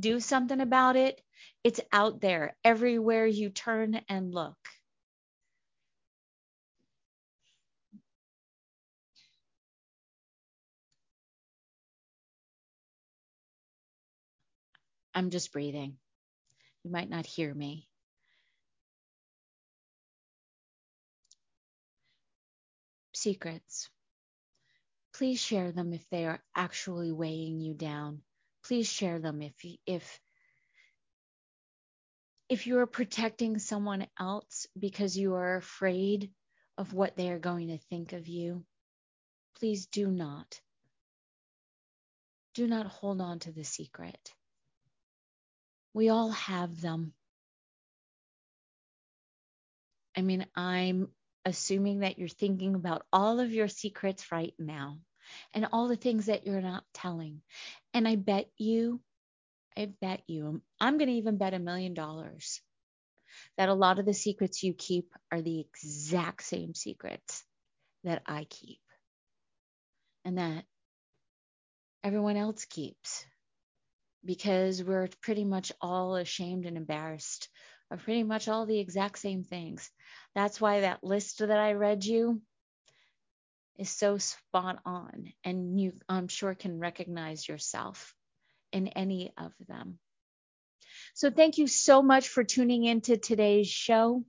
do 0.00 0.20
something 0.20 0.60
about 0.60 0.96
it. 0.96 1.20
It's 1.64 1.80
out 1.92 2.20
there 2.20 2.56
everywhere 2.64 3.26
you 3.26 3.50
turn 3.50 4.00
and 4.08 4.34
look. 4.34 4.56
I'm 15.14 15.30
just 15.30 15.52
breathing. 15.52 15.98
You 16.84 16.90
might 16.90 17.10
not 17.10 17.26
hear 17.26 17.52
me. 17.52 17.88
Secrets. 23.14 23.90
Please 25.14 25.40
share 25.40 25.72
them 25.72 25.92
if 25.92 26.08
they 26.10 26.26
are 26.26 26.40
actually 26.54 27.10
weighing 27.10 27.60
you 27.60 27.74
down 27.74 28.22
please 28.68 28.86
share 28.86 29.18
them 29.18 29.40
if 29.40 29.54
if 29.86 30.20
if 32.50 32.66
you 32.66 32.78
are 32.78 32.86
protecting 32.86 33.58
someone 33.58 34.06
else 34.18 34.66
because 34.78 35.16
you 35.16 35.34
are 35.34 35.56
afraid 35.56 36.30
of 36.76 36.94
what 36.94 37.16
they 37.16 37.30
are 37.30 37.38
going 37.38 37.68
to 37.68 37.78
think 37.78 38.12
of 38.12 38.26
you, 38.26 38.64
please 39.58 39.86
do 39.86 40.06
not. 40.06 40.60
Do 42.54 42.66
not 42.66 42.86
hold 42.86 43.20
on 43.20 43.38
to 43.40 43.52
the 43.52 43.64
secret. 43.64 44.32
We 45.92 46.08
all 46.08 46.30
have 46.30 46.80
them. 46.80 47.12
I 50.16 50.22
mean, 50.22 50.46
I'm 50.54 51.08
assuming 51.44 52.00
that 52.00 52.18
you're 52.18 52.28
thinking 52.28 52.74
about 52.74 53.04
all 53.12 53.40
of 53.40 53.52
your 53.52 53.68
secrets 53.68 54.32
right 54.32 54.54
now 54.58 54.98
and 55.54 55.66
all 55.72 55.88
the 55.88 55.96
things 55.96 56.26
that 56.26 56.46
you're 56.46 56.60
not 56.60 56.84
telling. 56.94 57.42
And 57.94 58.06
I 58.06 58.16
bet 58.16 58.48
you, 58.58 59.00
I 59.76 59.92
bet 60.00 60.22
you, 60.26 60.62
I'm 60.80 60.98
going 60.98 61.08
to 61.08 61.14
even 61.14 61.38
bet 61.38 61.54
a 61.54 61.58
million 61.58 61.94
dollars 61.94 62.60
that 63.56 63.68
a 63.68 63.74
lot 63.74 63.98
of 63.98 64.06
the 64.06 64.14
secrets 64.14 64.62
you 64.62 64.74
keep 64.74 65.12
are 65.30 65.42
the 65.42 65.60
exact 65.60 66.42
same 66.42 66.74
secrets 66.74 67.44
that 68.04 68.22
I 68.26 68.44
keep 68.48 68.80
and 70.24 70.38
that 70.38 70.64
everyone 72.04 72.36
else 72.36 72.64
keeps 72.64 73.24
because 74.24 74.82
we're 74.82 75.08
pretty 75.22 75.44
much 75.44 75.72
all 75.80 76.16
ashamed 76.16 76.66
and 76.66 76.76
embarrassed 76.76 77.48
of 77.90 78.02
pretty 78.02 78.22
much 78.22 78.48
all 78.48 78.66
the 78.66 78.78
exact 78.78 79.18
same 79.18 79.44
things. 79.44 79.90
That's 80.34 80.60
why 80.60 80.80
that 80.80 81.02
list 81.02 81.38
that 81.38 81.50
I 81.50 81.72
read 81.72 82.04
you 82.04 82.42
is 83.78 83.88
so 83.90 84.18
spot 84.18 84.80
on 84.84 85.32
and 85.44 85.80
you 85.80 85.92
I'm 86.08 86.28
sure 86.28 86.54
can 86.54 86.78
recognize 86.78 87.48
yourself 87.48 88.14
in 88.72 88.88
any 88.88 89.32
of 89.38 89.52
them. 89.66 89.98
So 91.14 91.30
thank 91.30 91.58
you 91.58 91.66
so 91.66 92.02
much 92.02 92.28
for 92.28 92.44
tuning 92.44 92.84
into 92.84 93.16
today's 93.16 93.68
show. 93.68 94.24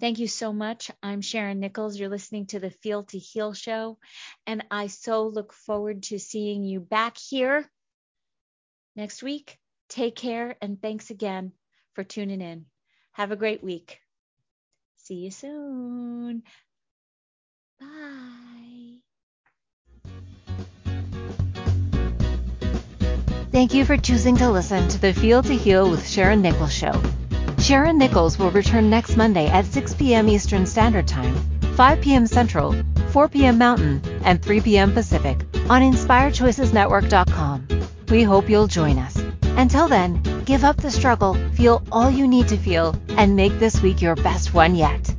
Thank 0.00 0.18
you 0.18 0.28
so 0.28 0.52
much. 0.52 0.90
I'm 1.02 1.20
Sharon 1.20 1.60
Nichols. 1.60 1.98
You're 1.98 2.08
listening 2.08 2.46
to 2.46 2.58
the 2.58 2.70
Feel 2.70 3.04
to 3.04 3.18
Heal 3.18 3.52
show 3.52 3.98
and 4.46 4.64
I 4.70 4.86
so 4.86 5.26
look 5.26 5.52
forward 5.52 6.04
to 6.04 6.18
seeing 6.18 6.64
you 6.64 6.80
back 6.80 7.18
here 7.18 7.70
next 8.96 9.22
week. 9.22 9.58
Take 9.90 10.16
care 10.16 10.56
and 10.62 10.80
thanks 10.80 11.10
again 11.10 11.52
for 11.94 12.04
tuning 12.04 12.40
in. 12.40 12.64
Have 13.12 13.32
a 13.32 13.36
great 13.36 13.62
week. 13.62 13.98
See 14.96 15.16
you 15.16 15.30
soon. 15.30 16.42
Bye. 17.80 17.86
Thank 23.50 23.74
you 23.74 23.84
for 23.84 23.96
choosing 23.96 24.36
to 24.36 24.50
listen 24.50 24.88
to 24.88 24.98
the 25.00 25.12
Feel 25.12 25.42
to 25.42 25.56
Heal 25.56 25.90
with 25.90 26.06
Sharon 26.06 26.40
Nichols 26.40 26.72
show. 26.72 27.02
Sharon 27.58 27.98
Nichols 27.98 28.38
will 28.38 28.50
return 28.50 28.88
next 28.88 29.16
Monday 29.16 29.48
at 29.48 29.66
6 29.66 29.94
p.m. 29.94 30.28
Eastern 30.28 30.66
Standard 30.66 31.08
Time, 31.08 31.34
5 31.74 32.00
p.m. 32.00 32.26
Central, 32.26 32.74
4 33.10 33.28
p.m. 33.28 33.58
Mountain, 33.58 34.00
and 34.24 34.40
3 34.42 34.60
p.m. 34.60 34.92
Pacific 34.92 35.38
on 35.68 35.82
InspiredChoicesNetwork.com. 35.82 37.66
We 38.08 38.22
hope 38.22 38.48
you'll 38.48 38.66
join 38.66 38.98
us. 38.98 39.16
Until 39.56 39.88
then, 39.88 40.22
give 40.44 40.64
up 40.64 40.76
the 40.78 40.90
struggle, 40.90 41.34
feel 41.52 41.82
all 41.92 42.10
you 42.10 42.26
need 42.26 42.48
to 42.48 42.56
feel, 42.56 42.96
and 43.10 43.36
make 43.36 43.58
this 43.58 43.82
week 43.82 44.00
your 44.00 44.16
best 44.16 44.54
one 44.54 44.74
yet. 44.74 45.14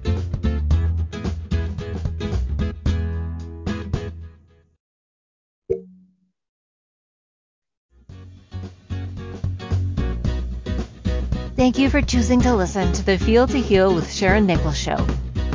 Thank 11.61 11.77
you 11.77 11.91
for 11.91 12.01
choosing 12.01 12.41
to 12.41 12.55
listen 12.55 12.91
to 12.93 13.05
the 13.05 13.19
Feel 13.19 13.45
to 13.45 13.59
Heal 13.59 13.93
with 13.93 14.11
Sharon 14.11 14.47
Nichols 14.47 14.75
show. 14.75 14.97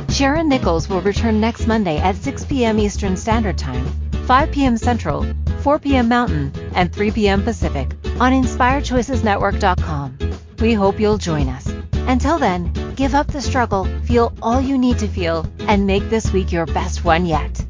Sharon 0.07 0.47
Nichols 0.47 0.87
will 0.87 1.01
return 1.01 1.41
next 1.41 1.67
Monday 1.67 1.97
at 1.97 2.15
6 2.15 2.45
p.m. 2.45 2.79
Eastern 2.79 3.17
Standard 3.17 3.57
Time, 3.57 3.85
5 4.25 4.49
p.m. 4.49 4.77
Central, 4.77 5.25
4 5.59 5.79
p.m. 5.79 6.07
Mountain, 6.07 6.53
and 6.75 6.93
3 6.93 7.11
p.m. 7.11 7.43
Pacific 7.43 7.91
on 8.21 8.31
InspiredChoicesNetwork.com. 8.31 10.17
We 10.61 10.73
hope 10.73 10.97
you'll 10.97 11.17
join 11.17 11.49
us. 11.49 11.67
Until 12.07 12.39
then, 12.39 12.71
Give 12.97 13.13
up 13.13 13.27
the 13.27 13.41
struggle, 13.41 13.85
feel 14.05 14.33
all 14.41 14.59
you 14.59 14.75
need 14.75 14.97
to 14.97 15.07
feel, 15.07 15.45
and 15.67 15.85
make 15.85 16.09
this 16.09 16.33
week 16.33 16.51
your 16.51 16.65
best 16.65 17.05
one 17.05 17.27
yet. 17.27 17.66